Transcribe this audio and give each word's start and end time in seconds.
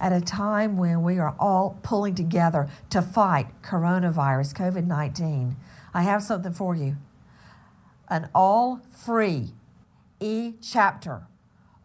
At 0.00 0.14
a 0.14 0.20
time 0.22 0.78
when 0.78 1.02
we 1.02 1.18
are 1.18 1.36
all 1.38 1.78
pulling 1.82 2.14
together 2.14 2.70
to 2.88 3.02
fight 3.02 3.48
coronavirus 3.62 4.54
COVID-19, 4.54 5.56
I 5.92 6.02
have 6.02 6.22
something 6.22 6.52
for 6.52 6.74
you. 6.74 6.96
An 8.08 8.30
all-free 8.34 9.52
e-chapter 10.18 11.26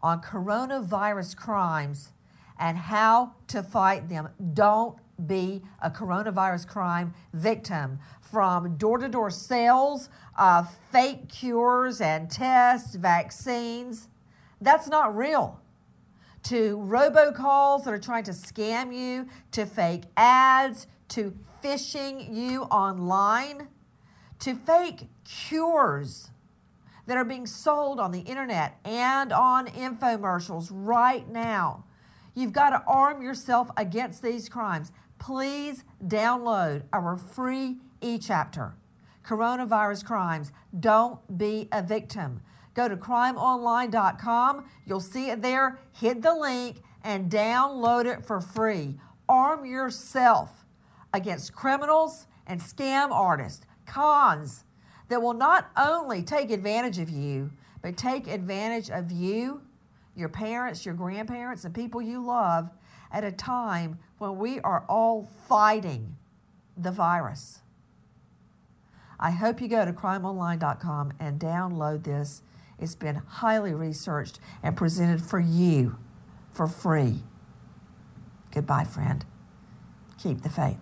on 0.02 0.22
coronavirus 0.22 1.36
crimes 1.36 2.12
and 2.58 2.78
how 2.78 3.34
to 3.48 3.62
fight 3.62 4.08
them. 4.08 4.30
Don't 4.54 4.96
be 5.26 5.62
a 5.82 5.90
coronavirus 5.90 6.66
crime 6.66 7.12
victim 7.34 7.98
from 8.22 8.76
door 8.76 8.96
to 8.96 9.08
door 9.08 9.30
sales 9.30 10.08
of 10.38 10.74
fake 10.90 11.28
cures 11.28 12.00
and 12.00 12.30
tests, 12.30 12.94
vaccines. 12.94 14.08
That's 14.60 14.88
not 14.88 15.14
real. 15.14 15.60
To 16.46 16.76
robocalls 16.78 17.82
that 17.84 17.92
are 17.92 17.98
trying 17.98 18.22
to 18.24 18.30
scam 18.30 18.94
you, 18.94 19.26
to 19.50 19.66
fake 19.66 20.04
ads, 20.16 20.86
to 21.08 21.34
phishing 21.60 22.32
you 22.32 22.62
online, 22.64 23.66
to 24.38 24.54
fake 24.54 25.08
cures 25.24 26.30
that 27.06 27.16
are 27.16 27.24
being 27.24 27.46
sold 27.46 27.98
on 27.98 28.12
the 28.12 28.20
internet 28.20 28.78
and 28.84 29.32
on 29.32 29.66
infomercials 29.66 30.68
right 30.70 31.28
now. 31.28 31.84
You've 32.36 32.52
got 32.52 32.70
to 32.70 32.82
arm 32.86 33.22
yourself 33.22 33.68
against 33.76 34.22
these 34.22 34.48
crimes. 34.48 34.92
Please 35.18 35.82
download 36.06 36.84
our 36.92 37.16
free 37.16 37.78
e 38.00 38.18
chapter 38.18 38.76
Coronavirus 39.24 40.04
Crimes. 40.04 40.52
Don't 40.78 41.36
be 41.36 41.68
a 41.72 41.82
victim. 41.82 42.40
Go 42.76 42.88
to 42.88 42.96
crimeonline.com. 42.96 44.66
You'll 44.84 45.00
see 45.00 45.30
it 45.30 45.40
there. 45.40 45.80
Hit 45.94 46.20
the 46.20 46.34
link 46.34 46.82
and 47.02 47.30
download 47.30 48.04
it 48.04 48.26
for 48.26 48.38
free. 48.38 48.96
Arm 49.30 49.64
yourself 49.64 50.66
against 51.14 51.54
criminals 51.54 52.26
and 52.46 52.60
scam 52.60 53.10
artists, 53.10 53.64
cons, 53.86 54.64
that 55.08 55.22
will 55.22 55.32
not 55.32 55.70
only 55.76 56.22
take 56.22 56.50
advantage 56.50 56.98
of 56.98 57.08
you, 57.08 57.50
but 57.80 57.96
take 57.96 58.26
advantage 58.26 58.90
of 58.90 59.10
you, 59.10 59.62
your 60.14 60.28
parents, 60.28 60.84
your 60.84 60.94
grandparents, 60.94 61.64
and 61.64 61.74
people 61.74 62.02
you 62.02 62.22
love 62.22 62.68
at 63.10 63.24
a 63.24 63.32
time 63.32 63.98
when 64.18 64.36
we 64.36 64.60
are 64.60 64.84
all 64.86 65.30
fighting 65.48 66.16
the 66.76 66.90
virus. 66.90 67.62
I 69.18 69.30
hope 69.30 69.62
you 69.62 69.68
go 69.68 69.84
to 69.86 69.94
crimeonline.com 69.94 71.14
and 71.18 71.40
download 71.40 72.04
this. 72.04 72.42
It's 72.78 72.94
been 72.94 73.16
highly 73.16 73.72
researched 73.72 74.38
and 74.62 74.76
presented 74.76 75.22
for 75.22 75.40
you 75.40 75.96
for 76.52 76.66
free. 76.66 77.22
Goodbye, 78.52 78.84
friend. 78.84 79.24
Keep 80.22 80.42
the 80.42 80.48
faith. 80.48 80.78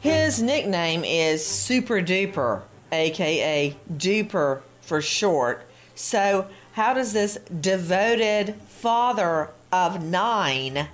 His 0.00 0.42
nickname 0.42 1.04
is 1.04 1.44
Super 1.44 2.00
Duper, 2.00 2.62
aka 2.92 3.76
Duper 3.96 4.62
for 4.80 5.00
short. 5.00 5.68
So, 5.94 6.48
how 6.72 6.94
does 6.94 7.12
this 7.12 7.38
devoted 7.60 8.54
father 8.66 9.50
of 9.72 10.04
nine 10.04 10.88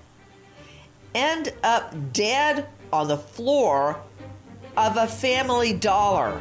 end 1.14 1.52
up 1.62 2.12
dead 2.12 2.68
on 2.92 3.08
the 3.08 3.16
floor 3.16 4.00
of 4.76 4.96
a 4.96 5.06
family 5.06 5.72
dollar? 5.72 6.40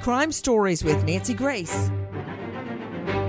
Crime 0.00 0.32
Stories 0.32 0.82
with 0.82 1.04
Nancy 1.04 1.34
Grace. 1.34 1.90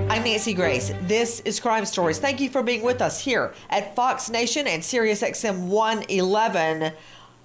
I'm 0.10 0.24
Nancy 0.24 0.54
Grace. 0.54 0.92
This 1.04 1.40
is 1.46 1.60
Crime 1.60 1.86
Stories. 1.86 2.20
Thank 2.20 2.42
you 2.42 2.50
for 2.50 2.64
being 2.64 2.82
with 2.82 3.02
us 3.02 3.20
here 3.20 3.54
at 3.70 3.96
Fox 3.96 4.30
Nation 4.30 4.68
and 4.68 4.84
Sirius 4.84 5.22
XM 5.22 5.68
111. 5.68 6.92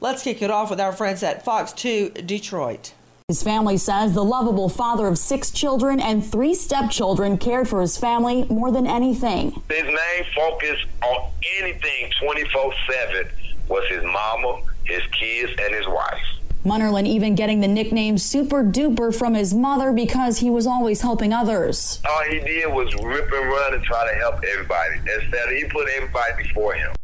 Let's 0.00 0.22
kick 0.22 0.42
it 0.42 0.50
off 0.50 0.70
with 0.70 0.80
our 0.80 0.92
friends 0.92 1.22
at 1.22 1.44
Fox 1.44 1.72
2 1.72 2.10
Detroit. 2.10 2.92
His 3.28 3.42
family 3.42 3.76
says 3.76 4.14
the 4.14 4.22
lovable 4.22 4.68
father 4.68 5.08
of 5.08 5.18
six 5.18 5.50
children 5.50 5.98
and 5.98 6.24
three 6.24 6.54
stepchildren 6.54 7.38
cared 7.38 7.68
for 7.68 7.80
his 7.80 7.98
family 7.98 8.44
more 8.44 8.70
than 8.70 8.86
anything. 8.86 9.50
His 9.68 9.82
main 9.82 10.24
focus 10.32 10.78
on 11.02 11.32
anything 11.58 12.12
24 12.22 12.72
7 12.88 13.28
was 13.66 13.84
his 13.88 14.04
mama, 14.04 14.62
his 14.84 15.02
kids, 15.10 15.52
and 15.60 15.74
his 15.74 15.88
wife. 15.88 16.22
Munnerlyn 16.64 17.04
even 17.04 17.34
getting 17.34 17.58
the 17.58 17.66
nickname 17.66 18.16
Super 18.16 18.62
Duper 18.62 19.12
from 19.12 19.34
his 19.34 19.52
mother 19.52 19.90
because 19.90 20.38
he 20.38 20.48
was 20.48 20.68
always 20.68 21.00
helping 21.00 21.32
others. 21.32 22.00
All 22.08 22.22
he 22.22 22.38
did 22.38 22.72
was 22.72 22.94
rip 23.02 23.32
and 23.32 23.48
run 23.48 23.74
and 23.74 23.82
try 23.82 24.08
to 24.08 24.16
help 24.20 24.36
everybody. 24.44 25.00
Instead, 25.00 25.48
he 25.48 25.64
put 25.64 25.88
everybody 25.88 26.44
before 26.44 26.74
him. 26.74 26.94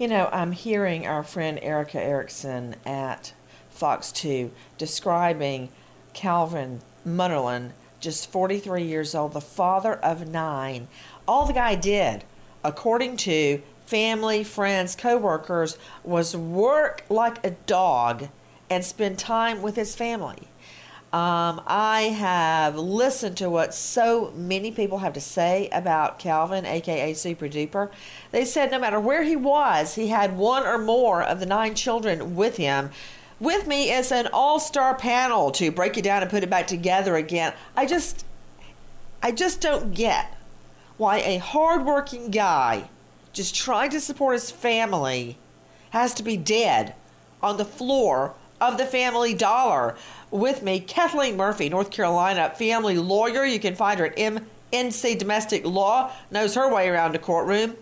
You 0.00 0.08
know, 0.08 0.28
I'm 0.32 0.50
hearing 0.50 1.06
our 1.06 1.22
friend 1.22 1.60
Erica 1.62 2.02
Erickson 2.02 2.74
at 2.84 3.34
Fox 3.80 4.12
2 4.12 4.50
describing 4.76 5.70
Calvin 6.12 6.82
Munnerlyn, 7.06 7.70
just 7.98 8.30
43 8.30 8.82
years 8.82 9.14
old, 9.14 9.32
the 9.32 9.40
father 9.40 9.94
of 9.94 10.28
nine. 10.28 10.86
All 11.26 11.46
the 11.46 11.54
guy 11.54 11.76
did, 11.76 12.24
according 12.62 13.16
to 13.18 13.62
family, 13.86 14.44
friends, 14.44 14.94
coworkers, 14.94 15.78
was 16.04 16.36
work 16.36 17.04
like 17.08 17.42
a 17.42 17.52
dog 17.52 18.28
and 18.68 18.84
spend 18.84 19.18
time 19.18 19.62
with 19.62 19.76
his 19.76 19.96
family. 19.96 20.48
Um, 21.12 21.62
I 21.66 22.02
have 22.18 22.76
listened 22.76 23.38
to 23.38 23.48
what 23.48 23.74
so 23.74 24.30
many 24.36 24.70
people 24.70 24.98
have 24.98 25.14
to 25.14 25.20
say 25.22 25.70
about 25.72 26.18
Calvin, 26.18 26.66
aka 26.66 27.14
Super 27.14 27.48
Duper. 27.48 27.90
They 28.30 28.44
said 28.44 28.70
no 28.70 28.78
matter 28.78 29.00
where 29.00 29.24
he 29.24 29.36
was, 29.36 29.94
he 29.94 30.08
had 30.08 30.36
one 30.36 30.64
or 30.66 30.76
more 30.76 31.22
of 31.22 31.40
the 31.40 31.46
nine 31.46 31.74
children 31.74 32.36
with 32.36 32.58
him. 32.58 32.90
With 33.40 33.66
me 33.66 33.90
is 33.90 34.12
an 34.12 34.28
all-star 34.34 34.94
panel 34.96 35.50
to 35.52 35.70
break 35.70 35.96
it 35.96 36.04
down 36.04 36.20
and 36.20 36.30
put 36.30 36.44
it 36.44 36.50
back 36.50 36.66
together 36.66 37.16
again. 37.16 37.54
I 37.74 37.86
just, 37.86 38.26
I 39.22 39.32
just 39.32 39.62
don't 39.62 39.94
get 39.94 40.36
why 40.98 41.20
a 41.20 41.38
hardworking 41.38 42.30
guy, 42.30 42.90
just 43.32 43.54
trying 43.54 43.90
to 43.90 44.00
support 44.00 44.34
his 44.34 44.50
family, 44.50 45.38
has 45.90 46.12
to 46.14 46.22
be 46.22 46.36
dead 46.36 46.94
on 47.42 47.56
the 47.56 47.64
floor 47.64 48.34
of 48.60 48.76
the 48.76 48.84
Family 48.84 49.32
Dollar. 49.32 49.96
With 50.30 50.62
me, 50.62 50.78
Kathleen 50.78 51.38
Murphy, 51.38 51.70
North 51.70 51.90
Carolina 51.90 52.50
family 52.50 52.98
lawyer. 52.98 53.46
You 53.46 53.58
can 53.58 53.74
find 53.74 53.98
her 53.98 54.06
at 54.06 54.16
MNC 54.18 55.18
Domestic 55.18 55.64
Law, 55.64 56.12
knows 56.30 56.54
her 56.54 56.72
way 56.72 56.88
around 56.90 57.16
a 57.16 57.18
courtroom. 57.18 57.74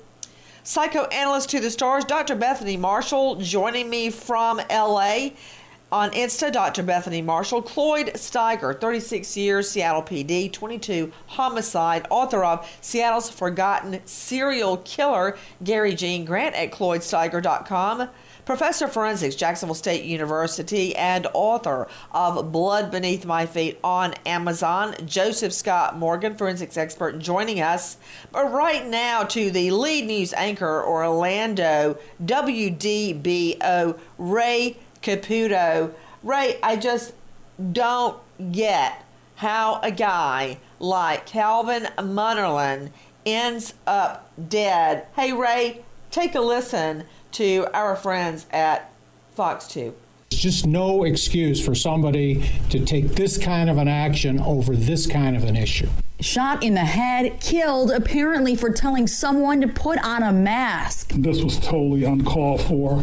Psychoanalyst 0.68 1.48
to 1.48 1.60
the 1.60 1.70
stars, 1.70 2.04
Dr. 2.04 2.34
Bethany 2.34 2.76
Marshall, 2.76 3.36
joining 3.36 3.88
me 3.88 4.10
from 4.10 4.60
LA. 4.70 5.30
On 5.90 6.10
Insta, 6.10 6.52
Dr. 6.52 6.82
Bethany 6.82 7.22
Marshall, 7.22 7.62
Cloyd 7.62 8.08
Steiger, 8.08 8.78
36 8.78 9.34
years, 9.34 9.70
Seattle 9.70 10.02
PD, 10.02 10.52
22 10.52 11.10
homicide, 11.26 12.06
author 12.10 12.44
of 12.44 12.68
Seattle's 12.82 13.30
Forgotten 13.30 14.00
Serial 14.04 14.76
Killer, 14.84 15.38
Gary 15.64 15.94
Gene 15.94 16.26
Grant 16.26 16.54
at 16.54 16.70
CloydSteiger.com, 16.70 18.10
professor 18.48 18.86
of 18.86 18.92
forensics, 18.94 19.34
Jacksonville 19.34 19.74
State 19.74 20.04
University, 20.04 20.96
and 20.96 21.26
author 21.34 21.86
of 22.12 22.50
Blood 22.50 22.90
Beneath 22.90 23.26
My 23.26 23.44
Feet 23.44 23.78
on 23.84 24.14
Amazon, 24.24 24.94
Joseph 25.04 25.52
Scott 25.52 25.98
Morgan, 25.98 26.34
forensics 26.34 26.78
expert, 26.78 27.18
joining 27.18 27.60
us. 27.60 27.98
But 28.32 28.50
right 28.50 28.86
now 28.86 29.24
to 29.24 29.50
the 29.50 29.70
lead 29.70 30.06
news 30.06 30.32
anchor, 30.32 30.82
Orlando 30.82 31.98
WDBO, 32.24 33.98
Ray 34.16 34.76
Caputo. 35.02 35.92
Ray, 36.22 36.58
I 36.62 36.76
just 36.76 37.12
don't 37.72 38.18
get 38.50 39.04
how 39.34 39.78
a 39.82 39.90
guy 39.90 40.56
like 40.78 41.26
Calvin 41.26 41.82
Munnerlyn 41.98 42.92
ends 43.26 43.74
up 43.86 44.32
dead. 44.48 45.06
Hey, 45.16 45.34
Ray, 45.34 45.82
take 46.10 46.34
a 46.34 46.40
listen 46.40 47.04
to 47.32 47.66
our 47.72 47.96
friends 47.96 48.46
at 48.50 48.92
Fox 49.34 49.66
2. 49.68 49.94
There's 50.30 50.42
just 50.42 50.66
no 50.66 51.04
excuse 51.04 51.64
for 51.64 51.74
somebody 51.74 52.50
to 52.70 52.84
take 52.84 53.14
this 53.14 53.38
kind 53.38 53.70
of 53.70 53.78
an 53.78 53.88
action 53.88 54.40
over 54.40 54.76
this 54.76 55.06
kind 55.06 55.36
of 55.36 55.44
an 55.44 55.56
issue. 55.56 55.88
Shot 56.20 56.64
in 56.64 56.74
the 56.74 56.80
head, 56.80 57.40
killed 57.40 57.92
apparently 57.92 58.56
for 58.56 58.70
telling 58.70 59.06
someone 59.06 59.60
to 59.60 59.68
put 59.68 60.04
on 60.04 60.24
a 60.24 60.32
mask. 60.32 61.12
This 61.14 61.42
was 61.44 61.60
totally 61.60 62.02
uncalled 62.02 62.60
for. 62.62 63.02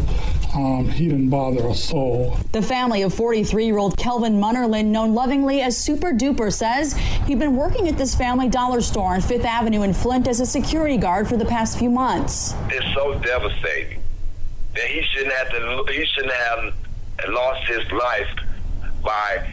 Um, 0.53 0.89
he 0.89 1.07
didn't 1.07 1.29
bother 1.29 1.65
a 1.67 1.73
soul. 1.73 2.37
The 2.51 2.61
family 2.61 3.03
of 3.03 3.13
43 3.13 3.65
year 3.65 3.77
old 3.77 3.97
Calvin 3.97 4.33
Munnerlyn, 4.33 4.87
known 4.87 5.13
lovingly 5.13 5.61
as 5.61 5.77
Super 5.77 6.11
Duper, 6.11 6.51
says 6.51 6.93
he'd 7.25 7.39
been 7.39 7.55
working 7.55 7.87
at 7.87 7.97
this 7.97 8.13
family 8.13 8.49
dollar 8.49 8.81
store 8.81 9.13
on 9.13 9.21
Fifth 9.21 9.45
Avenue 9.45 9.83
in 9.83 9.93
Flint 9.93 10.27
as 10.27 10.41
a 10.41 10.45
security 10.45 10.97
guard 10.97 11.27
for 11.27 11.37
the 11.37 11.45
past 11.45 11.79
few 11.79 11.89
months. 11.89 12.53
It's 12.69 12.93
so 12.93 13.17
devastating 13.19 14.04
that 14.75 14.87
he 14.87 15.01
shouldn't 15.03 15.33
have 15.33 15.49
to. 15.49 15.91
He 15.91 16.05
shouldn't 16.05 16.33
have 16.33 16.73
lost 17.29 17.67
his 17.67 17.91
life 17.91 18.27
by 19.03 19.47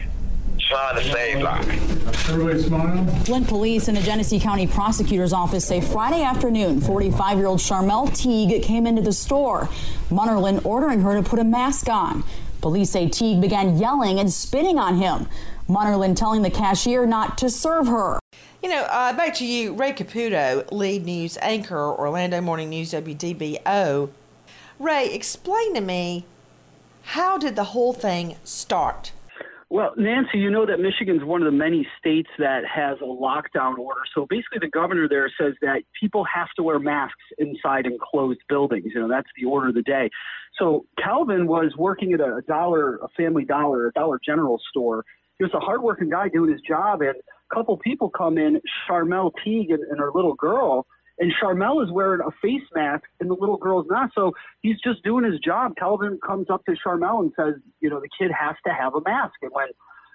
trying 0.59 0.95
to 0.95 1.11
save 1.11 1.41
lives. 1.41 2.29
Everybody 2.29 2.61
smile. 2.61 3.05
Flint 3.25 3.47
police 3.47 3.87
and 3.87 3.97
the 3.97 4.01
Genesee 4.01 4.39
County 4.39 4.67
prosecutor's 4.67 5.33
office 5.33 5.65
say 5.65 5.81
Friday 5.81 6.23
afternoon, 6.23 6.81
45 6.81 7.37
year 7.37 7.47
old 7.47 7.59
Sharmel 7.59 8.15
Teague 8.15 8.63
came 8.63 8.87
into 8.87 9.01
the 9.01 9.13
store, 9.13 9.69
Munnerlyn 10.09 10.65
ordering 10.65 11.01
her 11.01 11.21
to 11.21 11.27
put 11.27 11.39
a 11.39 11.43
mask 11.43 11.89
on. 11.89 12.23
Police 12.61 12.91
say 12.91 13.09
Teague 13.09 13.41
began 13.41 13.77
yelling 13.77 14.19
and 14.19 14.31
spitting 14.31 14.79
on 14.79 14.97
him. 14.97 15.27
Munnerlyn 15.67 16.15
telling 16.15 16.41
the 16.41 16.49
cashier 16.49 17.05
not 17.05 17.37
to 17.39 17.49
serve 17.49 17.87
her. 17.87 18.19
You 18.61 18.69
know, 18.69 18.83
uh, 18.83 19.11
back 19.13 19.33
to 19.35 19.45
you, 19.45 19.73
Ray 19.73 19.91
Caputo, 19.91 20.69
lead 20.71 21.05
news 21.05 21.37
anchor, 21.41 21.91
Orlando 21.91 22.39
Morning 22.39 22.69
News 22.69 22.91
WDBO. 22.93 24.09
Ray, 24.79 25.13
explain 25.13 25.75
to 25.75 25.81
me 25.81 26.25
how 27.03 27.37
did 27.37 27.55
the 27.55 27.65
whole 27.65 27.93
thing 27.93 28.35
start? 28.43 29.11
Well, 29.69 29.93
Nancy, 29.97 30.37
you 30.37 30.51
know 30.51 30.67
that 30.67 30.79
Michigan's 30.79 31.23
one 31.23 31.41
of 31.41 31.51
the 31.51 31.57
many 31.57 31.87
states 31.97 32.29
that 32.37 32.61
has 32.63 32.97
a 33.01 33.05
lockdown 33.05 33.77
order. 33.79 34.01
So 34.13 34.27
basically, 34.29 34.59
the 34.61 34.69
governor 34.69 35.09
there 35.09 35.31
says 35.39 35.53
that 35.61 35.81
people 35.99 36.23
have 36.25 36.49
to 36.57 36.63
wear 36.63 36.77
masks 36.77 37.23
inside 37.39 37.87
enclosed 37.87 38.41
buildings. 38.47 38.91
You 38.93 39.01
know, 39.01 39.07
that's 39.07 39.29
the 39.35 39.45
order 39.45 39.69
of 39.69 39.73
the 39.73 39.81
day. 39.81 40.11
So 40.59 40.85
Calvin 41.03 41.47
was 41.47 41.73
working 41.75 42.13
at 42.13 42.19
a 42.19 42.41
dollar, 42.47 42.97
a 42.97 43.07
family 43.17 43.45
dollar, 43.45 43.87
a 43.87 43.91
Dollar 43.93 44.19
General 44.23 44.59
store. 44.69 45.03
He 45.39 45.43
was 45.43 45.53
a 45.55 45.59
hardworking 45.59 46.11
guy 46.11 46.29
doing 46.29 46.51
his 46.51 46.61
job, 46.61 47.01
and 47.01 47.15
a 47.15 47.55
couple 47.55 47.75
people 47.77 48.09
come 48.09 48.37
in, 48.37 48.61
Sharmel 48.87 49.31
Teague 49.43 49.71
and, 49.71 49.83
and 49.89 49.99
her 49.99 50.11
little 50.13 50.35
girl, 50.35 50.85
and 51.19 51.31
Sharmel 51.41 51.83
is 51.83 51.91
wearing 51.91 52.21
a 52.21 52.31
face 52.41 52.67
mask 52.73 53.03
and 53.19 53.29
the 53.29 53.35
little 53.35 53.57
girl's 53.57 53.85
not. 53.89 54.11
So 54.15 54.33
he's 54.61 54.79
just 54.83 55.03
doing 55.03 55.23
his 55.23 55.39
job. 55.39 55.73
Calvin 55.77 56.19
comes 56.25 56.49
up 56.49 56.65
to 56.65 56.75
Sharmel 56.85 57.21
and 57.21 57.31
says, 57.35 57.55
you 57.81 57.89
know, 57.89 57.99
the 57.99 58.09
kid 58.17 58.31
has 58.31 58.55
to 58.65 58.73
have 58.73 58.95
a 58.95 59.01
mask. 59.01 59.35
And 59.41 59.51
when 59.51 59.67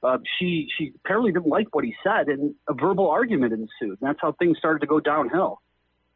uh, 0.02 0.18
she 0.38 0.68
she 0.76 0.92
apparently 1.04 1.32
didn't 1.32 1.48
like 1.48 1.74
what 1.74 1.84
he 1.84 1.94
said, 2.04 2.28
and 2.28 2.54
a 2.68 2.74
verbal 2.74 3.10
argument 3.10 3.52
ensued. 3.52 3.98
And 4.00 4.08
that's 4.08 4.18
how 4.20 4.32
things 4.32 4.58
started 4.58 4.80
to 4.80 4.86
go 4.86 5.00
downhill. 5.00 5.60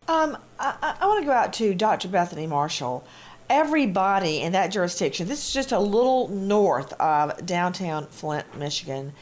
Um, 0.08 0.36
I, 0.58 0.96
I 1.00 1.06
want 1.06 1.20
to 1.20 1.26
go 1.26 1.32
out 1.32 1.52
to 1.54 1.74
Dr. 1.74 2.08
Bethany 2.08 2.46
Marshall. 2.46 3.04
Everybody 3.48 4.40
in 4.40 4.52
that 4.52 4.68
jurisdiction, 4.68 5.28
this 5.28 5.46
is 5.46 5.52
just 5.52 5.72
a 5.72 5.78
little 5.78 6.28
north 6.28 6.92
of 6.94 7.44
downtown 7.44 8.06
Flint, 8.06 8.56
Michigan. 8.56 9.12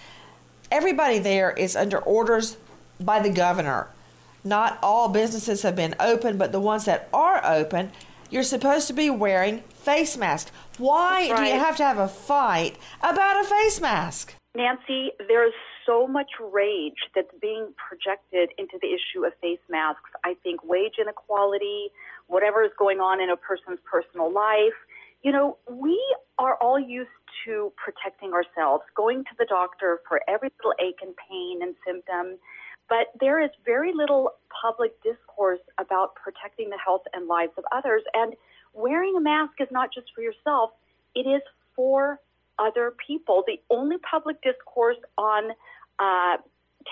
Everybody 0.71 1.19
there 1.19 1.51
is 1.51 1.75
under 1.75 1.99
orders 1.99 2.57
by 3.01 3.21
the 3.21 3.31
governor 3.31 3.89
not 4.45 4.79
all 4.83 5.09
businesses 5.09 5.63
have 5.63 5.77
been 5.77 5.95
open, 6.01 6.39
but 6.39 6.53
the 6.53 6.61
ones 6.61 6.85
that 6.87 7.09
are 7.13 7.45
open, 7.45 7.93
you're 8.31 8.43
supposed 8.43 8.87
to 8.89 8.93
be 8.93 9.11
wearing 9.11 9.63
face 9.69 10.17
masks. 10.17 10.53
Why 10.79 11.31
right. 11.31 11.37
do 11.37 11.45
you 11.45 11.59
have 11.59 11.77
to 11.77 11.85
have 11.85 11.99
a 11.99 12.09
fight 12.09 12.77
about 13.03 13.45
a 13.45 13.49
face 13.49 13.81
mask? 13.81 14.35
Nancy, 14.55 15.13
there's 15.29 15.53
so 15.87 16.07
much 16.07 16.31
rage 16.53 17.09
that's 17.15 17.33
being 17.41 17.73
projected 17.77 18.51
into 18.59 18.79
the 18.81 18.89
issue 18.89 19.25
of 19.25 19.33
face 19.41 19.61
masks. 19.69 20.11
I 20.25 20.35
think 20.43 20.65
wage 20.65 20.95
inequality, 21.01 21.89
whatever 22.27 22.65
is 22.65 22.71
going 22.79 22.99
on 22.99 23.21
in 23.21 23.31
a 23.31 23.37
person's 23.37 23.79
personal 23.91 24.33
life, 24.33 24.75
you 25.23 25.33
know, 25.33 25.59
we 25.69 25.99
are 26.39 26.57
all 26.57 26.81
used 26.81 27.11
to 27.45 27.73
protecting 27.77 28.33
ourselves, 28.33 28.85
going 28.97 29.25
to 29.25 29.31
the 29.39 29.47
doctor 29.49 30.01
for 30.09 30.21
every 30.29 30.51
little 30.59 30.75
ache 30.81 31.01
and 31.03 31.15
pain 31.29 31.61
and 31.63 31.75
symptom. 31.87 32.39
But 32.91 33.07
there 33.21 33.43
is 33.43 33.51
very 33.65 33.93
little 33.95 34.33
public 34.61 35.01
discourse 35.03 35.61
about 35.79 36.17
protecting 36.17 36.69
the 36.69 36.79
health 36.85 37.03
and 37.15 37.29
lives 37.29 37.53
of 37.57 37.65
others. 37.73 38.03
And 38.13 38.35
wearing 38.75 39.15
a 39.17 39.21
mask 39.21 39.53
is 39.61 39.69
not 39.71 39.91
just 39.95 40.09
for 40.15 40.21
yourself, 40.21 40.71
it 41.15 41.21
is 41.21 41.41
for 41.77 42.19
other 42.59 42.93
people. 43.07 43.45
The 43.47 43.61
only 43.71 43.97
public 43.99 44.43
discourse 44.43 44.99
on 45.17 45.53
uh, 46.01 46.37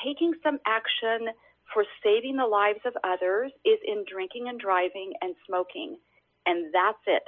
taking 0.05 0.35
some 0.43 0.59
action 0.67 1.28
for 1.75 1.85
saving 2.02 2.37
the 2.37 2.47
lives 2.47 2.81
of 2.87 2.95
others 3.05 3.52
is 3.64 3.78
in 3.87 4.05
drinking 4.11 4.49
and 4.49 4.59
driving 4.59 5.12
and 5.21 5.35
smoking. 5.47 5.99
And 6.47 6.73
that's 6.73 7.02
it. 7.07 7.25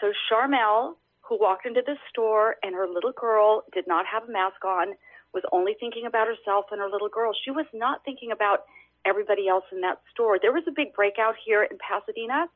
So 0.00 0.12
Sharmel, 0.26 0.94
who 1.20 1.38
walked 1.38 1.66
into 1.66 1.82
the 1.84 1.96
store 2.08 2.56
and 2.62 2.74
her 2.74 2.88
little 2.88 3.12
girl 3.12 3.64
did 3.72 3.86
not 3.86 4.06
have 4.06 4.28
a 4.28 4.32
mask 4.32 4.64
on, 4.64 4.94
was 5.34 5.42
only 5.52 5.74
thinking 5.78 6.06
about 6.06 6.26
herself 6.26 6.66
and 6.70 6.80
her 6.80 6.88
little 6.88 7.08
girl. 7.08 7.32
She 7.44 7.50
was 7.50 7.66
not 7.72 8.04
thinking 8.04 8.32
about 8.32 8.64
everybody 9.04 9.48
else 9.48 9.64
in 9.72 9.80
that 9.82 10.00
store. 10.12 10.38
There 10.40 10.52
was 10.52 10.64
a 10.68 10.72
big 10.74 10.94
breakout 10.94 11.34
here 11.44 11.62
in 11.62 11.78
Pasadena. 11.78 12.46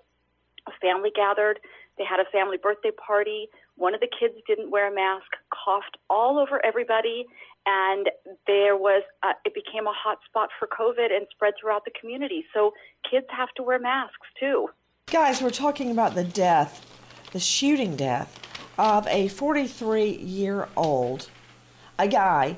A 0.67 0.73
family 0.81 1.11
gathered. 1.14 1.59
They 1.99 2.05
had 2.05 2.21
a 2.21 2.31
family 2.31 2.57
birthday 2.57 2.91
party. 2.91 3.49
One 3.76 3.95
of 3.95 4.00
the 4.00 4.09
kids 4.09 4.35
didn't 4.47 4.71
wear 4.71 4.91
a 4.91 4.95
mask, 4.95 5.26
coughed 5.52 5.97
all 6.09 6.38
over 6.38 6.64
everybody, 6.64 7.26
and 7.67 8.11
there 8.47 8.76
was 8.76 9.02
uh, 9.23 9.33
it 9.45 9.55
became 9.55 9.87
a 9.87 9.93
hot 9.93 10.19
spot 10.26 10.50
for 10.59 10.69
COVID 10.69 11.14
and 11.14 11.26
spread 11.31 11.55
throughout 11.61 11.85
the 11.85 11.91
community. 11.99 12.45
So 12.55 12.73
kids 13.09 13.26
have 13.31 13.49
to 13.57 13.62
wear 13.62 13.79
masks 13.79 14.29
too. 14.38 14.69
Guys, 15.11 15.43
we're 15.43 15.50
talking 15.50 15.91
about 15.91 16.14
the 16.14 16.25
death, 16.25 16.87
the 17.33 17.41
shooting 17.41 17.97
death 17.97 18.38
of 18.79 19.07
a 19.09 19.29
43 19.29 20.11
year 20.11 20.69
old 20.76 21.29
a 21.99 22.08
guy 22.08 22.56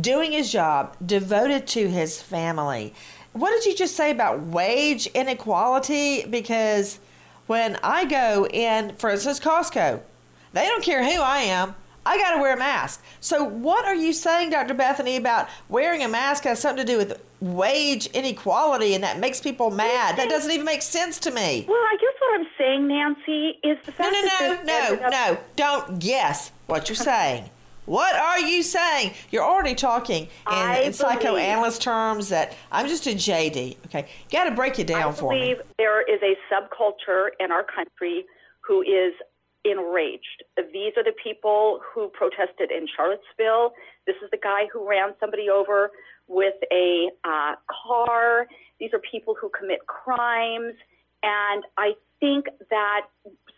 doing 0.00 0.32
his 0.32 0.52
job, 0.52 0.96
devoted 1.04 1.66
to 1.68 1.88
his 1.88 2.20
family. 2.20 2.94
What 3.32 3.50
did 3.50 3.64
you 3.66 3.74
just 3.74 3.96
say 3.96 4.10
about 4.10 4.40
wage 4.40 5.06
inequality? 5.08 6.24
Because 6.26 6.98
when 7.46 7.78
I 7.82 8.04
go 8.04 8.46
in, 8.46 8.94
for 8.96 9.10
instance, 9.10 9.40
Costco, 9.40 10.00
they 10.52 10.66
don't 10.66 10.82
care 10.82 11.04
who 11.04 11.20
I 11.20 11.38
am. 11.38 11.74
I 12.04 12.16
got 12.16 12.34
to 12.34 12.40
wear 12.40 12.54
a 12.54 12.58
mask. 12.58 13.04
So, 13.20 13.44
what 13.44 13.84
are 13.84 13.94
you 13.94 14.14
saying, 14.14 14.50
Dr. 14.50 14.72
Bethany, 14.72 15.16
about 15.16 15.48
wearing 15.68 16.02
a 16.02 16.08
mask 16.08 16.44
has 16.44 16.58
something 16.58 16.86
to 16.86 16.90
do 16.90 16.96
with 16.96 17.20
wage 17.40 18.06
inequality 18.06 18.94
and 18.94 19.04
that 19.04 19.18
makes 19.18 19.42
people 19.42 19.70
mad? 19.70 20.16
That 20.16 20.30
doesn't 20.30 20.50
even 20.50 20.64
make 20.64 20.80
sense 20.80 21.18
to 21.20 21.30
me. 21.30 21.66
Well, 21.68 21.76
I 21.76 21.96
guess 22.00 22.14
what 22.18 22.40
I'm 22.40 22.46
saying, 22.56 22.88
Nancy, 22.88 23.58
is 23.62 23.76
the 23.84 23.92
fact 23.92 24.12
no, 24.12 24.22
no, 24.22 24.62
no, 24.62 24.94
no, 24.94 25.08
no. 25.10 25.38
Don't 25.56 25.98
guess 25.98 26.50
what 26.66 26.88
you're 26.88 26.96
saying. 26.96 27.50
What 27.88 28.14
are 28.14 28.38
you 28.38 28.62
saying? 28.62 29.12
You're 29.30 29.44
already 29.44 29.74
talking 29.74 30.28
in, 30.52 30.70
in 30.84 30.92
psychoanalyst 30.92 31.80
terms 31.80 32.28
that 32.28 32.54
I'm 32.70 32.86
just 32.86 33.06
a 33.06 33.14
JD. 33.14 33.78
Okay, 33.86 34.00
you 34.00 34.30
got 34.30 34.44
to 34.44 34.54
break 34.54 34.78
it 34.78 34.86
down 34.86 35.14
for 35.14 35.32
me. 35.32 35.36
I 35.36 35.40
believe 35.40 35.56
there 35.78 36.02
is 36.02 36.20
a 36.22 36.36
subculture 36.52 37.28
in 37.40 37.50
our 37.50 37.64
country 37.64 38.26
who 38.60 38.82
is 38.82 39.14
enraged. 39.64 40.44
These 40.58 40.92
are 40.98 41.02
the 41.02 41.14
people 41.24 41.80
who 41.94 42.08
protested 42.08 42.70
in 42.70 42.86
Charlottesville. 42.94 43.72
This 44.06 44.16
is 44.22 44.30
the 44.32 44.38
guy 44.42 44.66
who 44.70 44.86
ran 44.86 45.14
somebody 45.18 45.48
over 45.48 45.90
with 46.26 46.56
a 46.70 47.08
uh, 47.24 47.54
car. 47.86 48.46
These 48.78 48.90
are 48.92 49.00
people 49.10 49.34
who 49.40 49.48
commit 49.58 49.86
crimes. 49.86 50.74
And 51.22 51.64
I 51.78 51.92
think 52.20 52.48
that 52.68 53.06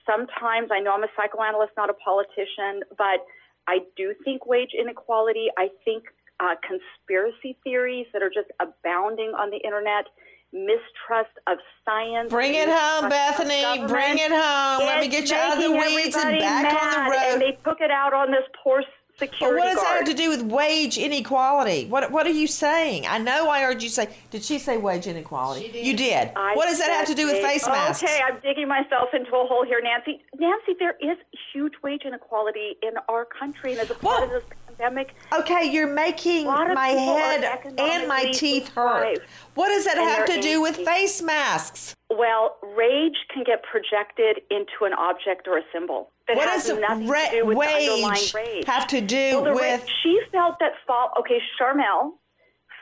sometimes, 0.07 0.71
I 0.71 0.79
know 0.79 0.93
I'm 0.93 1.03
a 1.03 1.11
psychoanalyst, 1.17 1.73
not 1.77 1.91
a 1.91 1.95
politician, 1.95 2.83
but 2.97 3.27
I 3.69 3.81
do 3.97 4.15
think 4.25 4.47
wage 4.47 4.71
inequality. 4.79 5.49
I 5.59 5.69
think 5.85 6.05
uh, 6.41 6.55
conspiracy 6.67 7.57
theories 7.63 8.07
that 8.13 8.23
are 8.23 8.31
just 8.31 8.49
abounding 8.61 9.33
on 9.39 9.51
the 9.51 9.59
internet 9.59 10.07
mistrust 10.53 11.31
of 11.47 11.59
science. 11.85 12.31
Bring 12.31 12.55
it 12.55 12.69
home, 12.69 13.09
Bethany. 13.09 13.87
Bring 13.87 14.19
it 14.19 14.33
home. 14.33 14.87
Let 14.87 15.01
me 15.01 15.09
get 15.09 15.31
you 15.31 15.37
out 15.37 15.57
of 15.57 15.63
the 15.63 15.71
weeds 15.71 16.17
and 16.17 16.39
back 16.39 16.83
on 16.83 17.05
the 17.05 17.11
road. 17.11 17.33
And 17.35 17.43
they 17.43 17.59
took 17.63 17.81
it 17.81 17.91
out 17.91 18.13
on 18.13 18.31
this 18.31 18.45
poor 18.63 18.83
security 19.21 19.55
But 19.55 19.59
what 19.67 19.73
does 19.75 19.83
that 19.83 19.97
have 19.99 20.05
to 20.07 20.15
do 20.15 20.29
with 20.31 20.43
wage 20.43 20.99
inequality? 20.99 21.87
What 21.87 22.11
What 22.11 22.27
are 22.27 22.31
you 22.43 22.47
saying? 22.47 23.07
I 23.07 23.19
know 23.19 23.49
I 23.51 23.63
heard 23.63 23.83
you 23.83 23.89
say. 23.89 24.09
Did 24.31 24.43
she 24.43 24.59
say 24.59 24.77
wage 24.79 25.07
inequality? 25.07 25.71
You 25.89 25.95
did. 25.97 26.33
I 26.35 26.55
what 26.57 26.67
does 26.67 26.79
that 26.79 26.91
have 26.91 27.07
to 27.07 27.15
do 27.15 27.27
with 27.27 27.37
said 27.37 27.45
face 27.45 27.67
masks? 27.67 28.03
Okay, 28.03 28.21
I'm 28.27 28.39
digging 28.41 28.69
myself 28.69 29.11
into 29.15 29.31
a 29.31 29.47
hole 29.47 29.65
here, 29.65 29.81
Nancy. 29.83 30.23
Nancy, 30.39 30.73
there 30.79 30.97
is 31.01 31.17
huge 31.53 31.75
wage 31.85 32.03
inequality 32.05 32.77
in 32.83 32.95
our 33.09 33.25
country, 33.25 33.73
and 33.73 33.81
as 33.81 33.91
a 33.91 33.95
part 33.95 34.25
of 34.25 34.31
this 34.31 34.43
pandemic, 34.67 35.15
Okay, 35.33 35.65
you're 35.71 35.87
making 35.87 36.47
my 36.47 36.89
head 36.89 37.45
and 37.45 38.09
my 38.09 38.23
economically 38.23 38.33
teeth 38.33 38.69
hurt. 38.71 39.15
deprived. 39.15 39.21
What 39.55 39.69
does 39.69 39.85
that 39.85 39.99
And 39.99 40.09
have 40.09 40.27
to 40.27 40.41
do 40.41 40.61
with 40.63 40.79
angry. 40.79 40.85
face 40.87 41.21
masks? 41.23 41.95
well, 42.11 42.57
rage 42.77 43.19
can 43.33 43.45
get 43.45 43.63
projected 43.63 44.41
into 44.51 44.85
an 44.85 44.93
object 44.95 45.47
or 45.47 45.59
a 45.59 45.63
symbol. 45.73 46.11
What 46.37 46.49
has 46.49 46.67
does 46.67 46.79
nothing 46.79 47.07
ra- 47.09 47.25
to 47.27 47.31
do 47.31 47.47
with 47.47 47.59
wage 47.59 48.33
have 48.67 48.87
to 48.89 49.01
do 49.01 49.41
Well, 49.43 49.55
with? 49.55 49.87
she 50.03 50.21
felt 50.33 50.59
that 50.61 50.73
fall. 50.87 51.11
Okay, 51.19 51.41
Sharmel 51.61 52.13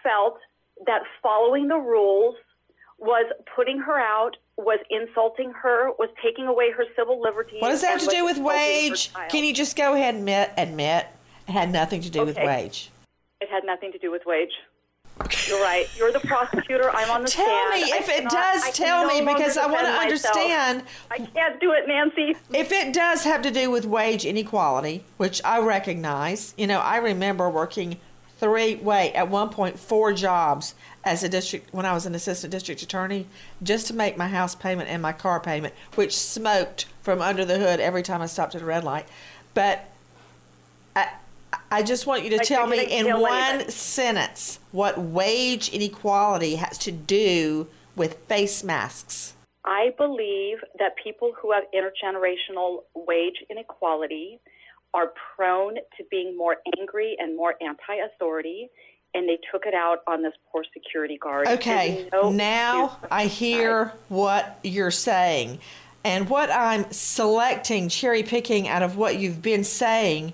felt 0.02 0.38
that 0.86 1.02
following 1.22 1.68
the 1.68 1.76
rules 1.78 2.36
was 2.98 3.26
putting 3.54 3.78
her 3.78 3.98
out, 3.98 4.36
was 4.56 4.80
insulting 4.90 5.52
her, 5.52 5.90
was 5.98 6.08
taking 6.22 6.46
away 6.46 6.70
her 6.72 6.84
civil 6.96 7.20
liberties. 7.20 7.60
What 7.62 7.68
does 7.68 7.82
that 7.82 7.92
have 7.92 8.00
to 8.00 8.14
do 8.14 8.24
with 8.24 8.38
wage? 8.38 9.12
Can 9.28 9.44
you 9.44 9.54
just 9.54 9.76
go 9.76 9.94
ahead 9.94 10.14
and 10.14 10.22
admit, 10.22 10.52
admit 10.56 11.06
it 11.46 11.52
had 11.52 11.70
nothing 11.70 12.00
to 12.02 12.10
do 12.10 12.24
with 12.24 12.36
wage? 12.36 12.90
It 13.40 13.48
had 13.48 13.64
nothing 13.64 13.92
to 13.92 13.98
do 13.98 14.10
with 14.10 14.22
wage. 14.26 14.52
You're 15.46 15.60
right. 15.62 15.88
You're 15.96 16.12
the 16.12 16.20
prosecutor. 16.20 16.90
I'm 16.90 17.10
on 17.10 17.22
the 17.22 17.28
Tell 17.28 17.44
stand. 17.44 17.70
Tell 17.72 17.86
me 17.86 17.92
I 17.92 17.96
if 17.98 18.08
it 18.08 18.16
cannot- 18.16 18.30
does. 18.32 18.64
I 18.64 18.70
Tell 18.70 19.06
me 19.06 19.20
because 19.20 19.56
I 19.56 19.66
want 19.66 19.80
to 19.80 19.92
myself. 19.92 20.02
understand. 20.02 20.82
I 21.10 21.18
can't 21.18 21.60
do 21.60 21.72
it, 21.72 21.86
Nancy. 21.88 22.36
If 22.52 22.72
it 22.72 22.92
does 22.92 23.24
have 23.24 23.42
to 23.42 23.50
do 23.50 23.70
with 23.70 23.84
wage 23.84 24.24
inequality, 24.24 25.04
which 25.16 25.42
I 25.44 25.58
recognize, 25.60 26.54
you 26.56 26.66
know, 26.66 26.78
I 26.80 26.98
remember 26.98 27.50
working 27.50 27.98
three, 28.38 28.76
wait, 28.76 29.12
at 29.14 29.28
one 29.28 29.48
point, 29.50 29.78
four 29.78 30.12
jobs 30.12 30.74
as 31.04 31.24
a 31.24 31.28
district, 31.28 31.72
when 31.74 31.84
I 31.84 31.92
was 31.92 32.06
an 32.06 32.14
assistant 32.14 32.52
district 32.52 32.82
attorney, 32.82 33.26
just 33.62 33.88
to 33.88 33.94
make 33.94 34.16
my 34.16 34.28
house 34.28 34.54
payment 34.54 34.88
and 34.88 35.02
my 35.02 35.12
car 35.12 35.40
payment, 35.40 35.74
which 35.96 36.16
smoked 36.16 36.86
from 37.02 37.20
under 37.20 37.44
the 37.44 37.58
hood 37.58 37.80
every 37.80 38.02
time 38.02 38.22
I 38.22 38.26
stopped 38.26 38.54
at 38.54 38.62
a 38.62 38.64
red 38.64 38.84
light. 38.84 39.08
But 39.54 39.86
I, 40.94 41.08
I 41.70 41.82
just 41.82 42.06
want 42.06 42.24
you 42.24 42.30
to 42.30 42.36
Like 42.36 42.46
tell 42.46 42.66
me 42.66 42.84
in 42.84 43.20
one 43.20 43.68
sentence 43.70 44.60
what 44.72 44.98
wage 44.98 45.68
inequality 45.70 46.56
has 46.56 46.78
to 46.78 46.92
do 46.92 47.68
with 47.96 48.18
face 48.28 48.62
masks. 48.64 49.34
I 49.64 49.92
believe 49.98 50.58
that 50.78 50.92
people 51.02 51.32
who 51.40 51.52
have 51.52 51.64
intergenerational 51.74 52.84
wage 52.94 53.44
inequality 53.50 54.40
are 54.94 55.12
prone 55.36 55.74
to 55.74 56.04
being 56.10 56.36
more 56.36 56.56
angry 56.78 57.16
and 57.18 57.36
more 57.36 57.54
anti 57.60 57.96
authority, 57.96 58.70
and 59.14 59.28
they 59.28 59.38
took 59.52 59.66
it 59.66 59.74
out 59.74 59.98
on 60.06 60.22
this 60.22 60.32
poor 60.50 60.64
security 60.72 61.18
guard. 61.18 61.48
Okay, 61.48 62.08
no 62.12 62.30
now. 62.30 62.98
I 63.10 63.26
hear 63.26 63.92
what 64.08 64.58
you're 64.62 64.90
saying. 64.90 65.58
And 66.04 66.30
what 66.30 66.50
I'm 66.50 66.90
selecting, 66.90 67.88
cherry 67.88 68.22
picking 68.22 68.68
out 68.68 68.82
of 68.82 68.96
what 68.96 69.18
you've 69.18 69.42
been 69.42 69.64
saying, 69.64 70.32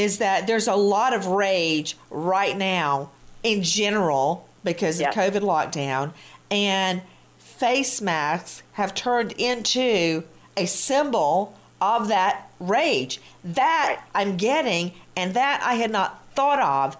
is 0.00 0.18
that 0.18 0.46
there's 0.46 0.66
a 0.66 0.74
lot 0.74 1.12
of 1.12 1.26
rage 1.26 1.96
right 2.10 2.56
now 2.56 3.10
in 3.42 3.62
general 3.62 4.48
because 4.64 4.98
Yes. 5.00 5.14
of 5.16 5.22
COVID 5.22 5.42
lockdown. 5.42 6.12
And 6.50 7.02
face 7.38 8.00
masks 8.00 8.62
have 8.72 8.94
turned 8.94 9.32
into 9.32 10.24
a 10.56 10.66
symbol 10.66 11.54
of 11.80 12.08
that 12.08 12.48
rage. 12.58 13.20
That 13.44 14.02
I'm 14.14 14.36
getting, 14.36 14.92
and 15.16 15.34
that 15.34 15.62
I 15.62 15.74
had 15.74 15.90
not 15.90 16.22
thought 16.34 16.60
of 16.60 16.96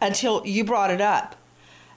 until 0.00 0.46
you 0.46 0.64
brought 0.64 0.90
it 0.90 1.00
up 1.00 1.36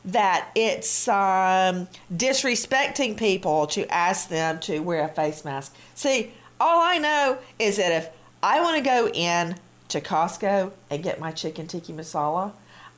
that 0.05 0.49
it's 0.55 1.07
um, 1.09 1.87
disrespecting 2.13 3.17
people 3.17 3.67
to 3.67 3.85
ask 3.93 4.29
them 4.29 4.57
to 4.61 4.79
wear 4.79 5.03
a 5.03 5.09
face 5.09 5.43
mask. 5.43 5.75
See, 5.93 6.31
all 6.59 6.81
I 6.81 6.97
know 6.97 7.37
is 7.59 7.77
that 7.77 7.91
if 7.91 8.09
I 8.41 8.61
want 8.61 8.77
to 8.77 8.81
go 8.81 9.09
in 9.09 9.55
to 9.89 10.01
Costco 10.01 10.71
and 10.89 11.03
get 11.03 11.19
my 11.19 11.31
chicken 11.31 11.67
tikka 11.67 11.91
masala, 11.91 12.53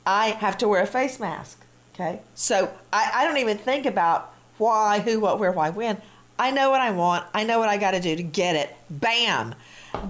I 0.06 0.28
have 0.28 0.56
to 0.58 0.68
wear 0.68 0.82
a 0.82 0.86
face 0.86 1.18
mask. 1.18 1.58
Okay, 1.94 2.20
so 2.34 2.72
I, 2.92 3.10
I 3.14 3.24
don't 3.26 3.36
even 3.36 3.58
think 3.58 3.84
about 3.84 4.32
why, 4.56 5.00
who, 5.00 5.20
what, 5.20 5.38
where, 5.38 5.52
why, 5.52 5.70
when. 5.70 6.00
I 6.38 6.50
know 6.50 6.70
what 6.70 6.80
I 6.80 6.90
want. 6.90 7.26
I 7.34 7.44
know 7.44 7.58
what 7.58 7.68
I 7.68 7.76
got 7.76 7.90
to 7.90 8.00
do 8.00 8.16
to 8.16 8.22
get 8.22 8.56
it. 8.56 8.74
Bam. 8.88 9.54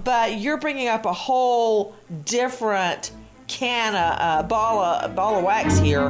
But 0.03 0.39
you're 0.39 0.57
bringing 0.57 0.87
up 0.87 1.05
a 1.05 1.13
whole 1.13 1.95
different 2.23 3.11
can 3.47 3.93
of 3.93 4.45
uh, 4.45 4.47
ball 4.47 4.81
of 4.81 5.15
ball 5.15 5.37
of 5.37 5.43
wax 5.43 5.77
here. 5.77 6.09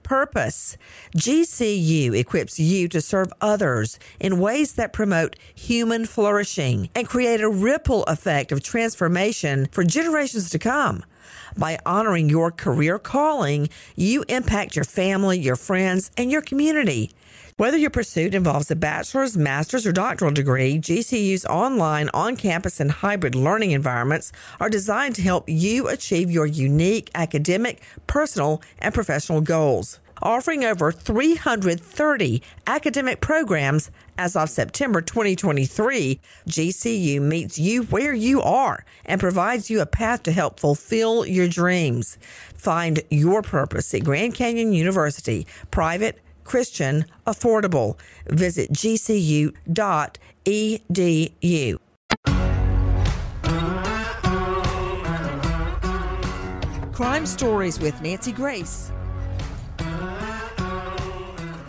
purpose. 0.11 0.75
GCU 1.15 2.13
equips 2.19 2.59
you 2.59 2.89
to 2.89 2.99
serve 2.99 3.31
others 3.39 3.97
in 4.19 4.41
ways 4.41 4.73
that 4.73 4.91
promote 4.91 5.37
human 5.55 6.05
flourishing 6.05 6.89
and 6.93 7.07
create 7.07 7.39
a 7.39 7.47
ripple 7.47 8.03
effect 8.03 8.51
of 8.51 8.61
transformation 8.61 9.69
for 9.71 9.85
generations 9.85 10.49
to 10.49 10.59
come. 10.59 11.05
By 11.57 11.79
honoring 11.85 12.27
your 12.27 12.51
career 12.51 12.99
calling, 12.99 13.69
you 13.95 14.25
impact 14.27 14.75
your 14.75 14.83
family, 14.83 15.39
your 15.39 15.55
friends, 15.55 16.11
and 16.17 16.29
your 16.29 16.41
community. 16.41 17.11
Whether 17.55 17.77
your 17.77 17.89
pursuit 17.89 18.35
involves 18.35 18.69
a 18.69 18.75
bachelor's, 18.75 19.37
master's, 19.37 19.87
or 19.87 19.93
doctoral 19.93 20.31
degree, 20.31 20.77
GCU's 20.77 21.45
online, 21.45 22.09
on 22.13 22.35
campus, 22.35 22.81
and 22.81 22.91
hybrid 22.91 23.33
learning 23.33 23.71
environments 23.71 24.33
are 24.59 24.69
designed 24.69 25.15
to 25.15 25.21
help 25.21 25.47
you 25.47 25.87
achieve 25.87 26.29
your 26.29 26.45
unique 26.45 27.09
academic, 27.15 27.81
personal, 28.07 28.61
and 28.79 28.93
professional 28.93 29.39
goals. 29.39 30.00
Offering 30.23 30.63
over 30.63 30.91
330 30.91 32.43
academic 32.67 33.21
programs 33.21 33.89
as 34.19 34.35
of 34.35 34.51
September 34.51 35.01
2023, 35.01 36.19
GCU 36.47 37.19
meets 37.19 37.57
you 37.57 37.83
where 37.83 38.13
you 38.13 38.39
are 38.41 38.85
and 39.05 39.19
provides 39.19 39.71
you 39.71 39.81
a 39.81 39.87
path 39.87 40.21
to 40.23 40.31
help 40.31 40.59
fulfill 40.59 41.25
your 41.25 41.47
dreams. 41.47 42.19
Find 42.53 43.01
your 43.09 43.41
purpose 43.41 43.91
at 43.95 44.03
Grand 44.03 44.35
Canyon 44.35 44.73
University, 44.73 45.47
private, 45.71 46.19
Christian, 46.43 47.05
affordable. 47.25 47.97
Visit 48.27 48.71
gcu.edu. 48.71 49.55
Crime 56.93 57.25
Stories 57.25 57.79
with 57.79 57.99
Nancy 58.01 58.31
Grace. 58.31 58.91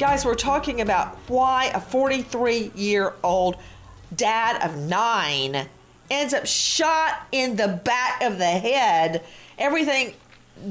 Guys, 0.02 0.24
we're 0.24 0.34
talking 0.34 0.80
about 0.80 1.14
why 1.28 1.66
a 1.66 1.80
43 1.80 2.72
year 2.74 3.14
old 3.22 3.54
dad 4.16 4.60
of 4.60 4.76
nine 4.76 5.68
ends 6.10 6.34
up 6.34 6.44
shot 6.44 7.24
in 7.30 7.54
the 7.54 7.80
back 7.84 8.20
of 8.20 8.36
the 8.36 8.44
head. 8.44 9.22
Everything 9.58 10.12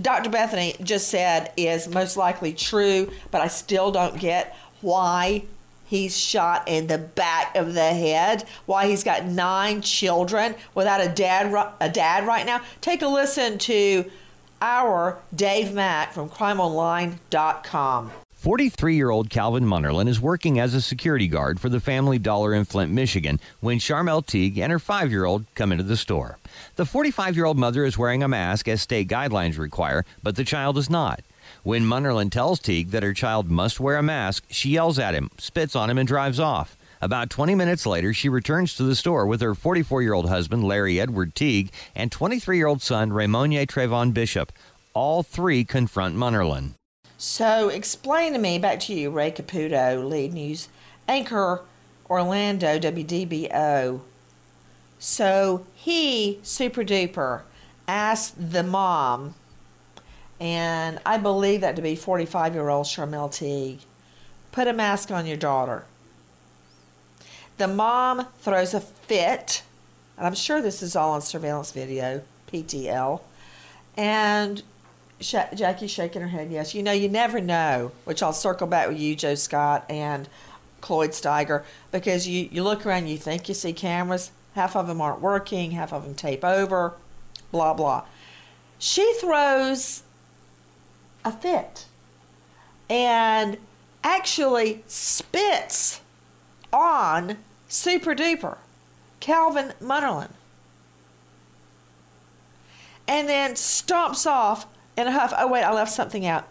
Dr. 0.01 0.29
Bethany 0.29 0.75
just 0.83 1.07
said 1.07 1.53
is 1.55 1.87
most 1.87 2.17
likely 2.17 2.51
true, 2.51 3.09
but 3.31 3.39
I 3.39 3.47
still 3.47 3.89
don't 3.89 4.19
get 4.19 4.53
why 4.81 5.45
he's 5.85 6.17
shot 6.17 6.67
in 6.67 6.87
the 6.87 6.97
back 6.97 7.55
of 7.55 7.73
the 7.73 7.93
head, 7.93 8.43
why 8.65 8.87
he's 8.87 9.05
got 9.05 9.23
nine 9.23 9.81
children 9.81 10.55
without 10.75 10.99
a 10.99 11.07
dad 11.07 11.73
a 11.79 11.87
dad 11.87 12.27
right 12.27 12.45
now. 12.45 12.59
Take 12.81 13.01
a 13.01 13.07
listen 13.07 13.59
to 13.59 14.11
our 14.61 15.19
Dave 15.33 15.73
Mack 15.73 16.11
from 16.11 16.29
crimeonline.com. 16.29 18.11
43 18.41 18.95
year 18.95 19.11
old 19.11 19.29
Calvin 19.29 19.65
Munnerlyn 19.65 20.07
is 20.07 20.19
working 20.19 20.59
as 20.59 20.73
a 20.73 20.81
security 20.81 21.27
guard 21.27 21.59
for 21.59 21.69
the 21.69 21.79
Family 21.79 22.17
Dollar 22.17 22.55
in 22.55 22.65
Flint, 22.65 22.91
Michigan, 22.91 23.39
when 23.59 23.77
Sharmel 23.77 24.25
Teague 24.25 24.57
and 24.57 24.71
her 24.71 24.79
five 24.79 25.11
year 25.11 25.25
old 25.25 25.45
come 25.53 25.71
into 25.71 25.83
the 25.83 25.95
store. 25.95 26.39
The 26.75 26.87
45 26.87 27.35
year 27.35 27.45
old 27.45 27.59
mother 27.59 27.85
is 27.85 27.99
wearing 27.99 28.23
a 28.23 28.27
mask 28.27 28.67
as 28.67 28.81
state 28.81 29.07
guidelines 29.07 29.59
require, 29.59 30.05
but 30.23 30.37
the 30.37 30.43
child 30.43 30.79
is 30.79 30.89
not. 30.89 31.21
When 31.61 31.83
Munnerlyn 31.83 32.31
tells 32.31 32.59
Teague 32.59 32.89
that 32.89 33.03
her 33.03 33.13
child 33.13 33.51
must 33.51 33.79
wear 33.79 33.97
a 33.97 34.01
mask, 34.01 34.43
she 34.49 34.69
yells 34.69 34.97
at 34.97 35.13
him, 35.13 35.29
spits 35.37 35.75
on 35.75 35.91
him, 35.91 35.99
and 35.99 36.07
drives 36.07 36.39
off. 36.39 36.75
About 36.99 37.29
20 37.29 37.53
minutes 37.53 37.85
later, 37.85 38.11
she 38.11 38.27
returns 38.27 38.73
to 38.73 38.81
the 38.81 38.95
store 38.95 39.27
with 39.27 39.41
her 39.41 39.53
44 39.53 40.01
year 40.01 40.13
old 40.13 40.29
husband, 40.29 40.63
Larry 40.63 40.99
Edward 40.99 41.35
Teague, 41.35 41.69
and 41.95 42.11
23 42.11 42.57
year 42.57 42.65
old 42.65 42.81
son, 42.81 43.13
Raymonier 43.13 43.67
Trayvon 43.67 44.15
Bishop. 44.15 44.51
All 44.95 45.21
three 45.21 45.63
confront 45.63 46.15
Munnerlyn. 46.15 46.71
So 47.23 47.69
explain 47.69 48.33
to 48.33 48.39
me, 48.39 48.57
back 48.57 48.79
to 48.79 48.95
you, 48.95 49.11
Ray 49.11 49.29
Caputo, 49.29 50.03
lead 50.09 50.33
news 50.33 50.69
anchor, 51.07 51.61
Orlando, 52.09 52.79
WDBO. 52.79 54.01
So 54.97 55.67
he, 55.75 56.39
super 56.41 56.83
duper, 56.83 57.41
asked 57.87 58.51
the 58.51 58.63
mom, 58.63 59.35
and 60.39 60.99
I 61.05 61.19
believe 61.19 61.61
that 61.61 61.75
to 61.75 61.83
be 61.83 61.95
45 61.95 62.55
year 62.55 62.69
old 62.69 62.87
Sharmel 62.87 63.31
Teague, 63.31 63.81
put 64.51 64.67
a 64.67 64.73
mask 64.73 65.11
on 65.11 65.27
your 65.27 65.37
daughter. 65.37 65.85
The 67.59 67.67
mom 67.67 68.25
throws 68.39 68.73
a 68.73 68.81
fit, 68.81 69.61
and 70.17 70.25
I'm 70.25 70.33
sure 70.33 70.59
this 70.59 70.81
is 70.81 70.95
all 70.95 71.11
on 71.11 71.21
surveillance 71.21 71.71
video, 71.71 72.23
PTL, 72.51 73.21
and 73.95 74.63
Sh- 75.21 75.55
Jackie's 75.55 75.91
shaking 75.91 76.21
her 76.21 76.27
head 76.27 76.51
yes. 76.51 76.73
You 76.73 76.83
know, 76.83 76.91
you 76.91 77.07
never 77.07 77.39
know, 77.39 77.91
which 78.05 78.21
I'll 78.21 78.33
circle 78.33 78.67
back 78.67 78.89
with 78.89 78.99
you, 78.99 79.15
Joe 79.15 79.35
Scott 79.35 79.85
and 79.89 80.27
Cloyd 80.81 81.11
Steiger, 81.11 81.63
because 81.91 82.27
you, 82.27 82.49
you 82.51 82.63
look 82.63 82.85
around, 82.85 83.07
you 83.07 83.17
think 83.17 83.47
you 83.47 83.55
see 83.55 83.71
cameras, 83.71 84.31
half 84.55 84.75
of 84.75 84.87
them 84.87 84.99
aren't 84.99 85.21
working, 85.21 85.71
half 85.71 85.93
of 85.93 86.03
them 86.03 86.15
tape 86.15 86.43
over, 86.43 86.93
blah, 87.51 87.73
blah. 87.73 88.03
She 88.79 89.13
throws 89.19 90.03
a 91.23 91.31
fit 91.31 91.85
and 92.89 93.57
actually 94.03 94.83
spits 94.87 96.01
on 96.73 97.37
Super 97.67 98.15
Duper, 98.15 98.57
Calvin 99.19 99.73
Munnerlyn, 99.81 100.31
and 103.07 103.29
then 103.29 103.53
stomps 103.53 104.25
off 104.25 104.65
in 104.97 105.07
a 105.07 105.11
huff. 105.11 105.33
Oh, 105.37 105.47
wait, 105.47 105.63
I 105.63 105.73
left 105.73 105.91
something 105.91 106.25
out. 106.25 106.47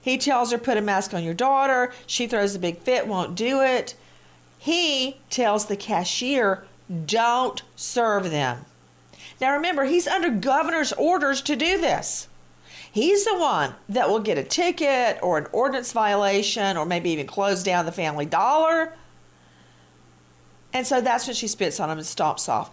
He 0.00 0.18
tells 0.18 0.52
her, 0.52 0.58
put 0.58 0.76
a 0.76 0.82
mask 0.82 1.12
on 1.14 1.24
your 1.24 1.34
daughter. 1.34 1.92
She 2.06 2.26
throws 2.26 2.54
a 2.54 2.58
big 2.58 2.78
fit, 2.78 3.06
won't 3.06 3.34
do 3.34 3.60
it. 3.60 3.94
He 4.58 5.18
tells 5.30 5.66
the 5.66 5.76
cashier, 5.76 6.64
don't 7.06 7.62
serve 7.76 8.30
them. 8.30 8.64
Now 9.40 9.54
remember, 9.54 9.84
he's 9.84 10.08
under 10.08 10.30
governor's 10.30 10.92
orders 10.94 11.42
to 11.42 11.56
do 11.56 11.80
this. 11.80 12.28
He's 12.90 13.24
the 13.24 13.36
one 13.36 13.74
that 13.88 14.08
will 14.08 14.20
get 14.20 14.38
a 14.38 14.42
ticket 14.42 15.18
or 15.22 15.38
an 15.38 15.46
ordinance 15.52 15.92
violation 15.92 16.76
or 16.76 16.86
maybe 16.86 17.10
even 17.10 17.26
close 17.26 17.62
down 17.62 17.86
the 17.86 17.92
family 17.92 18.26
dollar. 18.26 18.94
And 20.72 20.86
so 20.86 21.00
that's 21.00 21.26
when 21.26 21.36
she 21.36 21.48
spits 21.48 21.80
on 21.80 21.90
him 21.90 21.98
and 21.98 22.06
stomps 22.06 22.48
off 22.48 22.70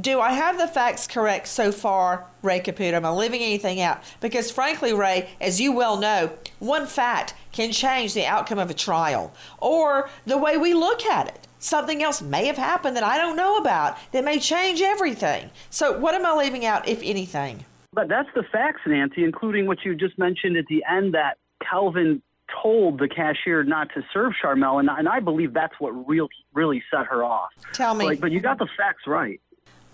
do 0.00 0.20
I 0.20 0.32
have 0.32 0.58
the 0.58 0.68
facts 0.68 1.06
correct 1.06 1.48
so 1.48 1.72
far, 1.72 2.26
Ray 2.42 2.60
Caputo? 2.60 2.94
Am 2.94 3.06
I 3.06 3.10
leaving 3.10 3.40
anything 3.40 3.80
out? 3.80 4.02
Because 4.20 4.50
frankly, 4.50 4.92
Ray, 4.92 5.30
as 5.40 5.60
you 5.60 5.72
well 5.72 5.96
know, 5.98 6.30
one 6.58 6.86
fact 6.86 7.34
can 7.52 7.72
change 7.72 8.12
the 8.12 8.26
outcome 8.26 8.58
of 8.58 8.68
a 8.68 8.74
trial 8.74 9.32
or 9.58 10.10
the 10.26 10.36
way 10.36 10.58
we 10.58 10.74
look 10.74 11.04
at 11.06 11.28
it. 11.28 11.48
Something 11.58 12.02
else 12.02 12.20
may 12.20 12.46
have 12.46 12.58
happened 12.58 12.96
that 12.96 13.02
I 13.02 13.16
don't 13.16 13.36
know 13.36 13.56
about 13.56 13.96
that 14.12 14.24
may 14.24 14.38
change 14.38 14.82
everything. 14.82 15.50
So, 15.70 15.98
what 15.98 16.14
am 16.14 16.26
I 16.26 16.34
leaving 16.34 16.66
out, 16.66 16.86
if 16.86 17.02
anything? 17.02 17.64
But 17.92 18.08
that's 18.08 18.28
the 18.34 18.42
facts, 18.52 18.82
Nancy, 18.86 19.24
including 19.24 19.66
what 19.66 19.78
you 19.84 19.94
just 19.94 20.18
mentioned 20.18 20.58
at 20.58 20.66
the 20.66 20.84
end 20.88 21.14
that 21.14 21.38
Calvin 21.68 22.20
told 22.62 22.98
the 22.98 23.08
cashier 23.08 23.64
not 23.64 23.88
to 23.94 24.04
serve 24.12 24.32
Sharmel, 24.42 24.78
and, 24.78 24.88
and 24.88 25.08
I 25.08 25.20
believe 25.20 25.54
that's 25.54 25.74
what 25.78 25.90
really 26.06 26.28
really 26.52 26.82
set 26.90 27.06
her 27.06 27.24
off. 27.24 27.50
Tell 27.72 27.94
me. 27.94 28.04
Like, 28.04 28.20
but 28.20 28.32
you 28.32 28.40
got 28.40 28.58
the 28.58 28.68
facts 28.76 29.06
right. 29.06 29.40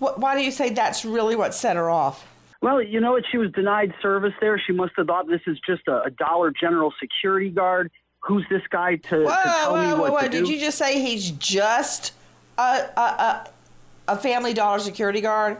Why 0.02 0.36
do 0.36 0.42
you 0.42 0.50
say 0.50 0.70
that's 0.70 1.04
really 1.04 1.36
what 1.36 1.54
set 1.54 1.76
her 1.76 1.88
off? 1.88 2.26
Well, 2.60 2.82
you 2.82 3.00
know 3.00 3.12
what? 3.12 3.24
She 3.30 3.38
was 3.38 3.52
denied 3.52 3.94
service 4.02 4.34
there. 4.40 4.58
She 4.58 4.72
must 4.72 4.92
have 4.96 5.06
thought 5.06 5.28
this 5.28 5.40
is 5.46 5.58
just 5.66 5.86
a, 5.86 6.02
a 6.02 6.10
Dollar 6.10 6.50
General 6.50 6.92
security 6.98 7.50
guard. 7.50 7.90
Who's 8.20 8.44
this 8.48 8.62
guy 8.70 8.96
to, 8.96 9.24
whoa, 9.24 9.30
to 9.30 9.42
tell 9.42 9.72
whoa, 9.72 9.88
me 9.88 10.00
what 10.00 10.12
whoa, 10.12 10.20
to 10.22 10.28
do? 10.28 10.40
Did 10.40 10.48
you 10.48 10.60
just 10.60 10.78
say 10.78 11.00
he's 11.00 11.32
just 11.32 12.12
a, 12.58 12.62
a, 12.96 13.00
a, 13.00 13.50
a 14.08 14.16
Family 14.16 14.54
Dollar 14.54 14.78
security 14.78 15.20
guard? 15.20 15.58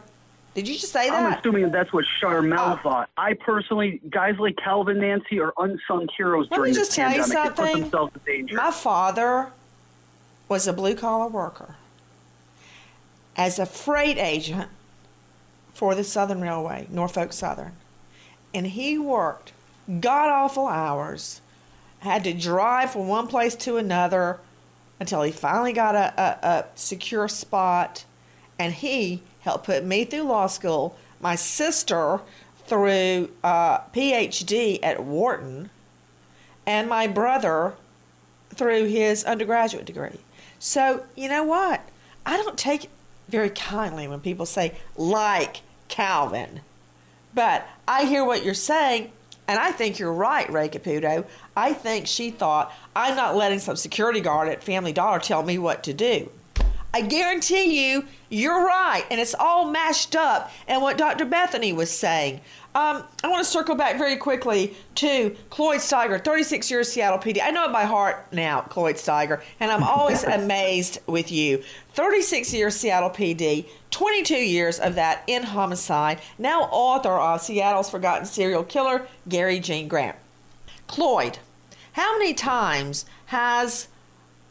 Did 0.55 0.69
you 0.69 0.75
just 0.75 0.93
say 0.93 1.09
that? 1.09 1.33
I'm 1.33 1.39
assuming 1.39 1.71
that's 1.71 1.93
what 1.93 2.05
Sharmel 2.21 2.79
oh. 2.79 2.81
thought. 2.83 3.11
I 3.17 3.35
personally, 3.35 4.01
guys 4.11 4.39
like 4.39 4.57
Calvin 4.57 5.01
Nancy 5.01 5.41
are 5.41 5.53
unsung 5.59 6.09
heroes 6.17 6.49
Let 6.51 6.59
during 6.59 6.73
me 6.73 6.77
just 6.77 6.91
this 6.91 6.97
tell 6.97 7.11
pandemic. 7.11 7.29
you 7.29 7.33
something. 7.33 7.73
Put 7.73 7.81
themselves 7.81 8.13
in 8.15 8.33
danger. 8.33 8.57
My 8.57 8.71
father 8.71 9.53
was 10.49 10.67
a 10.67 10.73
blue 10.73 10.95
collar 10.95 11.29
worker. 11.29 11.77
As 13.37 13.59
a 13.59 13.67
freight 13.67 14.19
agent 14.19 14.69
for 15.73 15.95
the 15.95 16.05
Southern 16.05 16.41
Railway, 16.41 16.87
Norfolk 16.91 17.33
Southern. 17.33 17.73
And 18.55 18.67
he 18.67 18.99
worked 18.99 19.53
god 20.01 20.29
awful 20.29 20.67
hours, 20.67 21.41
had 22.01 22.25
to 22.25 22.33
drive 22.33 22.93
from 22.93 23.09
one 23.09 23.27
place 23.27 23.55
to 23.57 23.77
another 23.77 24.39
until 25.01 25.23
he 25.23 25.33
finally 25.33 25.73
got 25.73 25.95
a, 25.95 26.21
a, 26.21 26.47
a 26.47 26.65
secure 26.75 27.29
spot. 27.29 28.05
And 28.59 28.73
he 28.73 29.23
helped 29.41 29.65
put 29.65 29.85
me 29.85 30.05
through 30.05 30.23
law 30.23 30.47
school, 30.47 30.97
my 31.21 31.35
sister 31.35 32.21
through 32.67 33.31
uh, 33.43 33.79
PhD 33.95 34.79
at 34.83 35.03
Wharton, 35.03 35.71
and 36.67 36.89
my 36.89 37.07
brother 37.07 37.75
through 38.55 38.85
his 38.85 39.25
undergraduate 39.25 39.85
degree. 39.85 40.21
So, 40.59 41.05
you 41.17 41.29
know 41.29 41.43
what? 41.43 41.81
I 42.25 42.37
don't 42.37 42.57
take 42.57 42.89
very 43.33 43.51
kindly 43.51 44.07
when 44.07 44.21
people 44.21 44.47
say, 44.47 44.75
like 44.97 45.63
Calvin. 45.89 46.61
But 47.35 47.67
I 47.89 48.05
hear 48.05 48.25
what 48.25 48.45
you're 48.45 48.55
saying, 48.55 49.11
and 49.49 49.59
I 49.59 49.73
think 49.73 49.99
you're 49.99 50.13
right, 50.13 50.49
Ray 50.53 50.69
Caputo. 50.69 51.25
I 51.57 51.73
think 51.73 52.07
she 52.07 52.31
thought, 52.31 52.73
I'm 52.95 53.17
not 53.17 53.35
letting 53.35 53.59
some 53.59 53.77
security 53.77 54.21
guard 54.21 54.49
at 54.49 54.63
Family 54.63 54.93
Dollar 54.93 55.19
tell 55.19 55.43
me 55.43 55.59
what 55.59 55.83
to 55.85 55.95
do. 55.95 56.31
I 56.95 57.01
guarantee 57.01 57.91
you, 57.91 58.05
you're 58.29 58.67
right, 58.67 59.05
and 59.11 59.19
it's 59.19 59.35
all 59.35 59.71
mashed 59.71 60.15
up. 60.15 60.53
And 60.69 60.83
what 60.83 60.99
Dr. 60.99 61.25
Bethany 61.25 61.73
was 61.73 61.91
saying. 61.91 62.43
Um, 62.75 63.05
I 63.23 63.29
want 63.29 63.45
to 63.45 63.51
circle 63.51 63.75
back 63.75 63.99
very 63.99 64.17
quickly 64.17 64.75
to 64.95 65.37
Cloyd 65.51 65.81
Steiger, 65.81 66.23
36 66.23 66.71
years 66.71 66.91
Seattle 66.91 67.19
PD. 67.19 67.39
I 67.43 67.51
know 67.51 67.65
it 67.67 67.73
by 67.73 67.85
heart 67.85 68.27
now, 68.33 68.63
Cloyd 68.63 68.97
Steiger, 68.97 69.43
and 69.61 69.71
I'm 69.71 69.83
always 69.83 70.25
amazed 70.25 70.99
with 71.07 71.31
you. 71.31 71.63
36 71.93 72.55
years 72.55 72.75
Seattle 72.75 73.11
PD, 73.11 73.67
22 73.91 74.37
years 74.37 74.79
of 74.79 74.95
that 74.95 75.23
in 75.27 75.43
homicide, 75.43 76.23
now 76.39 76.63
author 76.71 77.13
of 77.13 77.43
Seattle's 77.43 77.91
Forgotten 77.91 78.25
Serial 78.25 78.65
Killer, 78.65 79.07
Gary 79.29 79.61
Gene 79.61 79.87
Grant. 79.87 80.17
Cloyd, 80.87 81.39
how 81.93 82.19
many 82.19 82.33
times 82.33 83.05
has, 83.27 83.89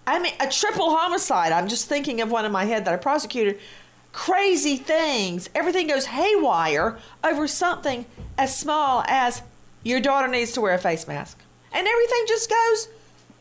I 0.06 0.20
mean, 0.20 0.34
a 0.40 0.48
triple 0.48 0.96
homicide? 0.96 1.52
I'm 1.52 1.68
just 1.68 1.88
thinking 1.88 2.22
of 2.22 2.30
one 2.30 2.46
in 2.46 2.52
my 2.52 2.66
head 2.66 2.86
that 2.86 2.94
I 2.94 2.98
prosecuted 2.98 3.60
crazy 4.14 4.78
things. 4.78 5.50
Everything 5.56 5.88
goes 5.88 6.06
haywire 6.06 6.98
over 7.24 7.48
something 7.48 8.06
as 8.38 8.58
small 8.58 9.04
as 9.08 9.42
your 9.84 10.00
daughter 10.00 10.28
needs 10.28 10.52
to 10.54 10.62
wear 10.62 10.74
a 10.74 10.78
face 10.78 11.08
mask. 11.08 11.40
And 11.74 11.88
everything 11.88 12.26
just 12.28 12.50
goes 12.50 12.88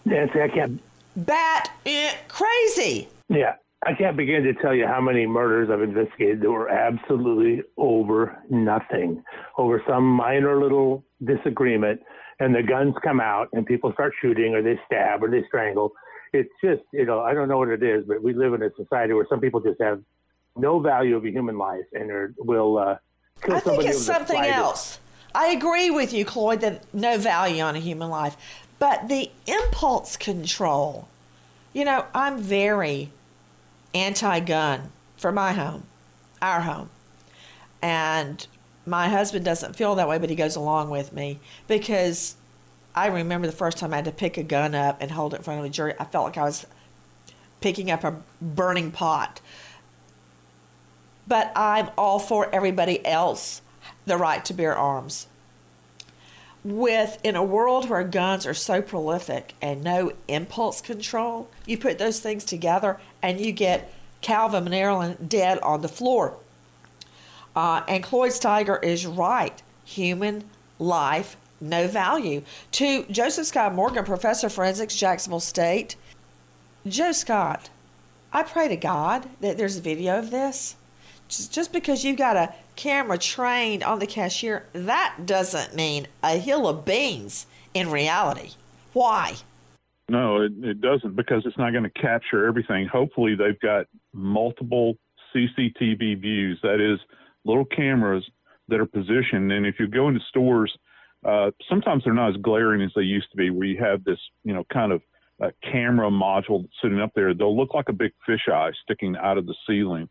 Nancy, 0.04 0.40
I 0.40 0.48
can't. 0.48 0.80
bat 1.16 1.70
eh, 1.84 2.14
crazy. 2.28 3.08
Yeah. 3.28 3.54
I 3.86 3.94
can't 3.94 4.16
begin 4.16 4.42
to 4.42 4.52
tell 4.54 4.74
you 4.74 4.86
how 4.86 5.00
many 5.00 5.26
murders 5.26 5.70
I've 5.72 5.80
investigated 5.80 6.42
that 6.42 6.50
were 6.50 6.68
absolutely 6.68 7.62
over 7.78 8.38
nothing, 8.50 9.22
over 9.56 9.82
some 9.88 10.04
minor 10.04 10.60
little 10.60 11.02
disagreement, 11.24 12.00
and 12.40 12.54
the 12.54 12.62
guns 12.62 12.94
come 13.02 13.20
out 13.20 13.48
and 13.54 13.64
people 13.64 13.90
start 13.94 14.12
shooting 14.20 14.54
or 14.54 14.62
they 14.62 14.78
stab 14.84 15.22
or 15.22 15.30
they 15.30 15.42
strangle. 15.48 15.92
It's 16.34 16.50
just, 16.62 16.82
you 16.92 17.06
know, 17.06 17.20
I 17.20 17.32
don't 17.32 17.48
know 17.48 17.56
what 17.56 17.68
it 17.68 17.82
is, 17.82 18.04
but 18.06 18.22
we 18.22 18.34
live 18.34 18.52
in 18.52 18.62
a 18.62 18.68
society 18.76 19.14
where 19.14 19.26
some 19.30 19.40
people 19.40 19.60
just 19.60 19.80
have 19.80 20.02
no 20.60 20.78
value 20.78 21.16
of 21.16 21.24
a 21.24 21.30
human 21.30 21.58
life 21.58 21.84
and 21.92 22.10
are, 22.10 22.34
will 22.38 22.78
uh, 22.78 22.96
kill 23.42 23.56
I 23.56 23.60
think 23.60 23.64
somebody 23.64 23.88
it's 23.88 24.04
something 24.04 24.44
else. 24.44 24.98
I 25.34 25.48
agree 25.48 25.90
with 25.90 26.12
you, 26.12 26.24
Cloyd, 26.24 26.60
that 26.60 26.82
no 26.92 27.16
value 27.18 27.62
on 27.62 27.76
a 27.76 27.78
human 27.78 28.10
life. 28.10 28.36
But 28.78 29.08
the 29.08 29.30
impulse 29.46 30.16
control, 30.16 31.08
you 31.72 31.84
know, 31.84 32.06
I'm 32.14 32.38
very 32.38 33.10
anti 33.94 34.40
gun 34.40 34.92
for 35.16 35.30
my 35.30 35.52
home, 35.52 35.84
our 36.40 36.62
home. 36.62 36.90
And 37.82 38.46
my 38.86 39.08
husband 39.08 39.44
doesn't 39.44 39.76
feel 39.76 39.94
that 39.94 40.08
way, 40.08 40.18
but 40.18 40.30
he 40.30 40.36
goes 40.36 40.56
along 40.56 40.90
with 40.90 41.12
me 41.12 41.38
because 41.68 42.36
I 42.94 43.06
remember 43.06 43.46
the 43.46 43.52
first 43.52 43.78
time 43.78 43.92
I 43.92 43.96
had 43.96 44.04
to 44.06 44.12
pick 44.12 44.36
a 44.36 44.42
gun 44.42 44.74
up 44.74 44.98
and 45.00 45.10
hold 45.10 45.34
it 45.34 45.38
in 45.38 45.42
front 45.42 45.60
of 45.60 45.66
a 45.66 45.68
jury. 45.68 45.94
I 45.98 46.04
felt 46.04 46.24
like 46.24 46.38
I 46.38 46.44
was 46.44 46.66
picking 47.60 47.90
up 47.90 48.04
a 48.04 48.16
burning 48.40 48.90
pot. 48.90 49.40
But 51.26 51.52
I'm 51.54 51.90
all 51.96 52.18
for 52.18 52.52
everybody 52.54 53.04
else 53.06 53.62
the 54.06 54.16
right 54.16 54.44
to 54.46 54.54
bear 54.54 54.76
arms. 54.76 55.26
With 56.62 57.18
in 57.24 57.36
a 57.36 57.44
world 57.44 57.88
where 57.88 58.04
guns 58.04 58.46
are 58.46 58.54
so 58.54 58.82
prolific 58.82 59.54
and 59.62 59.82
no 59.82 60.12
impulse 60.28 60.80
control, 60.80 61.48
you 61.66 61.78
put 61.78 61.98
those 61.98 62.20
things 62.20 62.44
together 62.44 62.98
and 63.22 63.40
you 63.40 63.52
get 63.52 63.92
Calvin 64.20 64.64
Maryland 64.64 65.28
dead 65.28 65.58
on 65.60 65.80
the 65.80 65.88
floor. 65.88 66.36
Uh, 67.56 67.82
and 67.88 68.02
Cloyd 68.02 68.32
Steiger 68.32 68.82
is 68.82 69.06
right. 69.06 69.62
Human 69.84 70.44
life, 70.78 71.36
no 71.60 71.88
value. 71.88 72.42
To 72.72 73.04
Joseph 73.04 73.46
Scott 73.46 73.74
Morgan, 73.74 74.04
professor 74.04 74.48
of 74.48 74.52
forensics, 74.52 74.96
Jacksonville 74.96 75.40
State. 75.40 75.96
Joe 76.86 77.12
Scott, 77.12 77.70
I 78.32 78.42
pray 78.42 78.68
to 78.68 78.76
God 78.76 79.28
that 79.40 79.58
there's 79.58 79.76
a 79.76 79.82
video 79.82 80.18
of 80.18 80.30
this. 80.30 80.76
Just, 81.30 81.72
because 81.72 82.04
you've 82.04 82.16
got 82.16 82.36
a 82.36 82.52
camera 82.76 83.16
trained 83.16 83.84
on 83.84 84.00
the 84.00 84.06
cashier, 84.06 84.66
that 84.72 85.14
doesn't 85.24 85.74
mean 85.74 86.08
a 86.22 86.36
hill 86.36 86.66
of 86.66 86.84
beans 86.84 87.46
in 87.72 87.90
reality. 87.90 88.50
Why? 88.92 89.36
No, 90.08 90.42
it, 90.42 90.52
it 90.62 90.80
doesn't 90.80 91.14
because 91.14 91.42
it's 91.46 91.56
not 91.56 91.70
going 91.70 91.84
to 91.84 91.90
capture 91.90 92.46
everything. 92.46 92.88
Hopefully, 92.88 93.36
they've 93.36 93.60
got 93.60 93.86
multiple 94.12 94.94
CCTV 95.32 96.20
views. 96.20 96.58
That 96.62 96.80
is, 96.80 96.98
little 97.44 97.64
cameras 97.64 98.28
that 98.68 98.80
are 98.80 98.86
positioned. 98.86 99.52
And 99.52 99.66
if 99.66 99.76
you 99.78 99.86
go 99.86 100.08
into 100.08 100.20
stores, 100.28 100.76
uh, 101.24 101.50
sometimes 101.68 102.04
they're 102.04 102.12
not 102.12 102.30
as 102.30 102.42
glaring 102.42 102.82
as 102.82 102.90
they 102.96 103.02
used 103.02 103.30
to 103.30 103.36
be, 103.36 103.50
where 103.50 103.66
you 103.66 103.78
have 103.82 104.02
this, 104.04 104.18
you 104.42 104.52
know, 104.52 104.64
kind 104.72 104.92
of 104.92 105.02
a 105.40 105.52
camera 105.70 106.10
module 106.10 106.66
sitting 106.82 107.00
up 107.00 107.12
there. 107.14 107.34
They'll 107.34 107.56
look 107.56 107.74
like 107.74 107.88
a 107.88 107.94
big 107.94 108.12
fisheye 108.28 108.72
sticking 108.82 109.16
out 109.16 109.38
of 109.38 109.46
the 109.46 109.54
ceiling. 109.66 110.08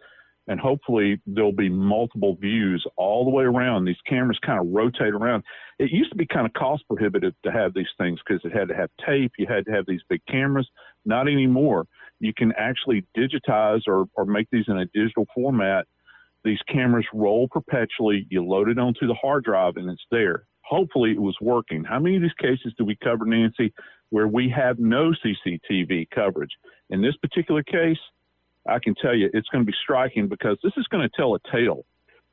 And 0.50 0.60
hopefully 0.60 1.22
there'll 1.28 1.52
be 1.52 1.70
multiple 1.70 2.36
views 2.36 2.84
all 2.98 3.24
the 3.24 3.30
way 3.30 3.44
around. 3.44 3.86
These 3.86 4.02
cameras 4.08 4.40
kind 4.44 4.60
of 4.60 4.66
rotate 4.74 5.14
around. 5.14 5.44
It 5.78 5.92
used 5.92 6.10
to 6.10 6.18
be 6.18 6.26
kind 6.26 6.48
of 6.48 6.54
cost 6.54 6.84
prohibitive 6.88 7.36
to 7.46 7.52
have 7.52 7.76
these 7.76 7.88
things 8.00 8.20
because 8.28 8.44
it 8.44 8.58
had 8.58 8.68
to 8.70 8.76
have 8.76 8.90
tape. 9.06 9.32
You 9.38 9.46
had 9.48 9.66
to 9.68 9.72
have 9.72 9.86
these 9.88 10.02
big 10.10 10.22
cameras. 10.28 10.68
Not 11.06 11.28
anymore. 11.28 11.86
You 12.20 12.34
can 12.36 12.52
actually 12.58 13.06
digitize 13.16 13.82
or, 13.88 14.06
or 14.16 14.26
make 14.26 14.48
these 14.52 14.66
in 14.68 14.80
a 14.80 14.88
digital 14.88 15.28
format. 15.36 15.86
These 16.44 16.60
cameras 16.68 17.06
roll 17.14 17.48
perpetually. 17.48 18.26
You 18.32 18.44
load 18.44 18.70
it 18.70 18.80
onto 18.80 19.06
the 19.06 19.14
hard 19.14 19.44
drive 19.44 19.78
and 19.78 19.88
it's 19.88 20.02
there. 20.10 20.46
Hopefully 20.64 21.12
it 21.12 21.22
was 21.22 21.38
working. 21.42 21.84
How 21.84 22.00
many 22.00 22.16
of 22.16 22.24
these 22.24 22.32
cases 22.42 22.74
do 22.76 22.86
we 22.86 22.98
cover, 23.04 23.26
Nancy, 23.26 23.72
where 24.10 24.28
we 24.28 24.50
have 24.50 24.80
no 24.80 25.14
CCTV 25.24 26.10
coverage? 26.10 26.52
In 26.90 27.04
this 27.04 27.16
particular 27.18 27.62
case, 27.62 28.00
I 28.70 28.80
can 28.80 28.96
tell 28.96 29.16
you 29.16 29.30
it's 29.34 29.48
going 29.50 29.64
to 29.64 29.70
be 29.70 29.76
striking 29.84 30.28
because 30.28 30.58
this 30.64 30.74
is 30.78 30.88
going 30.88 31.08
to 31.08 31.16
tell 31.16 31.36
a 31.36 31.40
tale 31.52 31.86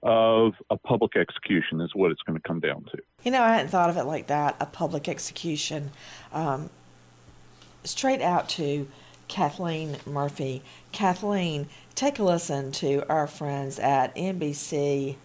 of 0.02 0.52
a 0.70 0.76
public 0.76 1.16
execution, 1.16 1.80
is 1.80 1.90
what 1.94 2.10
it's 2.10 2.22
going 2.22 2.38
to 2.38 2.46
come 2.46 2.60
down 2.60 2.84
to. 2.92 2.98
You 3.24 3.30
know, 3.30 3.42
I 3.42 3.54
hadn't 3.54 3.68
thought 3.68 3.90
of 3.90 3.96
it 3.96 4.04
like 4.04 4.28
that 4.28 4.56
a 4.60 4.66
public 4.66 5.08
execution. 5.08 5.90
Um, 6.32 6.70
straight 7.84 8.20
out 8.20 8.48
to 8.50 8.88
Kathleen 9.28 9.96
Murphy. 10.06 10.62
Kathleen, 10.92 11.68
take 11.94 12.18
a 12.18 12.22
listen 12.22 12.72
to 12.72 13.08
our 13.08 13.26
friends 13.26 13.78
at 13.78 14.14
NBC. 14.14 15.16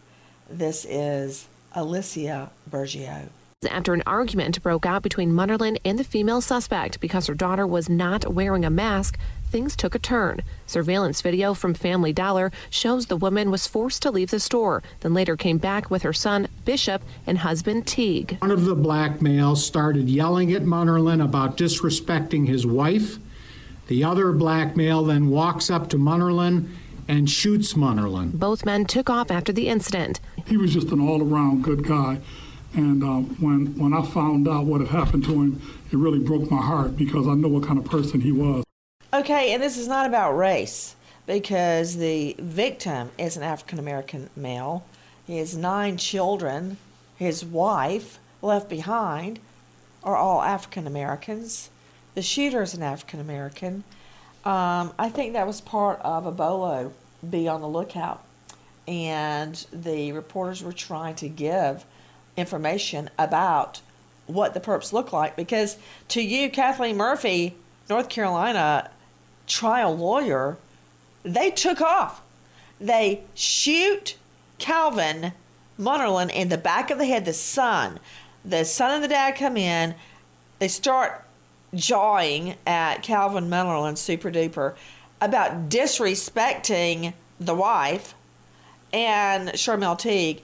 This 0.49 0.85
is 0.85 1.47
Alicia 1.73 2.51
Bergio. 2.69 3.29
After 3.69 3.93
an 3.93 4.01
argument 4.07 4.61
broke 4.63 4.87
out 4.87 5.03
between 5.03 5.33
Munderland 5.33 5.77
and 5.85 5.99
the 5.99 6.03
female 6.03 6.41
suspect 6.41 6.99
because 6.99 7.27
her 7.27 7.35
daughter 7.35 7.67
was 7.67 7.87
not 7.87 8.33
wearing 8.33 8.65
a 8.65 8.71
mask, 8.71 9.19
things 9.51 9.75
took 9.75 9.93
a 9.93 9.99
turn. 9.99 10.41
Surveillance 10.65 11.21
video 11.21 11.53
from 11.53 11.73
Family 11.73 12.13
Dollar 12.13 12.51
shows 12.69 13.05
the 13.05 13.17
woman 13.17 13.51
was 13.51 13.67
forced 13.67 14.01
to 14.03 14.11
leave 14.11 14.31
the 14.31 14.39
store, 14.39 14.81
then 15.01 15.13
later 15.13 15.35
came 15.35 15.57
back 15.57 15.91
with 15.91 16.03
her 16.03 16.13
son, 16.13 16.47
Bishop, 16.65 17.03
and 17.27 17.39
husband, 17.39 17.85
Teague. 17.85 18.37
One 18.39 18.51
of 18.51 18.65
the 18.65 18.75
black 18.75 19.21
males 19.21 19.63
started 19.63 20.09
yelling 20.09 20.53
at 20.53 20.63
Munnerlyn 20.63 21.23
about 21.23 21.57
disrespecting 21.57 22.47
his 22.47 22.65
wife. 22.65 23.17
The 23.87 24.03
other 24.03 24.31
black 24.31 24.77
male 24.77 25.03
then 25.03 25.29
walks 25.29 25.69
up 25.69 25.89
to 25.89 25.97
Munnerlyn 25.97 26.69
and 27.07 27.29
shoots 27.29 27.73
Munnerlyn. 27.73 28.31
Both 28.31 28.65
men 28.65 28.85
took 28.85 29.09
off 29.09 29.29
after 29.29 29.51
the 29.51 29.67
incident. 29.67 30.21
He 30.47 30.55
was 30.55 30.73
just 30.73 30.91
an 30.91 31.01
all 31.01 31.21
around 31.21 31.63
good 31.63 31.85
guy. 31.85 32.19
And 32.73 33.03
uh, 33.03 33.17
when, 33.41 33.77
when 33.77 33.93
I 33.93 34.01
found 34.05 34.47
out 34.47 34.65
what 34.65 34.79
had 34.79 34.91
happened 34.91 35.25
to 35.25 35.33
him, 35.33 35.61
it 35.91 35.97
really 35.97 36.19
broke 36.19 36.49
my 36.49 36.61
heart 36.61 36.95
because 36.95 37.27
I 37.27 37.33
know 37.33 37.49
what 37.49 37.63
kind 37.63 37.77
of 37.77 37.83
person 37.83 38.21
he 38.21 38.31
was. 38.31 38.63
Okay, 39.13 39.51
and 39.53 39.61
this 39.61 39.77
is 39.77 39.89
not 39.89 40.05
about 40.05 40.37
race 40.37 40.95
because 41.27 41.97
the 41.97 42.33
victim 42.39 43.11
is 43.17 43.35
an 43.35 43.43
African 43.43 43.77
American 43.77 44.29
male. 44.37 44.85
He 45.27 45.37
has 45.39 45.53
nine 45.53 45.97
children. 45.97 46.77
His 47.17 47.43
wife, 47.43 48.19
left 48.41 48.69
behind, 48.69 49.39
are 50.01 50.15
all 50.15 50.41
African 50.41 50.87
Americans. 50.87 51.69
The 52.15 52.21
shooter 52.21 52.61
is 52.61 52.73
an 52.73 52.83
African 52.83 53.19
American. 53.19 53.83
Um, 54.45 54.93
I 54.97 55.09
think 55.09 55.33
that 55.33 55.45
was 55.45 55.59
part 55.59 55.99
of 56.03 56.25
a 56.25 56.31
bolo 56.31 56.93
be 57.29 57.49
on 57.49 57.59
the 57.59 57.67
lookout. 57.67 58.23
And 58.87 59.55
the 59.73 60.13
reporters 60.13 60.63
were 60.63 60.71
trying 60.71 61.15
to 61.15 61.27
give 61.27 61.83
information 62.37 63.09
about 63.19 63.81
what 64.25 64.53
the 64.53 64.61
perps 64.61 64.93
look 64.93 65.11
like 65.11 65.35
because 65.35 65.75
to 66.07 66.21
you, 66.21 66.49
Kathleen 66.49 66.95
Murphy, 66.95 67.57
North 67.89 68.07
Carolina 68.07 68.89
trial 69.47 69.95
lawyer, 69.95 70.57
they 71.23 71.51
took 71.51 71.81
off. 71.81 72.21
They 72.79 73.21
shoot 73.33 74.15
Calvin 74.57 75.33
Munnerlyn 75.79 76.31
in 76.31 76.49
the 76.49 76.57
back 76.57 76.89
of 76.89 76.97
the 76.97 77.05
head, 77.05 77.25
the 77.25 77.33
son. 77.33 77.99
The 78.43 78.65
son 78.65 78.91
and 78.91 79.03
the 79.03 79.07
dad 79.07 79.35
come 79.35 79.57
in. 79.57 79.95
They 80.59 80.67
start 80.67 81.23
jawing 81.73 82.55
at 82.65 83.03
Calvin 83.03 83.49
Munnerlyn, 83.49 83.97
super 83.97 84.31
duper, 84.31 84.75
about 85.21 85.69
disrespecting 85.69 87.13
the 87.39 87.55
wife 87.55 88.15
and 88.93 89.49
Sharmel 89.49 89.97
Teague 89.97 90.43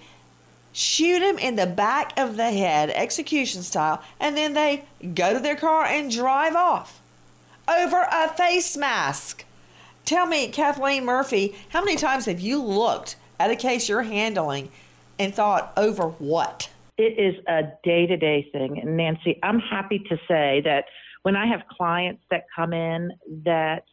shoot 0.71 1.21
him 1.21 1.39
in 1.39 1.55
the 1.55 1.65
back 1.65 2.17
of 2.19 2.37
the 2.37 2.51
head, 2.51 2.91
execution 2.91 3.63
style, 3.63 4.01
and 4.19 4.37
then 4.37 4.53
they 4.53 4.83
go 5.15 5.33
to 5.33 5.39
their 5.39 5.55
car 5.55 5.85
and 5.85 6.11
drive 6.11 6.55
off 6.55 7.01
over 7.67 8.07
a 8.11 8.29
face 8.29 8.77
mask. 8.77 9.45
Tell 10.05 10.25
me, 10.25 10.47
Kathleen 10.47 11.05
Murphy, 11.05 11.55
how 11.69 11.83
many 11.83 11.97
times 11.97 12.25
have 12.25 12.39
you 12.39 12.63
looked 12.63 13.17
at 13.39 13.51
a 13.51 13.55
case 13.55 13.89
you're 13.89 14.03
handling 14.03 14.69
and 15.19 15.33
thought 15.33 15.73
over 15.75 16.07
what? 16.07 16.69
It 16.97 17.19
is 17.19 17.35
a 17.47 17.63
day 17.83 18.07
to 18.07 18.17
day 18.17 18.49
thing. 18.51 18.79
And 18.79 18.95
Nancy, 18.95 19.37
I'm 19.43 19.59
happy 19.59 19.99
to 20.09 20.17
say 20.27 20.61
that 20.63 20.85
when 21.23 21.35
I 21.35 21.45
have 21.45 21.61
clients 21.69 22.23
that 22.31 22.45
come 22.55 22.73
in 22.73 23.11
that 23.43 23.83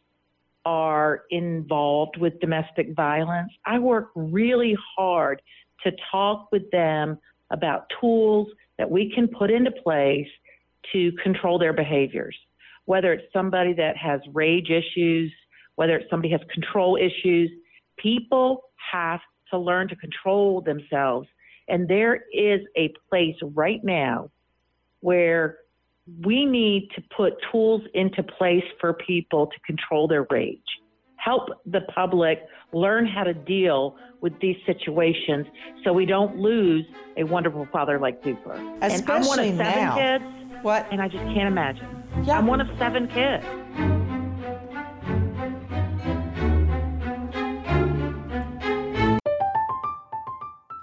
are 0.65 1.23
involved 1.29 2.17
with 2.17 2.39
domestic 2.39 2.95
violence, 2.95 3.51
I 3.65 3.77
work 3.77 4.09
really 4.15 4.75
hard 4.97 5.41
to 5.83 5.91
talk 6.11 6.51
with 6.51 6.71
them 6.71 7.19
about 7.51 7.91
tools 7.99 8.47
that 8.77 8.89
we 8.89 9.11
can 9.13 9.27
put 9.27 9.51
into 9.51 9.71
place 9.71 10.27
to 10.93 11.11
control 11.23 11.59
their 11.59 11.73
behaviors. 11.73 12.35
Whether 12.85 13.13
it's 13.13 13.31
somebody 13.33 13.73
that 13.73 13.97
has 13.97 14.21
rage 14.33 14.69
issues, 14.69 15.31
whether 15.75 15.97
it's 15.97 16.09
somebody 16.09 16.31
has 16.31 16.41
control 16.53 16.97
issues, 16.97 17.49
people 17.97 18.61
have 18.91 19.19
to 19.51 19.57
learn 19.59 19.87
to 19.89 19.95
control 19.95 20.61
themselves. 20.61 21.27
And 21.67 21.87
there 21.87 22.23
is 22.33 22.61
a 22.77 22.93
place 23.09 23.35
right 23.41 23.83
now 23.83 24.29
where 25.01 25.57
we 26.23 26.45
need 26.45 26.89
to 26.95 27.03
put 27.15 27.33
tools 27.51 27.81
into 27.93 28.21
place 28.21 28.63
for 28.79 28.93
people 28.93 29.47
to 29.47 29.59
control 29.65 30.07
their 30.07 30.25
rage. 30.29 30.59
help 31.17 31.49
the 31.65 31.81
public 31.93 32.39
learn 32.71 33.05
how 33.07 33.23
to 33.23 33.33
deal 33.33 33.95
with 34.21 34.33
these 34.39 34.57
situations 34.65 35.47
so 35.83 35.91
we 35.91 36.05
don't 36.05 36.37
lose 36.37 36.85
a 37.17 37.23
wonderful 37.23 37.67
father 37.71 37.97
like 37.99 38.21
Cooper. 38.23 38.53
Especially 38.81 38.93
and 38.93 39.09
I'm 39.09 39.25
one 39.25 39.39
of 39.39 39.45
seven 39.45 39.57
now. 39.57 39.95
kids. 39.95 40.23
What? 40.65 40.87
And 40.89 40.99
I 40.99 41.07
just 41.07 41.23
can't 41.25 41.47
imagine. 41.47 41.87
Yeah. 42.23 42.39
I'm 42.39 42.47
one 42.47 42.59
of 42.59 42.67
seven 42.79 43.07
kids. 43.07 43.45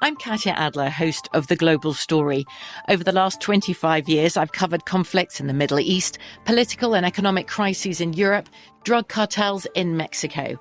I'm 0.00 0.14
Katya 0.14 0.52
Adler, 0.52 0.88
host 0.88 1.28
of 1.32 1.48
The 1.48 1.56
Global 1.56 1.94
Story. 1.94 2.44
Over 2.88 3.02
the 3.02 3.10
last 3.10 3.40
25 3.40 4.08
years, 4.08 4.36
I've 4.36 4.52
covered 4.52 4.84
conflicts 4.84 5.40
in 5.40 5.48
the 5.48 5.52
Middle 5.52 5.80
East, 5.80 6.16
political 6.44 6.94
and 6.94 7.04
economic 7.04 7.48
crises 7.48 8.00
in 8.00 8.12
Europe, 8.12 8.48
drug 8.84 9.08
cartels 9.08 9.66
in 9.74 9.96
Mexico. 9.96 10.60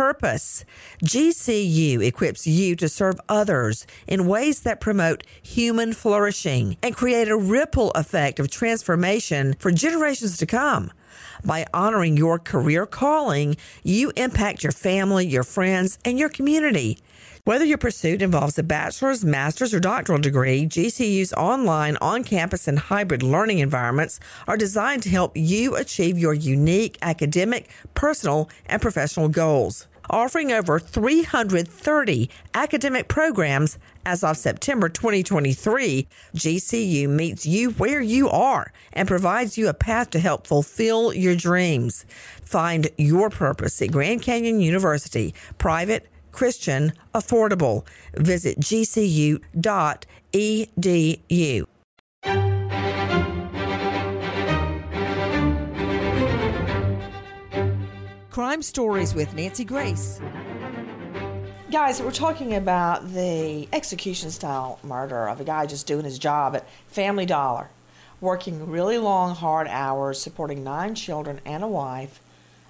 purpose. 0.00 0.64
GCU 1.04 2.02
equips 2.02 2.46
you 2.46 2.74
to 2.74 2.88
serve 2.88 3.20
others 3.28 3.86
in 4.06 4.26
ways 4.26 4.60
that 4.60 4.80
promote 4.80 5.24
human 5.42 5.92
flourishing 5.92 6.78
and 6.82 6.96
create 6.96 7.28
a 7.28 7.36
ripple 7.36 7.90
effect 7.90 8.40
of 8.40 8.50
transformation 8.50 9.54
for 9.58 9.70
generations 9.70 10.38
to 10.38 10.46
come. 10.46 10.90
By 11.44 11.66
honoring 11.74 12.16
your 12.16 12.38
career 12.38 12.86
calling, 12.86 13.58
you 13.82 14.10
impact 14.16 14.62
your 14.62 14.72
family, 14.72 15.26
your 15.26 15.42
friends, 15.42 15.98
and 16.02 16.18
your 16.18 16.30
community. 16.30 16.96
Whether 17.44 17.66
your 17.66 17.78
pursuit 17.78 18.22
involves 18.22 18.58
a 18.58 18.62
bachelor's, 18.62 19.22
master's, 19.22 19.74
or 19.74 19.80
doctoral 19.80 20.18
degree, 20.18 20.64
GCU's 20.66 21.34
online, 21.34 21.98
on 22.00 22.24
campus, 22.24 22.68
and 22.68 22.78
hybrid 22.78 23.22
learning 23.22 23.58
environments 23.58 24.18
are 24.48 24.56
designed 24.56 25.02
to 25.02 25.10
help 25.10 25.36
you 25.36 25.76
achieve 25.76 26.18
your 26.18 26.32
unique 26.32 26.96
academic, 27.02 27.68
personal, 27.92 28.48
and 28.66 28.80
professional 28.80 29.28
goals. 29.28 29.88
Offering 30.12 30.50
over 30.50 30.80
330 30.80 32.28
academic 32.52 33.06
programs 33.06 33.78
as 34.04 34.24
of 34.24 34.36
September 34.36 34.88
2023, 34.88 36.08
GCU 36.34 37.08
meets 37.08 37.46
you 37.46 37.70
where 37.70 38.00
you 38.00 38.28
are 38.28 38.72
and 38.92 39.06
provides 39.06 39.56
you 39.56 39.68
a 39.68 39.74
path 39.74 40.10
to 40.10 40.18
help 40.18 40.48
fulfill 40.48 41.14
your 41.14 41.36
dreams. 41.36 42.04
Find 42.42 42.88
your 42.98 43.30
purpose 43.30 43.80
at 43.80 43.92
Grand 43.92 44.22
Canyon 44.22 44.58
University, 44.58 45.32
private, 45.58 46.08
Christian, 46.32 46.92
affordable. 47.14 47.86
Visit 48.14 48.58
gcu.edu. 48.58 49.40
Crime 58.30 58.62
Stories 58.62 59.12
with 59.12 59.34
Nancy 59.34 59.64
Grace. 59.64 60.20
Guys, 61.72 62.00
we're 62.00 62.12
talking 62.12 62.54
about 62.54 63.12
the 63.12 63.68
execution 63.72 64.30
style 64.30 64.78
murder 64.84 65.28
of 65.28 65.40
a 65.40 65.44
guy 65.44 65.66
just 65.66 65.88
doing 65.88 66.04
his 66.04 66.16
job 66.16 66.54
at 66.54 66.64
Family 66.86 67.26
Dollar, 67.26 67.70
working 68.20 68.70
really 68.70 68.98
long, 68.98 69.34
hard 69.34 69.66
hours, 69.66 70.20
supporting 70.20 70.62
nine 70.62 70.94
children 70.94 71.40
and 71.44 71.64
a 71.64 71.66
wife, 71.66 72.20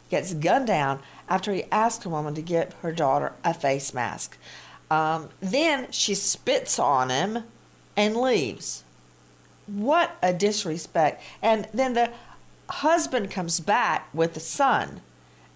gets 0.08 0.32
gunned 0.32 0.66
down 0.66 1.00
after 1.28 1.52
he 1.52 1.64
asked 1.70 2.06
a 2.06 2.08
woman 2.08 2.34
to 2.36 2.42
get 2.42 2.72
her 2.80 2.90
daughter 2.90 3.34
a 3.44 3.52
face 3.52 3.92
mask. 3.92 4.38
Um, 4.90 5.28
then 5.40 5.92
she 5.92 6.14
spits 6.14 6.78
on 6.78 7.10
him 7.10 7.44
and 7.98 8.16
leaves. 8.16 8.82
What 9.66 10.16
a 10.22 10.32
disrespect. 10.32 11.22
And 11.42 11.68
then 11.74 11.92
the 11.92 12.10
husband 12.70 13.30
comes 13.30 13.60
back 13.60 14.08
with 14.14 14.32
the 14.32 14.40
son. 14.40 15.02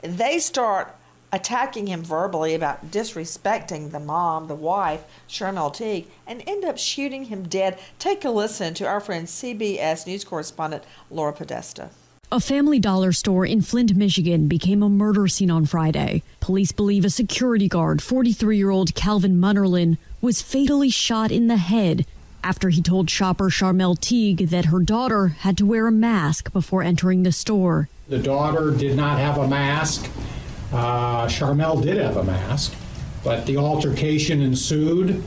They 0.04 0.38
start 0.38 0.94
attacking 1.32 1.86
him 1.86 2.02
verbally 2.04 2.54
about 2.54 2.90
disrespecting 2.90 3.90
the 3.90 3.98
mom, 3.98 4.46
the 4.46 4.54
wife, 4.54 5.04
Sharmel 5.28 5.74
Teague, 5.74 6.06
and 6.26 6.44
end 6.46 6.64
up 6.64 6.78
shooting 6.78 7.24
him 7.24 7.48
dead. 7.48 7.78
Take 7.98 8.24
a 8.24 8.30
listen 8.30 8.74
to 8.74 8.86
our 8.86 9.00
friend 9.00 9.26
CBS 9.26 10.06
News 10.06 10.24
correspondent 10.24 10.84
Laura 11.10 11.32
Podesta. 11.32 11.90
A 12.30 12.38
Family 12.38 12.78
Dollar 12.78 13.12
store 13.12 13.46
in 13.46 13.62
Flint, 13.62 13.96
Michigan 13.96 14.46
became 14.46 14.82
a 14.82 14.88
murder 14.88 15.26
scene 15.26 15.50
on 15.50 15.66
Friday. 15.66 16.22
Police 16.40 16.72
believe 16.72 17.04
a 17.04 17.10
security 17.10 17.68
guard, 17.68 18.02
43 18.02 18.56
year 18.56 18.70
old 18.70 18.94
Calvin 18.94 19.40
Munnerlyn, 19.40 19.98
was 20.20 20.42
fatally 20.42 20.90
shot 20.90 21.32
in 21.32 21.48
the 21.48 21.56
head 21.56 22.06
after 22.42 22.68
he 22.68 22.82
told 22.82 23.08
shopper 23.08 23.48
Sharmel 23.48 23.98
Teague 23.98 24.48
that 24.48 24.66
her 24.66 24.80
daughter 24.80 25.28
had 25.28 25.56
to 25.56 25.66
wear 25.66 25.86
a 25.86 25.92
mask 25.92 26.52
before 26.52 26.82
entering 26.82 27.22
the 27.22 27.32
store. 27.32 27.88
The 28.08 28.18
daughter 28.18 28.70
did 28.70 28.96
not 28.96 29.18
have 29.18 29.38
a 29.38 29.48
mask. 29.48 30.10
Uh, 30.72 31.26
Sharmel 31.26 31.82
did 31.82 31.96
have 31.96 32.18
a 32.18 32.24
mask, 32.24 32.74
but 33.22 33.46
the 33.46 33.56
altercation 33.56 34.42
ensued, 34.42 35.22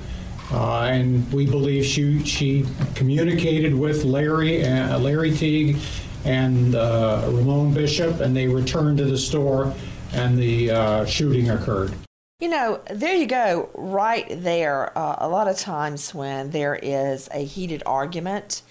uh, 0.51 0.81
and 0.81 1.31
we 1.33 1.47
believe 1.47 1.85
she 1.85 2.23
she 2.23 2.65
communicated 2.93 3.73
with 3.73 4.03
Larry 4.03 4.63
uh, 4.63 4.99
Larry 4.99 5.31
Teague 5.31 5.77
and 6.23 6.75
uh, 6.75 7.23
Ramon 7.27 7.73
Bishop, 7.73 8.19
and 8.19 8.35
they 8.35 8.47
returned 8.47 8.99
to 8.99 9.05
the 9.05 9.17
store, 9.17 9.73
and 10.13 10.37
the 10.37 10.69
uh, 10.69 11.05
shooting 11.05 11.49
occurred. 11.49 11.93
You 12.39 12.49
know, 12.49 12.81
there 12.91 13.15
you 13.15 13.25
go, 13.25 13.69
right 13.73 14.27
there. 14.29 14.95
Uh, 14.95 15.15
a 15.17 15.27
lot 15.27 15.47
of 15.47 15.57
times 15.57 16.13
when 16.13 16.51
there 16.51 16.75
is 16.75 17.27
a 17.33 17.43
heated 17.43 17.81
argument 17.87 18.61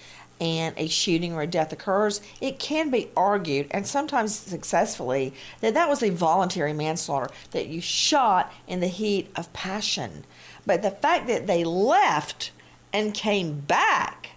and 0.41 0.75
a 0.77 0.87
shooting 0.87 1.33
or 1.33 1.43
a 1.43 1.47
death 1.47 1.73
occurs, 1.73 2.21
it 2.41 2.59
can 2.59 2.91
be 2.91 3.11
argued, 3.17 3.67
and 3.71 3.87
sometimes 3.87 4.35
successfully, 4.35 5.33
that 5.61 5.75
that 5.75 5.89
was 5.89 6.03
a 6.03 6.11
voluntary 6.11 6.73
manslaughter, 6.73 7.33
that 7.53 7.69
you 7.69 7.81
shot 7.81 8.53
in 8.67 8.81
the 8.81 8.87
heat 8.87 9.31
of 9.37 9.53
passion. 9.53 10.25
But 10.67 10.83
the 10.83 10.91
fact 10.91 11.27
that 11.29 11.47
they 11.47 11.65
left 11.65 12.51
and 12.93 13.15
came 13.15 13.61
back, 13.61 14.31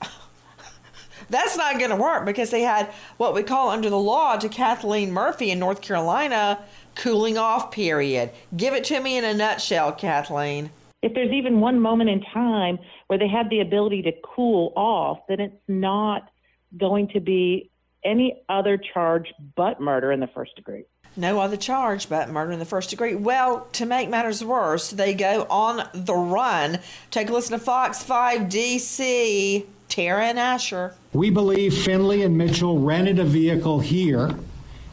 that's 1.30 1.56
not 1.56 1.78
going 1.78 1.90
to 1.90 1.96
work 1.96 2.24
because 2.24 2.50
they 2.50 2.62
had 2.62 2.86
what 3.16 3.34
we 3.34 3.42
call 3.42 3.70
under 3.70 3.90
the 3.90 3.98
law 3.98 4.36
to 4.36 4.48
Kathleen 4.48 5.12
Murphy 5.12 5.50
in 5.50 5.58
North 5.58 5.80
Carolina 5.80 6.60
cooling 6.94 7.38
off 7.38 7.70
period. 7.70 8.30
Give 8.56 8.74
it 8.74 8.84
to 8.84 9.00
me 9.00 9.16
in 9.16 9.24
a 9.24 9.34
nutshell, 9.34 9.92
Kathleen. 9.92 10.70
If 11.02 11.14
there's 11.14 11.32
even 11.32 11.60
one 11.60 11.80
moment 11.80 12.10
in 12.10 12.20
time 12.34 12.78
where 13.10 13.18
they 13.18 13.26
had 13.26 13.50
the 13.50 13.58
ability 13.58 14.02
to 14.02 14.12
cool 14.22 14.72
off, 14.76 15.18
then 15.28 15.40
it's 15.40 15.60
not 15.66 16.30
going 16.78 17.08
to 17.08 17.18
be 17.18 17.68
any 18.04 18.40
other 18.48 18.78
charge 18.78 19.34
but 19.56 19.80
murder 19.80 20.12
in 20.12 20.20
the 20.20 20.28
first 20.28 20.54
degree. 20.54 20.84
No 21.16 21.40
other 21.40 21.56
charge 21.56 22.08
but 22.08 22.28
murder 22.30 22.52
in 22.52 22.60
the 22.60 22.64
first 22.64 22.88
degree. 22.88 23.16
Well, 23.16 23.66
to 23.72 23.84
make 23.84 24.08
matters 24.08 24.44
worse, 24.44 24.90
they 24.90 25.12
go 25.12 25.44
on 25.50 25.88
the 25.92 26.14
run. 26.14 26.78
Take 27.10 27.30
a 27.30 27.32
listen 27.32 27.58
to 27.58 27.64
Fox 27.64 28.00
5 28.00 28.42
DC, 28.42 29.66
Tara 29.88 30.26
and 30.26 30.38
Asher. 30.38 30.94
We 31.12 31.30
believe 31.30 31.76
Finley 31.76 32.22
and 32.22 32.38
Mitchell 32.38 32.78
rented 32.78 33.18
a 33.18 33.24
vehicle 33.24 33.80
here 33.80 34.36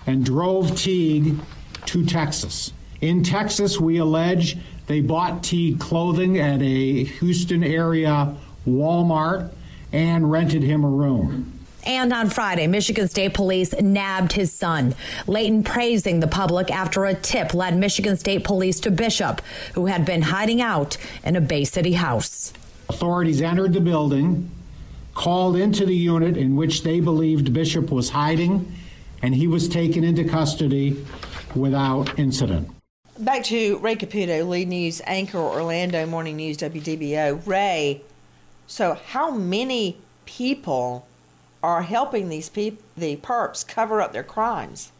and 0.08 0.26
drove 0.26 0.76
Teague 0.76 1.36
to 1.86 2.04
Texas. 2.04 2.74
In 3.00 3.22
Texas, 3.22 3.80
we 3.80 3.98
allege 3.98 4.58
they 4.88 5.02
bought 5.02 5.44
Teague 5.44 5.80
clothing 5.80 6.40
at 6.40 6.62
a 6.62 7.04
Houston 7.04 7.64
area 7.64 8.36
Walmart 8.68 9.52
and 9.92 10.32
rented 10.32 10.64
him 10.64 10.84
a 10.84 10.90
room. 10.90 11.54
And 11.86 12.12
on 12.12 12.30
Friday, 12.30 12.68
Michigan 12.68 13.08
State 13.08 13.34
Police 13.34 13.74
nabbed 13.80 14.34
his 14.34 14.52
son. 14.52 14.94
Layton 15.26 15.64
praising 15.64 16.20
the 16.20 16.28
public 16.28 16.70
after 16.70 17.06
a 17.06 17.14
tip 17.14 17.54
led 17.54 17.78
Michigan 17.78 18.18
State 18.18 18.44
Police 18.44 18.82
to 18.82 18.92
Bishop, 18.92 19.42
who 19.74 19.86
had 19.86 20.06
been 20.06 20.24
hiding 20.24 20.62
out 20.62 20.98
in 21.24 21.38
a 21.38 21.42
Bay 21.42 21.64
City 21.64 21.94
house. 21.94 22.52
Authorities 22.90 23.42
entered 23.42 23.72
the 23.72 23.80
building, 23.80 24.50
called 25.14 25.56
into 25.56 25.86
the 25.86 25.96
unit 25.96 26.36
in 26.36 26.58
which 26.58 26.84
they 26.84 27.00
believed 27.00 27.54
Bishop 27.54 27.90
was 27.90 28.10
hiding, 28.10 28.70
and 29.22 29.34
he 29.34 29.48
was 29.48 29.70
taken 29.70 30.04
into 30.04 30.26
custody 30.26 31.06
without 31.56 32.20
incident. 32.20 32.70
Back 33.20 33.46
to 33.46 33.80
Ray 33.80 33.96
Caputo, 33.96 34.48
lead 34.48 34.68
news 34.68 35.02
anchor, 35.08 35.40
Orlando 35.40 36.06
Morning 36.06 36.36
News, 36.36 36.56
WDBO. 36.58 37.48
Ray, 37.48 38.04
So, 38.68 38.94
how 38.94 39.32
many 39.32 39.98
people 40.26 41.08
are 41.64 41.82
helping 41.82 42.30
these 42.30 42.48
people, 42.48 42.84
the 42.96 43.16
perps, 43.18 43.68
cover 43.68 44.02
up 44.02 44.14
their 44.14 44.24
crimes? 44.24 44.92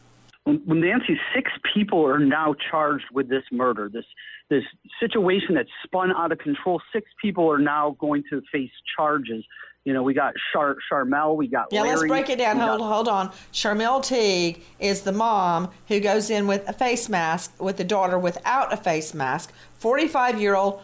When, 0.46 0.62
when 0.66 0.82
Nancy, 0.82 1.20
six 1.36 1.52
people 1.76 2.08
are 2.08 2.18
now 2.18 2.56
charged 2.72 3.06
with 3.14 3.30
this 3.30 3.44
murder. 3.52 3.88
This 3.88 4.06
this 4.50 4.64
situation 5.00 5.54
that 5.54 5.68
spun 5.84 6.12
out 6.12 6.32
of 6.32 6.40
control. 6.40 6.82
Six 6.92 7.08
people 7.22 7.52
are 7.52 7.60
now 7.60 7.96
going 8.00 8.24
to 8.32 8.42
face 8.52 8.72
charges. 8.96 9.46
You 9.88 9.94
know, 9.94 10.04
we 10.04 10.14
got 10.14 10.34
Char- 10.52 10.76
Sharmel, 10.92 11.38
we 11.38 11.48
got 11.48 11.68
Yeah, 11.72 11.84
Larry, 11.84 11.96
let's 11.96 12.08
break 12.10 12.30
it 12.30 12.38
down. 12.38 12.58
Hold, 12.60 12.80
got- 12.82 12.88
hold 12.94 13.08
on. 13.08 13.32
Sharmel 13.54 14.04
Teague 14.04 14.62
is 14.82 15.04
the 15.04 15.14
mom 15.14 15.70
who 15.88 16.02
goes 16.02 16.30
in 16.30 16.46
with 16.46 16.68
a 16.68 16.74
face 16.74 17.08
mask 17.08 17.54
with 17.58 17.78
the 17.78 17.86
daughter 17.86 18.20
without 18.20 18.74
a 18.74 18.76
face 18.76 19.14
mask. 19.14 19.54
45 19.80 20.42
year 20.42 20.56
old, 20.58 20.82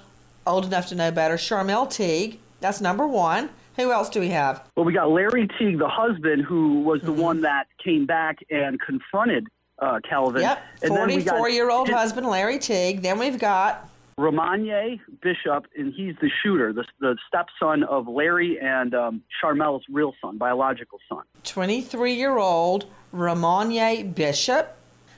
old 0.48 0.64
enough 0.64 0.88
to 0.88 0.96
know 0.96 1.12
better. 1.12 1.36
Sharmel 1.36 1.92
Teague, 1.92 2.40
that's 2.62 2.80
number 2.80 3.06
one. 3.06 3.50
Who 3.76 3.92
else 3.92 4.08
do 4.10 4.22
we 4.22 4.30
have? 4.30 4.64
Well, 4.78 4.86
we 4.86 4.94
got 4.94 5.10
Larry 5.12 5.50
Teague, 5.60 5.80
the 5.80 5.90
husband, 5.90 6.46
who 6.46 6.80
was 6.84 7.02
the 7.02 7.12
one 7.12 7.42
that 7.42 7.68
came 7.84 8.06
back 8.06 8.38
and 8.50 8.80
confronted 8.80 9.48
uh, 9.80 10.00
Calvin. 10.08 10.44
Yep, 10.44 10.64
And 10.84 10.96
then 10.96 11.08
we 11.08 11.18
got 11.24 11.40
44 11.40 11.50
year 11.50 11.70
old 11.70 11.88
his- 11.90 11.98
husband 11.98 12.26
Larry 12.28 12.58
Teague. 12.58 13.02
Then 13.02 13.20
we've 13.20 13.38
got 13.38 13.90
Romanye 14.18 15.00
Bishop, 15.22 15.66
and 15.78 15.94
he's 15.94 16.16
the 16.22 16.30
shooter, 16.42 16.74
the, 16.74 16.86
the 17.00 17.18
stepson 17.28 17.84
of 17.84 18.08
Larry 18.08 18.60
and 18.60 18.94
um, 18.94 19.24
Sharmel's 19.42 19.84
real 19.90 20.14
son, 20.22 20.38
biological 20.38 21.00
son. 21.10 21.24
23 21.44 22.14
year 22.14 22.38
old 22.38 22.86
Ramonye 23.14 24.14
Bishop. 24.14 24.78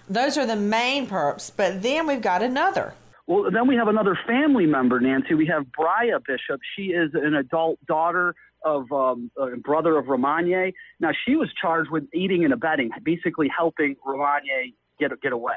Those 0.09 0.37
are 0.37 0.45
the 0.45 0.55
main 0.55 1.07
perps, 1.07 1.51
but 1.55 1.81
then 1.81 2.07
we've 2.07 2.21
got 2.21 2.41
another. 2.41 2.93
Well, 3.27 3.49
then 3.51 3.67
we 3.67 3.75
have 3.75 3.87
another 3.87 4.17
family 4.27 4.67
member, 4.67 4.99
Nancy. 4.99 5.33
We 5.33 5.47
have 5.47 5.71
Bria 5.71 6.19
Bishop. 6.19 6.61
She 6.75 6.87
is 6.87 7.11
an 7.15 7.33
adult 7.33 7.83
daughter 7.87 8.35
of 8.63 8.91
um, 8.91 9.31
a 9.37 9.57
brother 9.57 9.97
of 9.97 10.05
Romanye. 10.05 10.73
Now, 10.99 11.09
she 11.25 11.35
was 11.35 11.49
charged 11.59 11.89
with 11.89 12.03
aiding 12.13 12.43
and 12.43 12.53
abetting, 12.53 12.91
basically 13.03 13.47
helping 13.55 13.95
Romanye 14.05 14.73
get 14.99 15.09
get 15.21 15.33
away. 15.33 15.55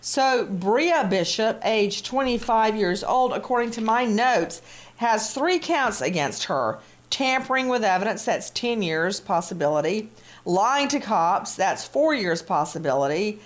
So, 0.00 0.46
Bria 0.46 1.06
Bishop, 1.08 1.60
age 1.64 2.02
25 2.02 2.76
years 2.76 3.02
old, 3.02 3.32
according 3.32 3.72
to 3.72 3.80
my 3.80 4.04
notes, 4.04 4.62
has 4.96 5.34
three 5.34 5.58
counts 5.58 6.00
against 6.00 6.44
her 6.44 6.78
tampering 7.10 7.68
with 7.68 7.84
evidence, 7.84 8.24
that's 8.24 8.50
10 8.50 8.82
years 8.82 9.20
possibility, 9.20 10.10
lying 10.44 10.88
to 10.88 11.00
cops, 11.00 11.54
that's 11.54 11.84
four 11.84 12.14
years 12.14 12.42
possibility. 12.42 13.38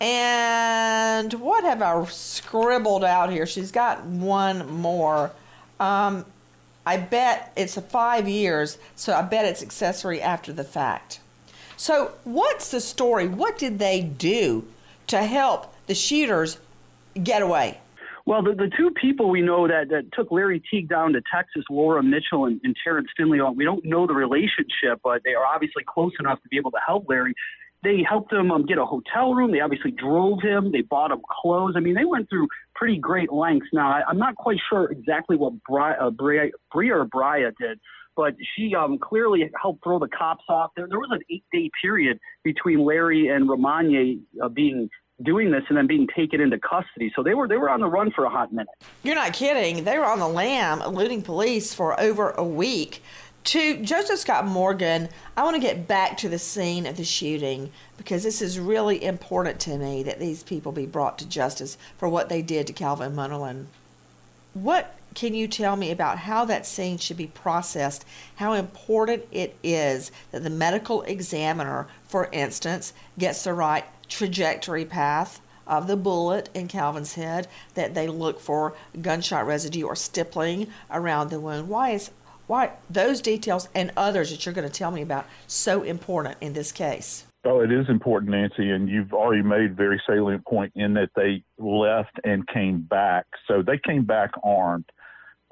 And 0.00 1.32
what 1.34 1.64
have 1.64 1.80
I 1.80 2.04
scribbled 2.06 3.04
out 3.04 3.30
here? 3.30 3.46
She's 3.46 3.72
got 3.72 4.04
one 4.04 4.70
more. 4.70 5.32
Um, 5.80 6.24
I 6.84 6.98
bet 6.98 7.52
it's 7.56 7.76
a 7.76 7.82
five 7.82 8.28
years, 8.28 8.78
so 8.94 9.14
I 9.14 9.22
bet 9.22 9.46
it's 9.46 9.62
accessory 9.62 10.20
after 10.20 10.52
the 10.52 10.64
fact. 10.64 11.20
So, 11.78 12.12
what's 12.24 12.70
the 12.70 12.80
story? 12.80 13.26
What 13.26 13.58
did 13.58 13.78
they 13.78 14.02
do 14.02 14.66
to 15.08 15.18
help 15.18 15.74
the 15.86 15.94
shooters 15.94 16.58
get 17.22 17.42
away? 17.42 17.80
Well, 18.26 18.42
the, 18.42 18.54
the 18.54 18.70
two 18.76 18.90
people 19.00 19.30
we 19.30 19.40
know 19.40 19.68
that, 19.68 19.88
that 19.90 20.12
took 20.12 20.32
Larry 20.32 20.60
Teague 20.68 20.88
down 20.88 21.12
to 21.12 21.22
Texas, 21.32 21.62
Laura 21.70 22.02
Mitchell 22.02 22.46
and, 22.46 22.60
and 22.64 22.74
Terrence 22.82 23.08
Finley, 23.16 23.40
we 23.54 23.64
don't 23.64 23.84
know 23.84 24.06
the 24.06 24.14
relationship, 24.14 25.00
but 25.04 25.22
they 25.24 25.34
are 25.34 25.46
obviously 25.46 25.84
close 25.86 26.12
enough 26.18 26.42
to 26.42 26.48
be 26.48 26.56
able 26.56 26.72
to 26.72 26.80
help 26.84 27.06
Larry. 27.08 27.34
They 27.84 28.02
helped 28.08 28.32
him 28.32 28.50
um, 28.50 28.66
get 28.66 28.78
a 28.78 28.84
hotel 28.84 29.32
room. 29.32 29.52
They 29.52 29.60
obviously 29.60 29.92
drove 29.92 30.42
him. 30.42 30.72
They 30.72 30.80
bought 30.80 31.12
him 31.12 31.20
clothes. 31.40 31.74
I 31.76 31.80
mean, 31.80 31.94
they 31.94 32.04
went 32.04 32.28
through 32.28 32.48
pretty 32.74 32.98
great 32.98 33.32
lengths. 33.32 33.68
Now, 33.72 33.90
I, 33.90 34.02
I'm 34.08 34.18
not 34.18 34.34
quite 34.34 34.58
sure 34.68 34.90
exactly 34.90 35.36
what 35.36 35.52
uh, 35.70 36.10
Bria, 36.10 36.50
Bria 36.72 36.96
or 36.96 37.04
Bria 37.04 37.52
did, 37.60 37.78
but 38.16 38.34
she 38.56 38.74
um, 38.74 38.98
clearly 38.98 39.48
helped 39.62 39.84
throw 39.84 40.00
the 40.00 40.08
cops 40.08 40.44
off. 40.48 40.72
There, 40.74 40.88
there 40.88 40.98
was 40.98 41.10
an 41.12 41.20
eight-day 41.30 41.70
period 41.80 42.18
between 42.42 42.84
Larry 42.84 43.28
and 43.28 43.48
Romanye 43.48 44.18
uh, 44.42 44.48
being 44.48 44.90
doing 45.22 45.50
this 45.50 45.64
and 45.68 45.78
then 45.78 45.86
being 45.86 46.06
taken 46.06 46.40
into 46.40 46.58
custody. 46.58 47.12
So 47.14 47.22
they 47.22 47.34
were 47.34 47.48
they 47.48 47.56
were 47.56 47.70
on 47.70 47.80
the 47.80 47.88
run 47.88 48.10
for 48.10 48.24
a 48.24 48.30
hot 48.30 48.52
minute. 48.52 48.68
You're 49.02 49.14
not 49.14 49.32
kidding. 49.32 49.84
They 49.84 49.98
were 49.98 50.04
on 50.04 50.18
the 50.18 50.28
lam 50.28 50.82
eluding 50.82 51.22
police 51.22 51.74
for 51.74 51.98
over 52.00 52.30
a 52.30 52.44
week. 52.44 53.02
To 53.44 53.80
Joseph 53.80 54.18
Scott 54.18 54.44
Morgan, 54.44 55.08
I 55.36 55.44
want 55.44 55.54
to 55.54 55.62
get 55.62 55.86
back 55.86 56.16
to 56.18 56.28
the 56.28 56.38
scene 56.38 56.84
of 56.84 56.96
the 56.96 57.04
shooting 57.04 57.70
because 57.96 58.24
this 58.24 58.42
is 58.42 58.58
really 58.58 59.02
important 59.04 59.60
to 59.60 59.78
me 59.78 60.02
that 60.02 60.18
these 60.18 60.42
people 60.42 60.72
be 60.72 60.84
brought 60.84 61.16
to 61.18 61.28
justice 61.28 61.78
for 61.96 62.08
what 62.08 62.28
they 62.28 62.42
did 62.42 62.66
to 62.66 62.72
Calvin 62.72 63.14
Munnerlyn. 63.14 63.66
What 64.52 64.96
can 65.14 65.32
you 65.32 65.48
tell 65.48 65.76
me 65.76 65.92
about 65.92 66.18
how 66.18 66.44
that 66.44 66.66
scene 66.66 66.98
should 66.98 67.16
be 67.16 67.28
processed? 67.28 68.04
How 68.34 68.52
important 68.52 69.24
it 69.30 69.56
is 69.62 70.10
that 70.32 70.42
the 70.42 70.50
medical 70.50 71.02
examiner, 71.02 71.86
for 72.04 72.28
instance, 72.32 72.92
gets 73.16 73.44
the 73.44 73.54
right 73.54 73.84
trajectory 74.08 74.84
path 74.84 75.40
of 75.66 75.86
the 75.88 75.96
bullet 75.96 76.48
in 76.54 76.68
Calvin's 76.68 77.14
head, 77.14 77.48
that 77.74 77.94
they 77.94 78.06
look 78.06 78.40
for 78.40 78.74
gunshot 79.00 79.46
residue 79.46 79.84
or 79.84 79.96
stippling 79.96 80.68
around 80.90 81.30
the 81.30 81.40
wound. 81.40 81.68
Why 81.68 81.90
is 81.90 82.10
why 82.46 82.70
those 82.88 83.20
details 83.20 83.68
and 83.74 83.90
others 83.96 84.30
that 84.30 84.46
you're 84.46 84.54
going 84.54 84.68
to 84.68 84.72
tell 84.72 84.92
me 84.92 85.02
about 85.02 85.26
so 85.48 85.82
important 85.82 86.36
in 86.40 86.52
this 86.52 86.70
case? 86.70 87.26
Oh, 87.44 87.60
it 87.60 87.72
is 87.72 87.88
important, 87.88 88.30
Nancy, 88.32 88.70
and 88.70 88.88
you've 88.88 89.12
already 89.12 89.42
made 89.42 89.70
a 89.70 89.74
very 89.74 90.00
salient 90.06 90.44
point 90.44 90.72
in 90.76 90.94
that 90.94 91.10
they 91.16 91.42
left 91.58 92.18
and 92.24 92.46
came 92.46 92.80
back. 92.82 93.26
So 93.48 93.62
they 93.62 93.78
came 93.78 94.04
back 94.04 94.30
armed. 94.44 94.84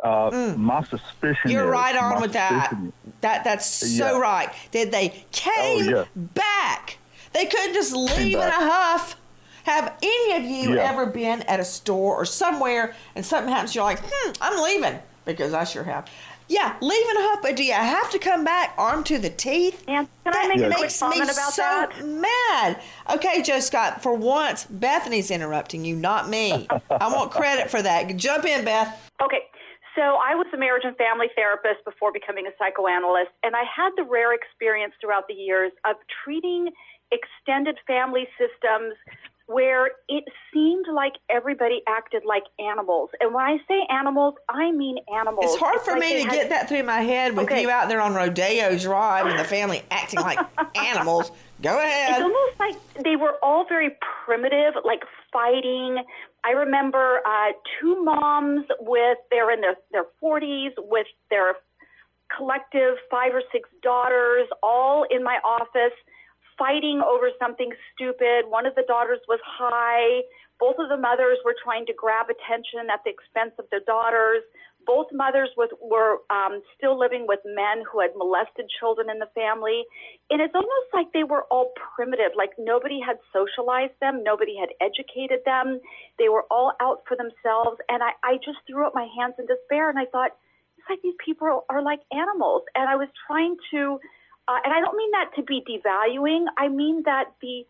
Uh, 0.03 0.55
My 0.59 0.83
suspicion 0.85 1.51
Mm. 1.51 1.53
You're 1.53 1.65
is, 1.67 1.71
right 1.71 1.97
on 1.97 2.21
with 2.21 2.33
that. 2.33 2.75
That 3.21 3.45
that's 3.45 3.67
so 3.67 4.13
Yeah. 4.15 4.19
right. 4.19 4.49
Did 4.71 4.91
they 4.93 5.25
came 5.33 5.89
yeah. 5.89 6.05
back? 6.15 6.99
They 7.35 7.47
couldn't 7.47 7.75
just 7.75 7.93
leave 7.95 8.35
in 8.35 8.41
a 8.41 8.51
huff. 8.51 9.17
Have 9.65 9.95
any 10.03 10.37
of 10.37 10.43
you 10.45 10.75
Yeah. 10.77 10.91
ever 10.91 11.07
been 11.07 11.43
at 11.43 11.59
a 11.61 11.65
store 11.65 12.15
or 12.17 12.25
somewhere 12.25 12.95
and 13.17 13.25
something 13.27 13.53
happens? 13.53 13.75
You're 13.75 13.85
like, 13.85 14.01
hmm, 14.05 14.33
I'm 14.41 14.63
leaving 14.63 15.01
because 15.25 15.53
I 15.53 15.65
sure 15.65 15.83
have. 15.85 16.09
Yeah, 16.47 16.77
leave 16.83 17.09
in 17.11 17.17
a 17.17 17.21
huff, 17.23 17.39
but 17.43 17.57
do 17.57 17.65
you 17.65 17.73
have 17.73 18.11
to 18.11 18.19
come 18.19 18.45
back 18.45 18.75
armed 18.77 19.07
to 19.07 19.19
the 19.19 19.31
teeth? 19.31 19.83
And 19.89 20.07
can 20.25 20.33
that 20.35 20.45
I 20.45 20.47
make 20.49 20.59
a 20.59 20.69
makes 20.69 20.99
quick 20.99 21.13
comment 21.13 21.21
me 21.29 21.33
about 21.33 21.53
so 21.55 21.63
that? 21.63 22.05
mad. 22.05 22.81
Okay, 23.15 23.41
Joe 23.41 23.61
Scott, 23.61 24.03
for 24.03 24.13
once, 24.15 24.65
Bethany's 24.69 25.31
interrupting 25.31 25.87
you, 25.87 25.97
not 25.97 26.29
me. 26.29 26.69
I 26.91 27.09
want 27.09 27.31
credit 27.31 27.71
for 27.71 27.81
that. 27.81 28.15
Jump 28.17 28.45
in, 28.45 28.63
Beth. 28.65 29.11
Okay. 29.23 29.41
So 29.97 30.03
I 30.03 30.35
was 30.35 30.47
a 30.53 30.57
marriage 30.59 30.83
and 30.85 30.97
family 30.97 31.29
therapist 31.37 31.85
before 31.85 32.11
becoming 32.13 32.47
a 32.47 32.51
psychoanalyst, 32.59 33.31
and 33.45 33.55
I 33.57 33.63
had 33.63 33.91
the 33.97 34.03
rare 34.03 34.35
experience 34.35 34.93
throughout 35.01 35.29
the 35.29 35.35
years 35.35 35.71
of 35.87 35.95
treating 36.25 36.69
extended 37.13 37.79
family 37.87 38.27
systems 38.39 38.95
where 39.47 39.91
it 40.09 40.25
seemed 40.53 40.87
like 40.91 41.13
everybody 41.29 41.83
acted 41.87 42.23
like 42.27 42.45
animals. 42.59 43.11
And 43.21 43.35
when 43.35 43.45
I 43.45 43.59
say 43.69 43.79
animals, 43.91 44.35
I 44.49 44.73
mean 44.73 44.97
animals. 45.15 45.45
It's 45.53 45.57
hard 45.61 45.77
It's 45.77 45.85
for 45.85 45.93
like 45.93 46.01
me 46.01 46.13
to 46.15 46.23
had- 46.23 46.33
get 46.33 46.49
that 46.49 46.69
through 46.69 46.83
my 46.85 47.03
head 47.03 47.37
with 47.37 47.45
Okay. 47.47 47.61
you 47.61 47.69
out 47.69 47.89
there 47.91 48.01
on 48.01 48.15
Rodeo 48.15 48.79
Drive 48.79 49.27
and 49.27 49.39
the 49.39 49.45
family 49.45 49.83
acting 49.91 50.21
like 50.21 50.39
animals. 50.77 51.31
Go 51.61 51.75
It's 51.79 51.85
ahead. 51.85 52.23
almost 52.23 52.59
like 52.59 52.77
they 53.05 53.17
were 53.17 53.35
all 53.43 53.67
very 53.69 53.91
primitive, 54.25 54.75
like 54.83 55.03
fighting. 55.31 56.03
I 56.43 56.51
remember 56.53 57.21
uh, 57.27 57.53
two 57.81 58.03
moms 58.03 58.65
with 58.81 59.19
they're 59.31 59.51
in 59.53 59.61
their 59.61 59.77
their 59.93 60.05
forties 60.21 60.73
with 60.79 61.07
their 61.29 61.55
collective 62.35 62.97
five 63.11 63.35
or 63.35 63.43
six 63.53 63.69
daughters, 63.83 64.49
all 64.63 65.05
in 65.11 65.23
my 65.23 65.39
office, 65.45 65.93
fighting 66.59 67.03
over 67.05 67.31
something 67.39 67.71
stupid. 67.95 68.47
One 68.49 68.67
of 68.67 68.75
the 68.75 68.85
daughters 68.87 69.21
was 69.29 69.41
high. 69.45 70.23
Both 70.61 70.77
of 70.79 70.89
the 70.89 70.97
mothers 70.97 71.39
were 71.45 71.55
trying 71.63 71.87
to 71.87 71.95
grab 71.95 72.27
attention 72.31 72.87
at 72.93 73.01
the 73.05 73.11
expense 73.11 73.53
of 73.59 73.67
their 73.71 73.83
daughters. 73.87 74.43
Both 74.87 75.09
mothers 75.13 75.49
with, 75.57 75.71
were 75.81 76.21
um, 76.29 76.61
still 76.77 76.99
living 76.99 77.25
with 77.27 77.41
men 77.45 77.83
who 77.91 78.01
had 78.01 78.11
molested 78.17 78.67
children 78.79 79.09
in 79.09 79.19
the 79.19 79.33
family. 79.35 79.83
And 80.31 80.41
it's 80.41 80.55
almost 80.55 80.89
like 80.93 81.11
they 81.13 81.25
were 81.25 81.45
all 81.51 81.73
primitive, 81.97 82.37
like 82.37 82.53
nobody 82.59 83.01
had 83.01 83.17
socialized 83.33 83.97
them, 84.01 84.23
nobody 84.23 84.57
had 84.61 84.71
educated 84.85 85.41
them. 85.45 85.81
They 86.19 86.29
were 86.29 86.45
all 86.51 86.73
out 86.81 87.03
for 87.09 87.17
themselves. 87.17 87.81
And 87.89 88.03
I, 88.03 88.13
I 88.23 88.37
just 88.45 88.59
threw 88.69 88.87
up 88.87 88.95
my 88.95 89.09
hands 89.17 89.35
in 89.39 89.47
despair 89.47 89.89
and 89.89 89.99
I 89.99 90.05
thought, 90.07 90.37
it's 90.77 90.87
like 90.91 91.01
these 91.03 91.17
people 91.25 91.65
are 91.71 91.83
like 91.83 92.01
animals. 92.13 92.63
And 92.75 92.89
I 92.89 92.97
was 92.97 93.09
trying 93.27 93.57
to, 93.73 93.99
uh, 94.49 94.59
and 94.65 94.73
I 94.75 94.81
don't 94.81 94.97
mean 94.97 95.11
that 95.13 95.31
to 95.37 95.43
be 95.43 95.63
devaluing, 95.69 96.47
I 96.59 96.69
mean 96.69 97.03
that 97.05 97.33
the 97.41 97.67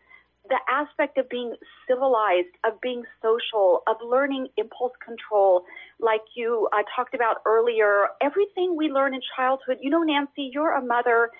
the 0.47 0.59
aspect 0.69 1.17
of 1.17 1.27
being 1.29 1.55
civilized, 1.87 2.53
of 2.63 2.79
being 2.79 3.03
social, 3.21 3.81
of 3.87 3.97
learning 4.05 4.47
impulse 4.57 4.93
control, 5.03 5.65
like 5.99 6.21
you 6.35 6.69
uh, 6.71 6.83
talked 6.95 7.15
about 7.15 7.37
earlier, 7.45 8.09
everything 8.21 8.75
we 8.77 8.87
learn 8.89 9.15
in 9.15 9.21
childhood. 9.35 9.77
You 9.81 9.89
know, 9.89 10.03
Nancy, 10.03 10.51
you're 10.53 10.73
a 10.73 10.85
mother. 10.85 11.31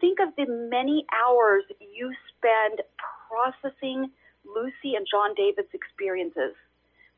Think 0.00 0.18
of 0.20 0.28
the 0.36 0.46
many 0.48 1.06
hours 1.24 1.64
you 1.80 2.12
spend 2.36 2.82
processing 3.28 4.10
Lucy 4.44 4.94
and 4.94 5.06
John 5.10 5.34
David's 5.34 5.72
experiences. 5.72 6.54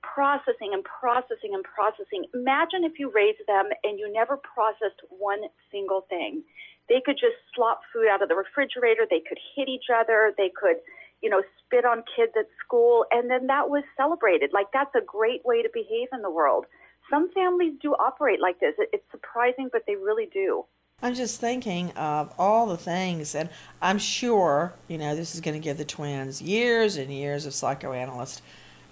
processing 0.02 0.70
and 0.72 0.84
processing 0.84 1.54
and 1.54 1.64
processing. 1.64 2.24
Imagine 2.34 2.84
if 2.84 2.98
you 2.98 3.10
raised 3.14 3.42
them 3.46 3.66
and 3.84 3.98
you 3.98 4.12
never 4.12 4.36
processed 4.36 5.00
one 5.08 5.40
single 5.70 6.02
thing. 6.08 6.42
They 6.88 7.00
could 7.04 7.16
just 7.16 7.36
slop 7.54 7.80
food 7.92 8.08
out 8.10 8.22
of 8.22 8.28
the 8.28 8.34
refrigerator. 8.34 9.06
They 9.08 9.22
could 9.26 9.38
hit 9.54 9.68
each 9.68 9.86
other. 9.94 10.32
They 10.36 10.50
could, 10.54 10.76
you 11.22 11.30
know, 11.30 11.42
spit 11.64 11.84
on 11.84 12.04
kids 12.16 12.32
at 12.38 12.46
school. 12.64 13.06
And 13.10 13.30
then 13.30 13.46
that 13.46 13.70
was 13.70 13.84
celebrated. 13.96 14.50
Like, 14.52 14.66
that's 14.72 14.94
a 14.94 15.04
great 15.04 15.44
way 15.44 15.62
to 15.62 15.68
behave 15.72 16.08
in 16.12 16.22
the 16.22 16.30
world. 16.30 16.66
Some 17.10 17.30
families 17.32 17.74
do 17.80 17.94
operate 17.94 18.40
like 18.40 18.60
this. 18.60 18.74
It's 18.78 19.04
surprising, 19.10 19.68
but 19.72 19.82
they 19.86 19.96
really 19.96 20.28
do. 20.32 20.64
I'm 21.04 21.14
just 21.14 21.40
thinking 21.40 21.90
of 21.92 22.32
all 22.38 22.66
the 22.66 22.76
things, 22.76 23.34
and 23.34 23.48
I'm 23.80 23.98
sure, 23.98 24.72
you 24.86 24.98
know, 24.98 25.16
this 25.16 25.34
is 25.34 25.40
going 25.40 25.54
to 25.54 25.60
give 25.60 25.76
the 25.76 25.84
twins 25.84 26.40
years 26.40 26.96
and 26.96 27.12
years 27.12 27.44
of 27.44 27.54
psychoanalyst 27.54 28.40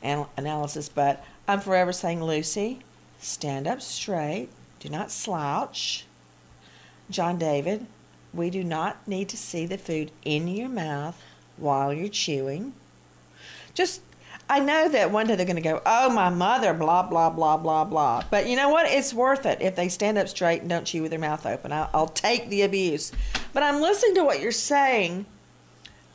anal- 0.02 0.28
analysis, 0.36 0.88
but 0.88 1.24
I'm 1.46 1.60
forever 1.60 1.92
saying, 1.92 2.22
Lucy, 2.22 2.80
stand 3.20 3.68
up 3.68 3.80
straight, 3.80 4.48
do 4.80 4.88
not 4.88 5.12
slouch. 5.12 6.04
John 7.10 7.38
David, 7.38 7.86
we 8.32 8.50
do 8.50 8.62
not 8.62 9.06
need 9.06 9.28
to 9.30 9.36
see 9.36 9.66
the 9.66 9.78
food 9.78 10.10
in 10.24 10.48
your 10.48 10.68
mouth 10.68 11.20
while 11.56 11.92
you're 11.92 12.08
chewing. 12.08 12.74
Just 13.74 14.02
I 14.50 14.58
know 14.58 14.88
that 14.88 15.12
one 15.12 15.28
day 15.28 15.36
they're 15.36 15.46
going 15.46 15.54
to 15.54 15.62
go, 15.62 15.80
oh, 15.86 16.10
my 16.10 16.28
mother, 16.28 16.74
blah, 16.74 17.04
blah, 17.04 17.30
blah, 17.30 17.56
blah, 17.56 17.84
blah. 17.84 18.24
But 18.30 18.48
you 18.48 18.56
know 18.56 18.68
what? 18.68 18.90
It's 18.90 19.14
worth 19.14 19.46
it 19.46 19.62
if 19.62 19.76
they 19.76 19.88
stand 19.88 20.18
up 20.18 20.28
straight 20.28 20.60
and 20.60 20.68
don't 20.68 20.84
chew 20.84 21.02
with 21.02 21.12
their 21.12 21.20
mouth 21.20 21.46
open. 21.46 21.70
I'll, 21.70 21.88
I'll 21.94 22.08
take 22.08 22.48
the 22.48 22.62
abuse. 22.62 23.12
But 23.52 23.62
I'm 23.62 23.80
listening 23.80 24.16
to 24.16 24.24
what 24.24 24.40
you're 24.40 24.50
saying. 24.50 25.26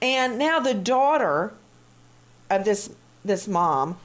And 0.01 0.37
now 0.37 0.59
the 0.59 0.73
daughter 0.73 1.53
of 2.49 2.65
this, 2.65 2.93
this 3.23 3.47
mom 3.47 3.97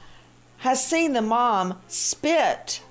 has 0.59 0.85
seen 0.85 1.11
the 1.11 1.21
mom 1.21 1.79
spit 1.89 2.81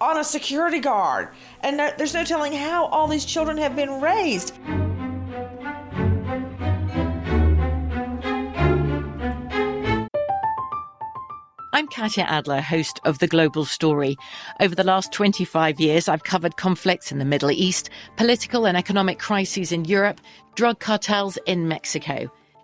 on 0.00 0.18
a 0.18 0.24
security 0.24 0.80
guard. 0.80 1.28
And 1.60 1.78
there's 1.78 2.14
no 2.14 2.24
telling 2.24 2.52
how 2.52 2.86
all 2.86 3.08
these 3.08 3.24
children 3.24 3.56
have 3.58 3.74
been 3.74 4.00
raised. 4.00 4.58
I'm 11.72 11.88
Katya 11.88 12.24
Adler, 12.24 12.62
host 12.62 13.00
of 13.04 13.18
The 13.18 13.26
Global 13.26 13.66
Story. 13.66 14.16
Over 14.60 14.74
the 14.74 14.82
last 14.82 15.12
25 15.12 15.78
years, 15.78 16.08
I've 16.08 16.24
covered 16.24 16.56
conflicts 16.56 17.12
in 17.12 17.18
the 17.18 17.26
Middle 17.26 17.50
East, 17.50 17.90
political 18.16 18.66
and 18.66 18.78
economic 18.78 19.18
crises 19.18 19.72
in 19.72 19.84
Europe, 19.84 20.18
drug 20.54 20.80
cartels 20.80 21.36
in 21.44 21.68
Mexico. 21.68 22.30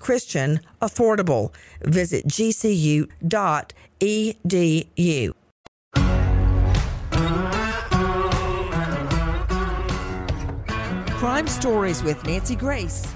Christian, 0.00 0.60
affordable. 0.82 1.54
Visit 1.82 2.26
gcu.edu. 2.26 3.08
Crime 11.20 11.46
Stories 11.46 12.02
with 12.02 12.24
Nancy 12.24 12.56
Grace. 12.56 13.06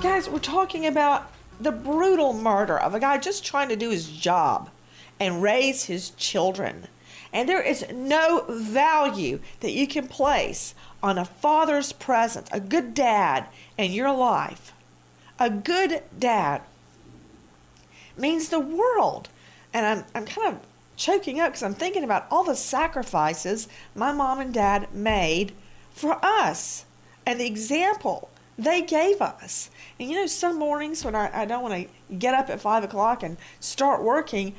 Guys, 0.00 0.28
we're 0.28 0.38
talking 0.38 0.86
about 0.86 1.32
the 1.60 1.72
brutal 1.72 2.32
murder 2.32 2.78
of 2.78 2.94
a 2.94 3.00
guy 3.00 3.18
just 3.18 3.44
trying 3.44 3.68
to 3.68 3.76
do 3.76 3.90
his 3.90 4.08
job 4.08 4.70
and 5.18 5.42
raise 5.42 5.84
his 5.84 6.10
children. 6.10 6.86
And 7.32 7.48
there 7.48 7.62
is 7.62 7.84
no 7.92 8.44
value 8.48 9.40
that 9.60 9.72
you 9.72 9.88
can 9.88 10.06
place 10.06 10.74
on 11.02 11.18
a 11.18 11.24
father's 11.24 11.92
presence, 11.92 12.48
a 12.52 12.60
good 12.60 12.94
dad 12.94 13.46
in 13.76 13.90
your 13.90 14.14
life 14.14 14.73
a 15.38 15.50
good 15.50 16.02
dad 16.18 16.62
means 18.16 18.48
the 18.48 18.60
world. 18.60 19.28
And 19.72 19.86
I'm, 19.86 20.04
I'm 20.14 20.26
kind 20.26 20.54
of 20.54 20.60
choking 20.96 21.40
up 21.40 21.50
because 21.50 21.62
I'm 21.62 21.74
thinking 21.74 22.04
about 22.04 22.26
all 22.30 22.44
the 22.44 22.54
sacrifices 22.54 23.68
my 23.94 24.12
mom 24.12 24.40
and 24.40 24.54
dad 24.54 24.94
made 24.94 25.52
for 25.92 26.24
us 26.24 26.84
and 27.26 27.40
the 27.40 27.46
example 27.46 28.30
they 28.56 28.82
gave 28.82 29.20
us. 29.20 29.70
And 29.98 30.08
you 30.08 30.16
know, 30.16 30.26
some 30.26 30.58
mornings 30.58 31.04
when 31.04 31.14
I, 31.14 31.42
I 31.42 31.44
don't 31.44 31.62
want 31.62 31.88
to 31.88 32.14
get 32.14 32.34
up 32.34 32.50
at 32.50 32.60
five 32.60 32.84
o'clock 32.84 33.22
and 33.22 33.36
start 33.58 34.02
working, 34.02 34.54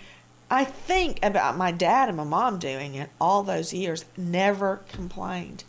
I 0.50 0.66
think 0.66 1.24
about 1.24 1.58
my 1.58 1.72
dad 1.72 2.10
and 2.10 2.18
my 2.18 2.24
mom 2.24 2.60
doing 2.60 2.96
it 2.96 3.10
all 3.20 3.44
those 3.44 3.74
years, 3.74 4.06
never 4.18 4.82
complained. 4.90 5.64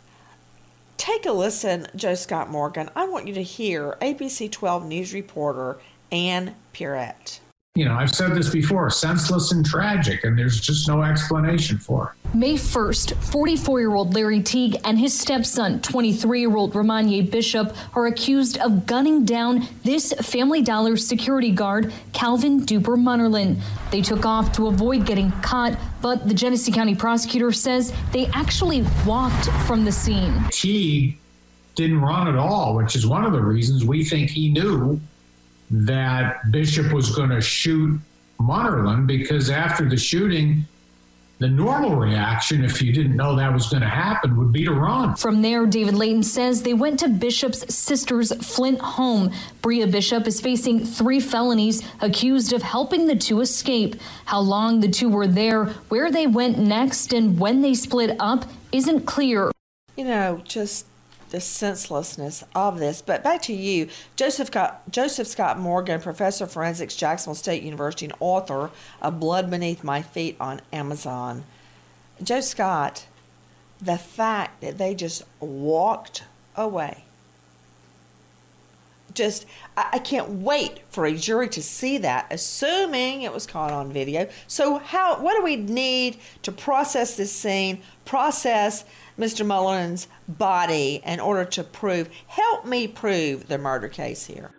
Take 0.97 1.27
a 1.27 1.31
listen, 1.31 1.87
Joe 1.95 2.15
Scott 2.15 2.49
Morgan. 2.49 2.89
I 2.95 3.07
want 3.07 3.27
you 3.27 3.33
to 3.35 3.43
hear 3.43 3.97
ABC 4.01 4.51
12 4.51 4.85
News 4.85 5.13
reporter 5.13 5.77
Ann 6.11 6.55
Pierrette 6.73 7.39
you 7.77 7.85
know, 7.85 7.93
I've 7.93 8.09
said 8.09 8.33
this 8.33 8.49
before, 8.49 8.89
senseless 8.89 9.51
and 9.51 9.63
tragic, 9.63 10.23
and 10.23 10.37
there's 10.37 10.59
just 10.59 10.87
no 10.87 11.03
explanation 11.03 11.77
for 11.77 12.15
it. 12.25 12.35
May 12.35 12.55
1st, 12.55 13.13
44 13.31 13.79
year 13.79 13.93
old 13.93 14.15
Larry 14.15 14.41
Teague 14.41 14.77
and 14.83 14.97
his 14.97 15.17
stepson, 15.17 15.79
23 15.81 16.39
year 16.39 16.55
old 16.55 16.73
Romanye 16.73 17.29
Bishop, 17.29 17.75
are 17.95 18.07
accused 18.07 18.57
of 18.57 18.87
gunning 18.87 19.25
down 19.25 19.67
this 19.83 20.11
Family 20.13 20.63
Dollar 20.63 20.97
security 20.97 21.51
guard, 21.51 21.93
Calvin 22.13 22.61
Duper 22.61 22.97
Munnerlyn. 22.97 23.61
They 23.91 24.01
took 24.01 24.25
off 24.25 24.51
to 24.53 24.65
avoid 24.67 25.05
getting 25.05 25.29
caught, 25.43 25.77
but 26.01 26.27
the 26.27 26.33
Genesee 26.33 26.71
County 26.71 26.95
prosecutor 26.95 27.51
says 27.51 27.93
they 28.11 28.25
actually 28.33 28.85
walked 29.05 29.51
from 29.67 29.85
the 29.85 29.91
scene. 29.91 30.33
Teague 30.49 31.19
didn't 31.75 32.01
run 32.01 32.27
at 32.27 32.37
all, 32.37 32.75
which 32.75 32.95
is 32.95 33.05
one 33.05 33.23
of 33.23 33.33
the 33.33 33.41
reasons 33.41 33.85
we 33.85 34.03
think 34.03 34.31
he 34.31 34.49
knew 34.49 34.99
that 35.71 36.51
Bishop 36.51 36.93
was 36.93 37.15
going 37.15 37.29
to 37.29 37.41
shoot 37.41 37.99
Munnerlyn 38.39 39.07
because 39.07 39.49
after 39.49 39.87
the 39.87 39.97
shooting, 39.97 40.65
the 41.39 41.47
normal 41.47 41.95
reaction, 41.95 42.63
if 42.63 42.81
you 42.81 42.91
didn't 42.91 43.15
know 43.15 43.35
that 43.35 43.53
was 43.53 43.67
going 43.67 43.83
to 43.83 43.89
happen, 43.89 44.37
would 44.37 44.51
be 44.51 44.65
to 44.65 44.73
run. 44.73 45.15
From 45.15 45.43
there, 45.43 45.67
David 45.67 45.93
Leyton 45.93 46.23
says 46.23 46.63
they 46.63 46.73
went 46.73 46.99
to 47.01 47.09
Bishop's 47.09 47.73
sister's 47.73 48.33
Flint 48.43 48.79
home. 48.79 49.31
Bria 49.61 49.85
Bishop 49.85 50.25
is 50.25 50.41
facing 50.41 50.83
three 50.83 51.19
felonies, 51.19 51.83
accused 52.01 52.53
of 52.53 52.63
helping 52.63 53.05
the 53.05 53.15
two 53.15 53.41
escape. 53.41 53.97
How 54.25 54.39
long 54.39 54.79
the 54.79 54.87
two 54.87 55.09
were 55.09 55.27
there, 55.27 55.65
where 55.89 56.09
they 56.09 56.25
went 56.25 56.57
next, 56.57 57.13
and 57.13 57.39
when 57.39 57.61
they 57.61 57.75
split 57.75 58.15
up 58.19 58.45
isn't 58.71 59.05
clear. 59.05 59.51
You 59.95 60.05
know, 60.05 60.41
just 60.43 60.87
the 61.29 61.41
senselessness 61.41 62.43
of 62.55 62.79
this. 62.79 63.01
But 63.01 63.23
back 63.23 63.41
to 63.43 63.53
you, 63.53 63.89
Joseph 64.15 64.47
Scott, 64.47 64.89
Joseph 64.89 65.27
Scott 65.27 65.59
Morgan, 65.59 66.01
professor 66.01 66.45
of 66.45 66.51
forensics, 66.51 66.95
Jacksonville 66.95 67.35
State 67.35 67.63
University, 67.63 68.05
and 68.05 68.15
author 68.19 68.71
of 69.01 69.19
Blood 69.19 69.49
Beneath 69.49 69.83
My 69.83 70.01
Feet 70.01 70.37
on 70.39 70.61
Amazon. 70.71 71.43
Joe 72.23 72.41
Scott, 72.41 73.05
the 73.81 73.97
fact 73.97 74.61
that 74.61 74.77
they 74.77 74.95
just 74.95 75.23
walked 75.39 76.23
away. 76.55 77.03
Just, 79.13 79.45
I, 79.75 79.89
I 79.93 79.99
can't 79.99 80.29
wait 80.29 80.79
for 80.89 81.05
a 81.05 81.15
jury 81.15 81.49
to 81.49 81.61
see 81.61 81.97
that, 81.99 82.27
assuming 82.31 83.21
it 83.21 83.33
was 83.33 83.45
caught 83.45 83.71
on 83.71 83.91
video. 83.91 84.27
So, 84.47 84.77
how, 84.77 85.19
what 85.21 85.35
do 85.35 85.43
we 85.43 85.55
need 85.55 86.17
to 86.43 86.51
process 86.51 87.15
this 87.15 87.31
scene, 87.31 87.81
process 88.05 88.83
Mr. 89.17 89.45
Mullen's 89.45 90.07
body 90.27 91.01
in 91.05 91.19
order 91.19 91.45
to 91.45 91.63
prove, 91.63 92.09
help 92.27 92.65
me 92.65 92.87
prove 92.87 93.47
the 93.47 93.57
murder 93.57 93.87
case 93.87 94.25
here? 94.25 94.51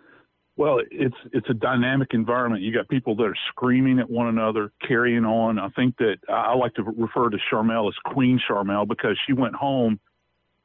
Well, 0.57 0.81
it's 0.91 1.15
it's 1.31 1.49
a 1.49 1.53
dynamic 1.53 2.09
environment. 2.11 2.61
You 2.61 2.73
got 2.73 2.89
people 2.89 3.15
that 3.15 3.23
are 3.23 3.37
screaming 3.47 3.97
at 3.97 4.09
one 4.09 4.27
another, 4.27 4.73
carrying 4.85 5.23
on. 5.23 5.57
I 5.57 5.69
think 5.69 5.95
that 5.99 6.17
I 6.27 6.53
like 6.53 6.73
to 6.73 6.83
refer 6.83 7.29
to 7.29 7.37
Sharmel 7.49 7.87
as 7.87 7.95
Queen 8.03 8.41
Sharmel 8.49 8.85
because 8.85 9.17
she 9.25 9.31
went 9.31 9.55
home 9.55 10.01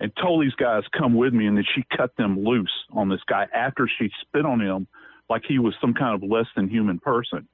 and 0.01 0.11
told 0.21 0.43
these 0.43 0.55
guys 0.55 0.83
come 0.99 1.15
with 1.15 1.33
me, 1.33 1.47
and 1.47 1.57
then 1.57 1.65
she 1.77 1.85
cut 1.97 2.11
them 2.17 2.45
loose 2.45 2.73
on 2.93 3.09
this 3.09 3.21
guy 3.29 3.47
after 3.55 3.89
she 3.99 4.11
spit 4.23 4.45
on 4.45 4.61
him 4.61 4.89
like 5.31 5.43
he 5.47 5.61
was 5.61 5.75
some 5.81 5.95
kind 5.95 6.21
of 6.21 6.29
less 6.29 6.47
than 6.57 6.69
human 6.69 6.99
person. 6.99 7.47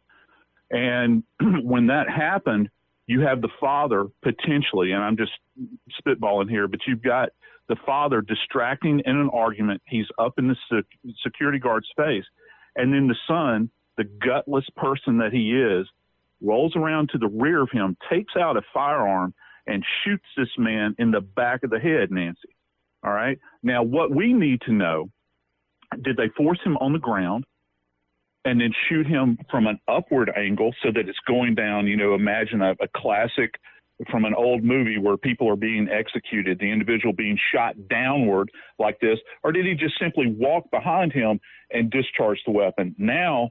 And 0.71 1.25
when 1.63 1.89
that 1.89 2.09
happened, 2.09 2.71
you 3.11 3.21
have 3.23 3.43
the 3.43 3.49
father 3.59 4.07
potentially, 4.23 4.93
and 4.93 5.03
I'm 5.03 5.17
just 5.17 5.33
spitballing 6.01 6.49
here, 6.49 6.69
but 6.69 6.79
you've 6.87 7.03
got 7.03 7.31
the 7.69 7.75
father 7.85 8.21
distracting 8.21 9.03
in 9.05 9.17
an 9.17 9.29
argument. 9.33 9.83
He's 9.89 10.07
up 10.17 10.35
in 10.39 10.47
the 10.47 10.55
sec- 10.71 11.15
security 11.21 11.59
guard's 11.59 11.89
face. 11.97 12.23
And 12.77 12.95
then 12.95 13.09
the 13.09 13.17
son, 13.27 13.69
the 13.97 14.05
gutless 14.05 14.65
person 14.77 15.19
that 15.19 15.33
he 15.33 15.51
is, 15.51 15.89
rolls 16.41 16.77
around 16.77 17.09
to 17.09 17.19
the 17.19 17.27
rear 17.27 17.63
of 17.63 17.71
him, 17.73 17.97
takes 18.09 18.35
out 18.37 18.57
a 18.57 18.63
firearm, 18.73 19.35
and 19.67 19.85
shoots 20.05 20.25
this 20.37 20.49
man 20.57 20.95
in 21.01 21.11
the 21.11 21.21
back 21.21 21.65
of 21.65 21.71
the 21.71 21.81
head, 21.81 22.13
Nancy. 22.13 22.55
All 23.03 23.13
right. 23.13 23.41
Now, 23.65 23.83
what 23.83 24.15
we 24.15 24.33
need 24.33 24.61
to 24.67 24.73
know 24.73 25.11
did 26.01 26.17
they 26.17 26.29
force 26.37 26.61
him 26.65 26.77
on 26.77 26.93
the 26.93 27.01
ground 27.01 27.45
and 28.45 28.61
then 28.61 28.73
shoot 28.89 29.07
him 29.07 29.39
from 29.51 29.67
an 29.67 29.79
upward 29.89 30.31
angle 30.37 30.75
so 30.83 30.91
that 30.93 31.09
it's 31.09 31.19
going 31.27 31.55
down? 31.55 31.87
You 31.87 31.97
know, 31.97 32.15
imagine 32.15 32.63
a, 32.63 32.73
a 32.81 32.89
classic 32.95 33.55
from 34.11 34.25
an 34.25 34.35
old 34.35 34.65
movie 34.65 34.99
where 34.99 35.17
people 35.17 35.49
are 35.51 35.57
being 35.57 35.89
executed, 35.89 36.59
the 36.59 36.71
individual 36.71 37.13
being 37.13 37.39
shot 37.53 37.75
downward 37.89 38.51
like 38.79 38.99
this, 39.01 39.19
or 39.43 39.53
did 39.53 39.67
he 39.67 39.75
just 39.75 39.99
simply 39.99 40.27
walk 40.27 40.71
behind 40.71 41.13
him 41.13 41.39
and 41.71 41.91
discharge 41.91 42.39
the 42.47 42.53
weapon? 42.53 42.95
Now, 42.99 43.51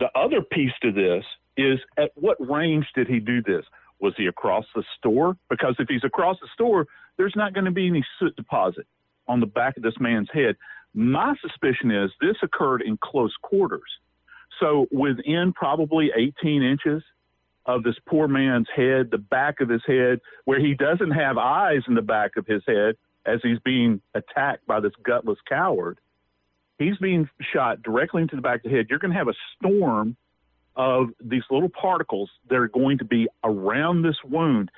the 0.00 0.08
other 0.16 0.42
piece 0.42 0.72
to 0.82 0.90
this 0.90 1.24
is 1.56 1.78
at 1.96 2.10
what 2.14 2.36
range 2.40 2.86
did 2.94 3.06
he 3.08 3.20
do 3.20 3.42
this? 3.42 3.64
Was 4.00 4.14
he 4.16 4.26
across 4.26 4.64
the 4.74 4.84
store? 4.96 5.36
Because 5.50 5.74
if 5.78 5.88
he's 5.88 6.04
across 6.04 6.36
the 6.40 6.48
store, 6.54 6.86
there's 7.16 7.34
not 7.36 7.52
going 7.52 7.64
to 7.64 7.70
be 7.70 7.88
any 7.88 8.04
soot 8.18 8.34
deposit 8.36 8.86
on 9.26 9.40
the 9.40 9.46
back 9.46 9.76
of 9.76 9.82
this 9.82 9.98
man's 10.00 10.28
head. 10.32 10.56
My 10.94 11.34
suspicion 11.40 11.90
is 11.90 12.10
this 12.20 12.36
occurred 12.42 12.82
in 12.82 12.96
close 12.96 13.34
quarters. 13.42 13.90
So 14.60 14.86
within 14.90 15.52
probably 15.54 16.10
18 16.16 16.62
inches 16.62 17.02
of 17.66 17.82
this 17.82 17.96
poor 18.08 18.28
man's 18.28 18.66
head, 18.74 19.10
the 19.10 19.18
back 19.18 19.60
of 19.60 19.68
his 19.68 19.82
head, 19.86 20.20
where 20.44 20.58
he 20.58 20.74
doesn't 20.74 21.10
have 21.10 21.36
eyes 21.36 21.82
in 21.86 21.94
the 21.94 22.02
back 22.02 22.36
of 22.36 22.46
his 22.46 22.62
head 22.66 22.96
as 23.26 23.40
he's 23.42 23.58
being 23.64 24.00
attacked 24.14 24.66
by 24.66 24.80
this 24.80 24.92
gutless 25.04 25.38
coward. 25.48 25.98
He's 26.78 26.96
being 26.96 27.28
shot 27.52 27.82
directly 27.82 28.22
into 28.22 28.36
the 28.36 28.42
back 28.42 28.64
of 28.64 28.70
the 28.70 28.76
head. 28.76 28.86
You're 28.88 28.98
going 28.98 29.10
to 29.12 29.18
have 29.18 29.28
a 29.28 29.34
storm 29.56 30.16
of 30.76 31.08
these 31.22 31.42
little 31.50 31.68
particles 31.68 32.30
that 32.48 32.56
are 32.56 32.68
going 32.68 32.98
to 32.98 33.04
be 33.04 33.28
around 33.44 34.02
this 34.02 34.16
wound. 34.24 34.70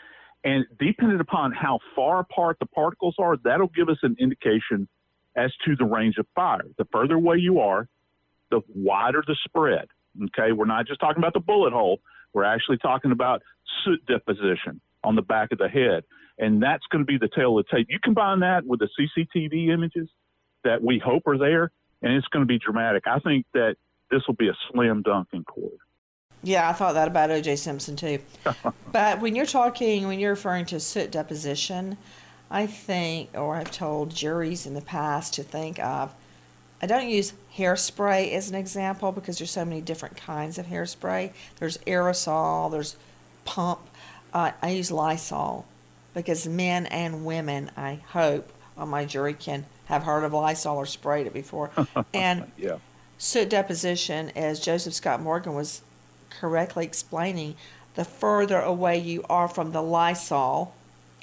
And 0.42 0.64
depending 0.78 1.20
upon 1.20 1.52
how 1.52 1.78
far 1.94 2.20
apart 2.20 2.56
the 2.58 2.66
particles 2.66 3.14
are, 3.18 3.36
that'll 3.44 3.68
give 3.68 3.90
us 3.90 3.98
an 4.02 4.16
indication 4.18 4.88
as 5.36 5.52
to 5.66 5.76
the 5.76 5.84
range 5.84 6.16
of 6.18 6.26
fire. 6.34 6.64
The 6.78 6.86
further 6.90 7.14
away 7.14 7.36
you 7.36 7.60
are, 7.60 7.86
the 8.50 8.60
wider 8.74 9.22
the 9.26 9.36
spread. 9.44 9.88
Okay, 10.24 10.52
we're 10.52 10.64
not 10.64 10.86
just 10.86 11.00
talking 11.00 11.18
about 11.18 11.34
the 11.34 11.40
bullet 11.40 11.72
hole, 11.72 12.00
we're 12.32 12.44
actually 12.44 12.78
talking 12.78 13.12
about 13.12 13.42
soot 13.84 14.04
deposition 14.06 14.80
on 15.04 15.16
the 15.16 15.22
back 15.22 15.52
of 15.52 15.58
the 15.58 15.68
head. 15.68 16.04
And 16.38 16.62
that's 16.62 16.84
going 16.90 17.04
to 17.04 17.06
be 17.06 17.18
the 17.18 17.28
tale 17.34 17.58
of 17.58 17.66
the 17.66 17.76
tape. 17.76 17.86
You 17.90 17.98
combine 18.02 18.40
that 18.40 18.64
with 18.64 18.80
the 18.80 18.88
CCTV 18.98 19.68
images 19.72 20.08
that 20.64 20.82
we 20.82 20.98
hope 20.98 21.26
are 21.26 21.38
there, 21.38 21.70
and 22.02 22.12
it's 22.12 22.26
going 22.28 22.42
to 22.42 22.46
be 22.46 22.58
dramatic. 22.58 23.04
I 23.06 23.18
think 23.18 23.46
that 23.52 23.76
this 24.10 24.22
will 24.26 24.34
be 24.34 24.48
a 24.48 24.56
slam 24.70 25.02
dunk 25.02 25.28
in 25.32 25.44
court. 25.44 25.74
Yeah, 26.42 26.68
I 26.68 26.72
thought 26.72 26.94
that 26.94 27.08
about 27.08 27.30
O.J. 27.30 27.56
Simpson 27.56 27.96
too. 27.96 28.18
but 28.92 29.20
when 29.20 29.36
you're 29.36 29.46
talking, 29.46 30.06
when 30.06 30.18
you're 30.18 30.30
referring 30.30 30.64
to 30.66 30.80
soot 30.80 31.10
deposition, 31.10 31.98
I 32.50 32.66
think, 32.66 33.30
or 33.34 33.56
I've 33.56 33.70
told 33.70 34.14
juries 34.14 34.66
in 34.66 34.74
the 34.74 34.80
past 34.80 35.34
to 35.34 35.42
think 35.42 35.78
of 35.78 36.14
I 36.82 36.86
don't 36.86 37.08
use 37.08 37.34
hairspray 37.56 38.32
as 38.32 38.48
an 38.48 38.54
example 38.54 39.12
because 39.12 39.38
there's 39.38 39.50
so 39.50 39.64
many 39.64 39.80
different 39.80 40.16
kinds 40.16 40.58
of 40.58 40.66
hairspray. 40.66 41.32
There's 41.58 41.78
aerosol, 41.78 42.70
there's 42.70 42.96
pump. 43.44 43.80
Uh, 44.32 44.52
I 44.62 44.70
use 44.70 44.90
Lysol 44.90 45.66
because 46.14 46.46
men 46.46 46.86
and 46.86 47.24
women, 47.24 47.70
I 47.76 48.00
hope, 48.08 48.52
on 48.76 48.88
my 48.88 49.04
jury 49.04 49.34
can 49.34 49.66
have 49.86 50.04
heard 50.04 50.24
of 50.24 50.32
Lysol 50.32 50.76
or 50.76 50.86
sprayed 50.86 51.26
it 51.26 51.34
before. 51.34 51.70
and 52.14 52.50
yeah. 52.56 52.78
soot 53.18 53.50
deposition, 53.50 54.30
as 54.34 54.60
Joseph 54.60 54.94
Scott 54.94 55.20
Morgan 55.20 55.54
was 55.54 55.82
correctly 56.30 56.84
explaining, 56.84 57.56
the 57.94 58.04
further 58.04 58.60
away 58.60 58.98
you 58.98 59.24
are 59.28 59.48
from 59.48 59.72
the 59.72 59.82
Lysol, 59.82 60.74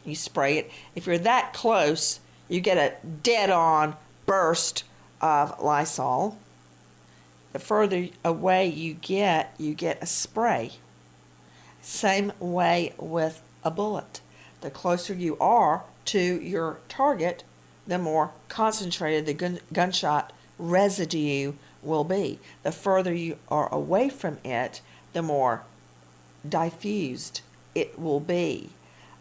you 0.05 0.15
spray 0.15 0.57
it. 0.57 0.71
If 0.93 1.07
you're 1.07 1.17
that 1.19 1.53
close, 1.53 2.19
you 2.47 2.59
get 2.59 2.77
a 2.77 2.93
dead 3.23 3.49
on 3.49 3.95
burst 4.25 4.83
of 5.21 5.59
Lysol. 5.61 6.37
The 7.53 7.59
further 7.59 8.09
away 8.23 8.67
you 8.67 8.93
get, 8.93 9.53
you 9.57 9.73
get 9.73 10.01
a 10.01 10.05
spray. 10.05 10.73
Same 11.81 12.33
way 12.39 12.93
with 12.97 13.41
a 13.63 13.71
bullet. 13.71 14.21
The 14.61 14.69
closer 14.69 15.13
you 15.13 15.37
are 15.39 15.83
to 16.05 16.41
your 16.41 16.79
target, 16.89 17.43
the 17.85 17.97
more 17.97 18.31
concentrated 18.49 19.25
the 19.25 19.33
gun- 19.33 19.59
gunshot 19.71 20.33
residue 20.57 21.53
will 21.81 22.03
be. 22.03 22.39
The 22.63 22.71
further 22.71 23.13
you 23.13 23.37
are 23.49 23.73
away 23.73 24.09
from 24.09 24.37
it, 24.43 24.81
the 25.13 25.21
more 25.21 25.63
diffused 26.47 27.41
it 27.75 27.97
will 27.97 28.19
be. 28.19 28.69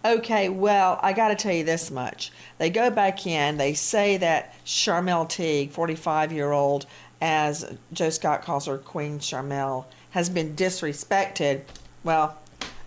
Okay, 0.07 0.49
well, 0.49 1.01
I 1.03 1.13
got 1.13 1.29
to 1.29 1.35
tell 1.35 1.53
you 1.53 1.65
this 1.65 1.91
much. 1.91 2.31
They 2.59 2.71
go 2.71 2.91
back 2.91 3.27
in, 3.27 3.57
they 3.57 3.75
say 3.75 4.17
that 4.19 4.55
Sharmel 4.65 5.29
Teague, 5.29 5.73
45 5.73 6.31
year 6.31 6.53
old, 6.53 6.87
as 7.21 7.77
Joe 7.93 8.11
Scott 8.11 8.43
calls 8.43 8.67
her 8.67 8.79
Queen 8.79 9.19
Sharmel, 9.19 9.85
has 10.11 10.31
been 10.31 10.55
disrespected. 10.55 11.63
Well, 12.05 12.39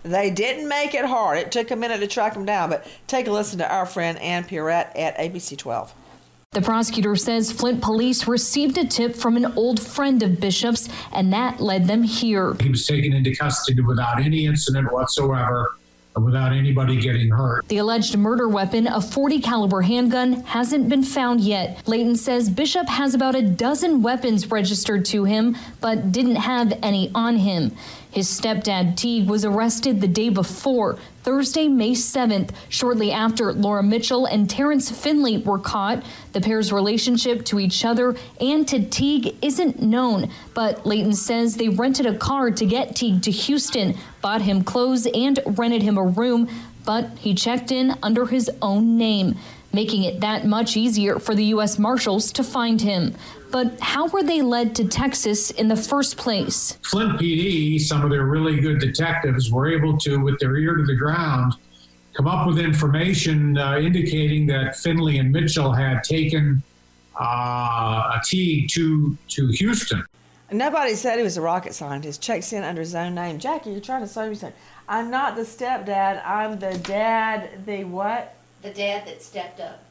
they 0.02 0.30
didn't 0.30 0.66
make 0.66 0.94
it 0.94 1.04
hard. 1.04 1.36
It 1.36 1.52
took 1.52 1.70
a 1.70 1.76
minute 1.76 1.98
to 2.00 2.06
track 2.06 2.32
them 2.32 2.46
down, 2.46 2.70
but 2.70 2.86
take 3.06 3.26
a 3.26 3.32
listen 3.32 3.58
to 3.58 3.70
our 3.70 3.84
friend 3.84 4.18
Ann 4.18 4.44
Pierrette 4.44 4.98
at 4.98 5.18
ABC 5.18 5.58
12. 5.58 5.92
The 6.52 6.62
prosecutor 6.62 7.16
says 7.16 7.52
Flint 7.52 7.82
police 7.82 8.26
received 8.26 8.78
a 8.78 8.86
tip 8.86 9.14
from 9.14 9.36
an 9.36 9.52
old 9.56 9.78
friend 9.78 10.22
of 10.22 10.40
Bishop's, 10.40 10.88
and 11.12 11.30
that 11.34 11.60
led 11.60 11.86
them 11.86 12.02
here. 12.02 12.56
He 12.62 12.70
was 12.70 12.86
taken 12.86 13.12
into 13.12 13.36
custody 13.36 13.82
without 13.82 14.22
any 14.22 14.46
incident 14.46 14.90
whatsoever 14.90 15.76
without 16.16 16.52
anybody 16.52 17.00
getting 17.00 17.30
hurt. 17.30 17.66
The 17.68 17.78
alleged 17.78 18.16
murder 18.16 18.48
weapon, 18.48 18.86
a 18.86 19.00
40 19.00 19.40
caliber 19.40 19.82
handgun, 19.82 20.42
hasn't 20.42 20.88
been 20.88 21.02
found 21.02 21.40
yet. 21.40 21.86
Leyton 21.86 22.16
says 22.16 22.50
Bishop 22.50 22.88
has 22.88 23.14
about 23.14 23.34
a 23.34 23.42
dozen 23.42 24.02
weapons 24.02 24.50
registered 24.50 25.04
to 25.06 25.24
him, 25.24 25.56
but 25.80 26.12
didn't 26.12 26.36
have 26.36 26.78
any 26.82 27.10
on 27.14 27.36
him. 27.36 27.72
His 28.10 28.28
stepdad, 28.28 28.96
Teague, 28.96 29.28
was 29.28 29.44
arrested 29.44 30.00
the 30.00 30.08
day 30.08 30.30
before, 30.30 30.98
Thursday, 31.22 31.68
May 31.68 31.92
7th, 31.92 32.50
shortly 32.68 33.12
after 33.12 33.52
Laura 33.52 33.82
Mitchell 33.82 34.26
and 34.26 34.50
Terrence 34.50 34.90
Finley 34.90 35.38
were 35.38 35.58
caught. 35.58 36.02
The 36.32 36.40
pair's 36.40 36.72
relationship 36.72 37.44
to 37.46 37.60
each 37.60 37.84
other 37.84 38.16
and 38.40 38.66
to 38.68 38.84
Teague 38.84 39.36
isn't 39.42 39.80
known, 39.80 40.30
but 40.54 40.84
Leyton 40.84 41.12
says 41.12 41.56
they 41.56 41.68
rented 41.68 42.06
a 42.06 42.18
car 42.18 42.50
to 42.50 42.66
get 42.66 42.96
Teague 42.96 43.22
to 43.22 43.30
Houston, 43.30 43.96
bought 44.20 44.42
him 44.42 44.64
clothes, 44.64 45.06
and 45.14 45.38
rented 45.46 45.82
him 45.82 45.96
a 45.96 46.04
room, 46.04 46.48
but 46.84 47.10
he 47.18 47.34
checked 47.34 47.70
in 47.70 47.94
under 48.02 48.26
his 48.26 48.50
own 48.60 48.96
name 48.96 49.36
making 49.72 50.02
it 50.04 50.20
that 50.20 50.44
much 50.44 50.76
easier 50.76 51.18
for 51.18 51.34
the 51.34 51.44
U.S. 51.44 51.78
Marshals 51.78 52.32
to 52.32 52.42
find 52.42 52.80
him. 52.80 53.14
But 53.50 53.80
how 53.80 54.06
were 54.08 54.22
they 54.22 54.42
led 54.42 54.74
to 54.76 54.86
Texas 54.86 55.50
in 55.50 55.68
the 55.68 55.76
first 55.76 56.16
place? 56.16 56.78
Flint 56.82 57.18
PD, 57.18 57.80
some 57.80 58.02
of 58.02 58.10
their 58.10 58.24
really 58.24 58.60
good 58.60 58.78
detectives, 58.78 59.50
were 59.50 59.68
able 59.68 59.98
to, 59.98 60.18
with 60.18 60.38
their 60.38 60.56
ear 60.56 60.76
to 60.76 60.84
the 60.84 60.94
ground, 60.94 61.54
come 62.14 62.28
up 62.28 62.46
with 62.46 62.58
information 62.58 63.58
uh, 63.58 63.78
indicating 63.78 64.46
that 64.46 64.76
Finley 64.76 65.18
and 65.18 65.32
Mitchell 65.32 65.72
had 65.72 66.04
taken 66.04 66.62
uh, 67.20 67.24
a 67.24 68.20
Teague 68.24 68.68
to, 68.70 69.16
to 69.28 69.48
Houston. 69.48 70.04
Nobody 70.52 70.94
said 70.94 71.16
he 71.16 71.22
was 71.22 71.36
a 71.36 71.42
rocket 71.42 71.74
scientist. 71.74 72.20
Checks 72.20 72.52
in 72.52 72.64
under 72.64 72.80
his 72.80 72.94
own 72.94 73.14
name. 73.14 73.38
Jackie, 73.38 73.70
you're 73.70 73.80
trying 73.80 74.02
to 74.02 74.08
say 74.08 74.28
me 74.28 74.34
something. 74.34 74.58
I'm 74.88 75.10
not 75.10 75.36
the 75.36 75.42
stepdad. 75.42 76.24
I'm 76.26 76.58
the 76.58 76.76
dad. 76.78 77.64
The 77.66 77.84
what? 77.84 78.34
The 78.62 78.70
dad 78.70 79.06
that 79.06 79.22
stepped 79.22 79.60
up. 79.60 79.82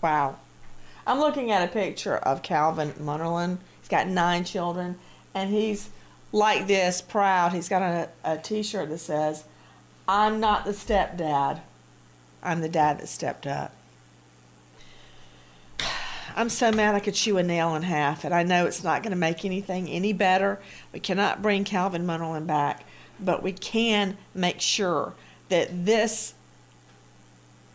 Wow. 0.00 0.36
I'm 1.08 1.20
looking 1.20 1.50
at 1.50 1.66
a 1.66 1.72
picture 1.72 2.18
of 2.18 2.42
Calvin 2.42 2.90
Munnerlyn. 3.00 3.56
He's 3.80 3.88
got 3.88 4.08
nine 4.08 4.44
children, 4.44 4.98
and 5.34 5.48
he's 5.48 5.88
like 6.32 6.66
this, 6.66 7.00
proud. 7.00 7.54
He's 7.54 7.70
got 7.70 7.80
a, 7.80 8.10
a 8.22 8.36
t 8.36 8.62
shirt 8.62 8.90
that 8.90 8.98
says, 8.98 9.44
I'm 10.06 10.38
not 10.38 10.66
the 10.66 10.72
stepdad, 10.72 11.60
I'm 12.42 12.60
the 12.60 12.68
dad 12.68 13.00
that 13.00 13.08
stepped 13.08 13.46
up. 13.46 13.74
I'm 16.36 16.50
so 16.50 16.70
mad 16.70 16.94
I 16.94 17.00
could 17.00 17.14
chew 17.14 17.38
a 17.38 17.42
nail 17.42 17.74
in 17.74 17.84
half, 17.84 18.24
and 18.24 18.34
I 18.34 18.42
know 18.42 18.66
it's 18.66 18.84
not 18.84 19.02
going 19.02 19.12
to 19.12 19.16
make 19.16 19.46
anything 19.46 19.88
any 19.88 20.12
better. 20.12 20.60
We 20.92 21.00
cannot 21.00 21.40
bring 21.40 21.64
Calvin 21.64 22.04
Munnerlyn 22.04 22.46
back, 22.46 22.84
but 23.18 23.42
we 23.42 23.52
can 23.52 24.18
make 24.34 24.60
sure 24.60 25.14
that 25.48 25.86
this 25.86 26.34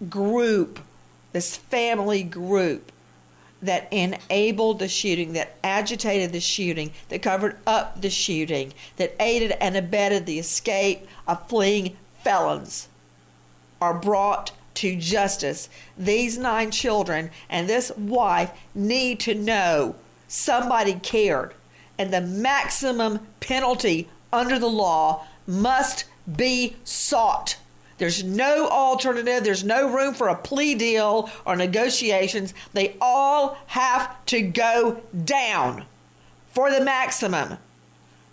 group, 0.07 0.79
this 1.31 1.57
family 1.57 2.21
group, 2.21 2.91
that 3.63 3.87
enabled 3.91 4.79
the 4.79 4.87
shooting, 4.87 5.33
that 5.33 5.55
agitated 5.63 6.31
the 6.31 6.39
shooting, 6.39 6.91
that 7.09 7.21
covered 7.21 7.57
up 7.65 8.01
the 8.01 8.09
shooting, 8.09 8.73
that 8.97 9.15
aided 9.19 9.51
and 9.59 9.75
abetted 9.75 10.25
the 10.25 10.37
escape 10.37 11.07
of 11.27 11.47
fleeing 11.47 11.97
felons 12.23 12.87
are 13.81 13.93
brought 13.93 14.51
to 14.75 14.95
justice. 14.95 15.69
These 15.97 16.37
nine 16.37 16.71
children 16.71 17.31
and 17.49 17.67
this 17.67 17.91
wife 17.97 18.51
need 18.73 19.19
to 19.21 19.33
know 19.33 19.95
somebody 20.27 20.95
cared, 20.95 21.53
and 21.97 22.13
the 22.13 22.21
maximum 22.21 23.19
penalty 23.39 24.09
under 24.31 24.57
the 24.57 24.69
law 24.69 25.25
must 25.45 26.05
be 26.37 26.75
sought. 26.83 27.57
There's 27.97 28.23
no 28.23 28.67
alternative. 28.67 29.43
There's 29.43 29.63
no 29.63 29.93
room 29.93 30.13
for 30.13 30.29
a 30.29 30.35
plea 30.35 30.75
deal 30.75 31.29
or 31.45 31.55
negotiations. 31.55 32.53
They 32.73 32.95
all 32.99 33.57
have 33.67 34.25
to 34.27 34.41
go 34.41 35.01
down 35.25 35.85
for 36.51 36.71
the 36.71 36.81
maximum. 36.83 37.57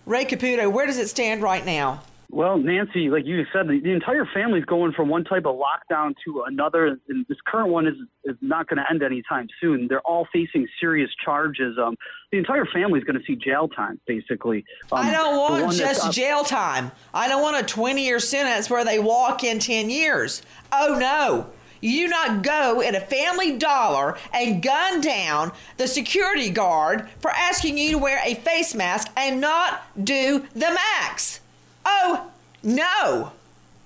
Ray 0.05 0.25
Caputo, 0.25 0.71
where 0.71 0.87
does 0.87 0.97
it 0.97 1.09
stand 1.09 1.41
right 1.41 1.65
now? 1.65 2.01
Well, 2.33 2.57
Nancy, 2.57 3.09
like 3.09 3.25
you 3.25 3.43
said, 3.51 3.67
the, 3.67 3.81
the 3.81 3.91
entire 3.91 4.25
family's 4.33 4.63
going 4.63 4.93
from 4.93 5.09
one 5.09 5.25
type 5.25 5.45
of 5.45 5.57
lockdown 5.57 6.13
to 6.23 6.43
another, 6.47 6.97
and 7.09 7.25
this 7.27 7.37
current 7.45 7.69
one 7.69 7.87
is 7.87 7.95
is 8.23 8.37
not 8.39 8.69
going 8.69 8.77
to 8.77 8.89
end 8.89 9.03
anytime 9.03 9.47
soon. 9.59 9.87
They're 9.89 9.99
all 10.01 10.25
facing 10.31 10.65
serious 10.79 11.09
charges. 11.25 11.77
Um, 11.77 11.95
the 12.31 12.37
entire 12.37 12.65
family's 12.65 13.03
going 13.03 13.19
to 13.19 13.25
see 13.25 13.35
jail 13.35 13.67
time, 13.67 13.99
basically. 14.07 14.63
Um, 14.93 15.05
I 15.05 15.11
don't 15.11 15.35
want 15.35 15.75
just 15.75 16.13
jail 16.13 16.45
time. 16.45 16.93
I 17.13 17.27
don't 17.27 17.41
want 17.41 17.57
a 17.61 17.63
20 17.63 18.05
year 18.05 18.19
sentence 18.19 18.69
where 18.69 18.85
they 18.85 18.99
walk 18.99 19.43
in 19.43 19.59
10 19.59 19.89
years. 19.89 20.41
Oh 20.71 20.97
no. 20.97 21.47
You 21.81 22.05
do 22.05 22.07
not 22.09 22.43
go 22.43 22.81
at 22.81 22.95
a 22.95 23.01
family 23.01 23.57
dollar 23.57 24.17
and 24.31 24.61
gun 24.61 25.01
down 25.01 25.51
the 25.77 25.87
security 25.87 26.49
guard 26.51 27.09
for 27.19 27.31
asking 27.31 27.77
you 27.77 27.91
to 27.91 27.97
wear 27.97 28.21
a 28.23 28.35
face 28.35 28.73
mask 28.73 29.09
and 29.17 29.41
not 29.41 29.81
do 30.05 30.45
the 30.53 30.79
max. 31.01 31.40
Oh, 31.85 32.29
no. 32.63 33.31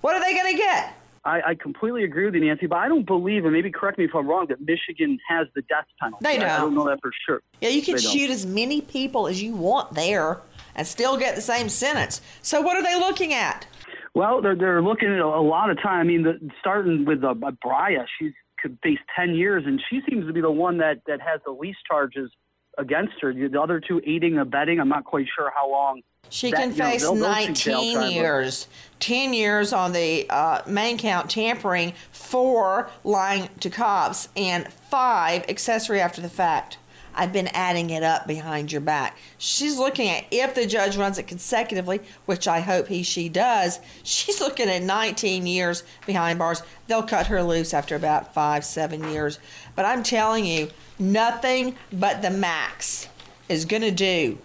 What 0.02 0.16
are 0.16 0.22
they 0.22 0.34
going 0.34 0.52
to 0.54 0.58
get? 0.58 0.94
I, 1.24 1.42
I, 1.42 1.56
completely 1.56 2.04
agree 2.04 2.26
with 2.26 2.36
you, 2.36 2.46
Nancy, 2.46 2.68
but 2.68 2.76
I 2.76 2.88
don't 2.88 3.06
believe, 3.06 3.46
and 3.46 3.54
maybe 3.54 3.72
correct 3.72 3.98
me 3.98 4.06
if 4.06 4.14
I'm 4.14 4.28
wrong, 4.28 4.46
that 4.50 4.62
Michigan 4.62 5.18
has 5.28 5.48
the 5.56 5.64
death 5.64 5.86
penalty. 6.00 6.24
They 6.24 6.38
don't. 6.38 6.50
I 6.50 6.58
don't 6.58 6.76
know 6.76 6.86
that 6.86 7.02
for 7.02 7.12
sure. 7.26 7.42
Yeah, 7.62 7.70
you 7.70 7.82
can 7.82 7.96
They 7.96 8.02
shoot 8.02 8.28
don't. 8.28 8.36
as 8.36 8.46
many 8.46 8.82
people 8.82 9.28
as 9.28 9.42
you 9.42 9.56
want 9.56 9.96
there 9.96 10.40
and 10.76 10.86
still 10.86 11.18
get 11.18 11.36
the 11.36 11.42
same 11.42 11.68
sentence. 11.68 12.22
So 12.44 12.62
what 12.62 12.78
are 12.78 12.84
they 12.84 12.96
looking 12.96 13.34
at? 13.34 13.66
Well, 14.14 14.42
they're 14.42 14.56
they're 14.56 14.84
looking 14.84 15.10
at 15.10 15.20
a, 15.20 15.26
a 15.26 15.42
lot 15.42 15.72
of 15.72 15.82
time. 15.82 16.02
I 16.02 16.04
mean, 16.04 16.24
the, 16.24 16.40
starting 16.60 17.06
with 17.06 17.24
uh, 17.24 17.34
Brya, 17.34 18.06
she's 18.20 18.32
could 18.62 18.78
face 18.84 19.00
ten 19.16 19.36
years, 19.36 19.64
and 19.66 19.82
she 19.90 20.02
seems 20.10 20.26
to 20.28 20.34
be 20.34 20.42
the 20.42 20.52
one 20.52 20.78
that 20.78 21.02
that 21.08 21.22
has 21.22 21.42
the 21.46 21.52
least 21.52 21.80
charges 21.90 22.32
against 22.78 23.14
her. 23.22 23.34
The 23.34 23.62
other 23.62 23.80
two, 23.80 24.02
aiding, 24.06 24.34
and 24.34 24.42
abetting. 24.42 24.80
I'm 24.80 24.90
not 24.90 25.06
quite 25.06 25.28
sure 25.36 25.52
how 25.56 25.70
long. 25.70 26.02
She 26.30 26.50
that- 26.52 26.58
can 26.60 26.70
know, 26.78 26.86
face 26.86 27.02
they'll- 27.02 27.14
they'll 27.16 27.30
19 27.30 28.12
years, 28.12 28.68
10 29.00 29.34
years 29.34 29.72
on 29.72 29.94
the 29.94 30.26
uh, 30.30 30.62
main 30.66 30.98
count 30.98 31.30
tampering, 31.30 31.94
four 32.12 32.90
lying 33.04 33.50
to 33.60 33.70
cops, 33.70 34.30
and 34.36 34.72
five 34.90 35.46
accessory 35.48 36.02
after 36.02 36.22
the 36.22 36.30
fact. 36.30 36.78
I've 37.16 37.34
been 37.34 37.48
adding 37.48 37.90
it 37.90 38.04
up 38.04 38.28
behind 38.28 38.72
your 38.72 38.82
back. 38.82 39.18
She's 39.38 39.78
looking 39.78 40.10
at 40.10 40.26
if 40.32 40.54
the 40.54 40.66
judge 40.68 40.98
runs 40.98 41.18
it 41.18 41.28
consecutively, 41.28 42.02
which 42.26 42.48
I 42.48 42.60
hope 42.60 42.88
he 42.88 43.04
she 43.04 43.30
does. 43.30 43.80
She's 44.04 44.42
looking 44.42 44.70
at 44.70 44.84
19 44.84 45.48
years 45.48 45.84
behind 46.06 46.40
bars. 46.40 46.62
They'll 46.88 47.04
cut 47.04 47.28
her 47.28 47.42
loose 47.42 47.74
after 47.74 47.96
about 47.96 48.34
five, 48.34 48.66
seven 48.66 49.10
years. 49.12 49.40
But 49.76 49.86
I'm 49.86 50.04
telling 50.04 50.46
you, 50.46 50.70
nothing 51.00 51.76
but 51.92 52.22
the 52.22 52.30
max 52.30 53.08
is 53.48 53.66
going 53.66 53.84
to 53.84 53.92
do 53.92 54.38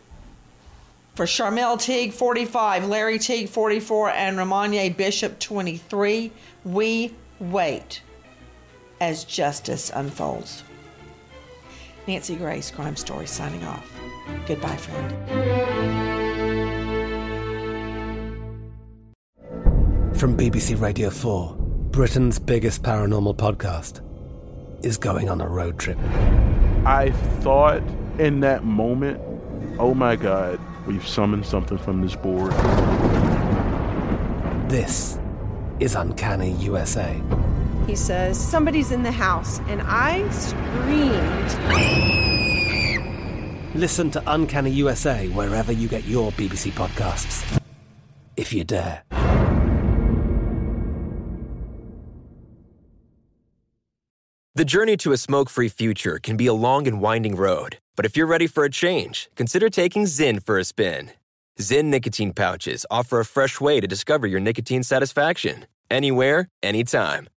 for 1.14 1.26
Sharmel 1.26 1.78
Teague, 1.78 2.12
45, 2.12 2.88
Larry 2.88 3.18
Teague, 3.18 3.48
44, 3.48 4.10
and 4.10 4.38
Romanye 4.38 4.96
Bishop, 4.96 5.38
23. 5.38 6.32
We 6.64 7.14
wait 7.38 8.02
as 9.00 9.24
justice 9.24 9.90
unfolds. 9.94 10.62
Nancy 12.06 12.36
Grace, 12.36 12.70
Crime 12.70 12.96
Story, 12.96 13.26
signing 13.26 13.64
off. 13.64 13.90
Goodbye, 14.46 14.76
friend. 14.76 15.10
From 20.18 20.36
BBC 20.36 20.80
Radio 20.80 21.10
4, 21.10 21.56
Britain's 21.90 22.38
biggest 22.38 22.82
paranormal 22.82 23.36
podcast 23.36 24.02
is 24.84 24.96
going 24.96 25.28
on 25.28 25.40
a 25.40 25.48
road 25.48 25.78
trip. 25.78 25.98
I 26.84 27.12
thought 27.40 27.82
in 28.18 28.40
that 28.40 28.64
moment, 28.64 29.20
oh 29.78 29.94
my 29.94 30.16
God, 30.16 30.60
we've 30.86 31.06
summoned 31.06 31.46
something 31.46 31.78
from 31.78 32.02
this 32.02 32.16
board. 32.16 32.52
This 34.70 35.18
is 35.80 35.94
Uncanny 35.94 36.52
USA. 36.52 37.20
He 37.90 37.96
says, 37.96 38.38
Somebody's 38.38 38.92
in 38.92 39.02
the 39.02 39.10
house, 39.10 39.58
and 39.66 39.82
I 39.84 40.22
screamed. 40.30 41.50
Listen 43.74 44.12
to 44.12 44.22
Uncanny 44.28 44.70
USA 44.70 45.26
wherever 45.30 45.72
you 45.72 45.88
get 45.88 46.04
your 46.04 46.30
BBC 46.32 46.70
podcasts, 46.70 47.60
if 48.36 48.52
you 48.52 48.62
dare. 48.62 49.02
The 54.54 54.64
journey 54.64 54.96
to 54.98 55.10
a 55.10 55.16
smoke 55.16 55.50
free 55.50 55.68
future 55.68 56.20
can 56.22 56.36
be 56.36 56.46
a 56.46 56.54
long 56.54 56.86
and 56.86 57.00
winding 57.00 57.34
road, 57.34 57.78
but 57.96 58.06
if 58.06 58.16
you're 58.16 58.28
ready 58.28 58.46
for 58.46 58.62
a 58.62 58.70
change, 58.70 59.28
consider 59.34 59.68
taking 59.68 60.04
ZYN 60.04 60.44
for 60.44 60.60
a 60.60 60.64
spin. 60.64 61.10
ZYN 61.58 61.86
nicotine 61.86 62.34
pouches 62.34 62.86
offer 62.88 63.18
a 63.18 63.24
fresh 63.24 63.60
way 63.60 63.80
to 63.80 63.88
discover 63.88 64.28
your 64.28 64.38
nicotine 64.38 64.84
satisfaction 64.84 65.66
anywhere, 65.90 66.48
anytime. 66.62 67.26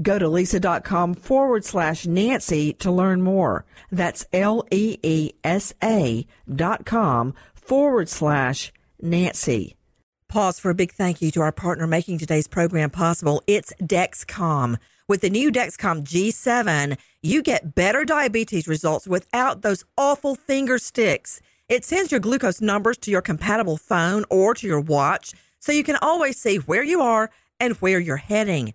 Go 0.00 0.18
to 0.18 0.26
leesa.com 0.26 1.14
forward 1.14 1.64
slash 1.64 2.06
Nancy 2.06 2.72
to 2.74 2.90
learn 2.90 3.22
more. 3.22 3.64
That's 3.90 4.24
L 4.32 4.64
E 4.70 4.98
E 5.02 5.32
S 5.42 5.74
A 5.82 6.26
dot 6.52 6.86
com 6.86 7.34
forward 7.54 8.08
slash 8.08 8.72
Nancy. 9.00 9.74
Pause 10.28 10.60
for 10.60 10.70
a 10.70 10.74
big 10.74 10.92
thank 10.92 11.22
you 11.22 11.30
to 11.32 11.40
our 11.40 11.52
partner 11.52 11.86
making 11.86 12.18
today's 12.18 12.46
program 12.46 12.90
possible. 12.90 13.42
It's 13.46 13.72
Dexcom. 13.80 14.76
With 15.08 15.22
the 15.22 15.30
new 15.30 15.50
Dexcom 15.50 16.04
G7, 16.04 16.98
you 17.22 17.42
get 17.42 17.74
better 17.74 18.04
diabetes 18.04 18.68
results 18.68 19.06
without 19.08 19.62
those 19.62 19.84
awful 19.96 20.34
finger 20.34 20.78
sticks. 20.78 21.40
It 21.68 21.84
sends 21.84 22.10
your 22.10 22.20
glucose 22.20 22.60
numbers 22.60 22.98
to 22.98 23.10
your 23.10 23.22
compatible 23.22 23.78
phone 23.78 24.24
or 24.28 24.54
to 24.54 24.66
your 24.66 24.80
watch 24.80 25.32
so 25.60 25.72
you 25.72 25.82
can 25.82 25.96
always 26.02 26.38
see 26.38 26.56
where 26.56 26.84
you 26.84 27.00
are 27.00 27.30
and 27.58 27.74
where 27.76 27.98
you're 27.98 28.16
heading. 28.16 28.74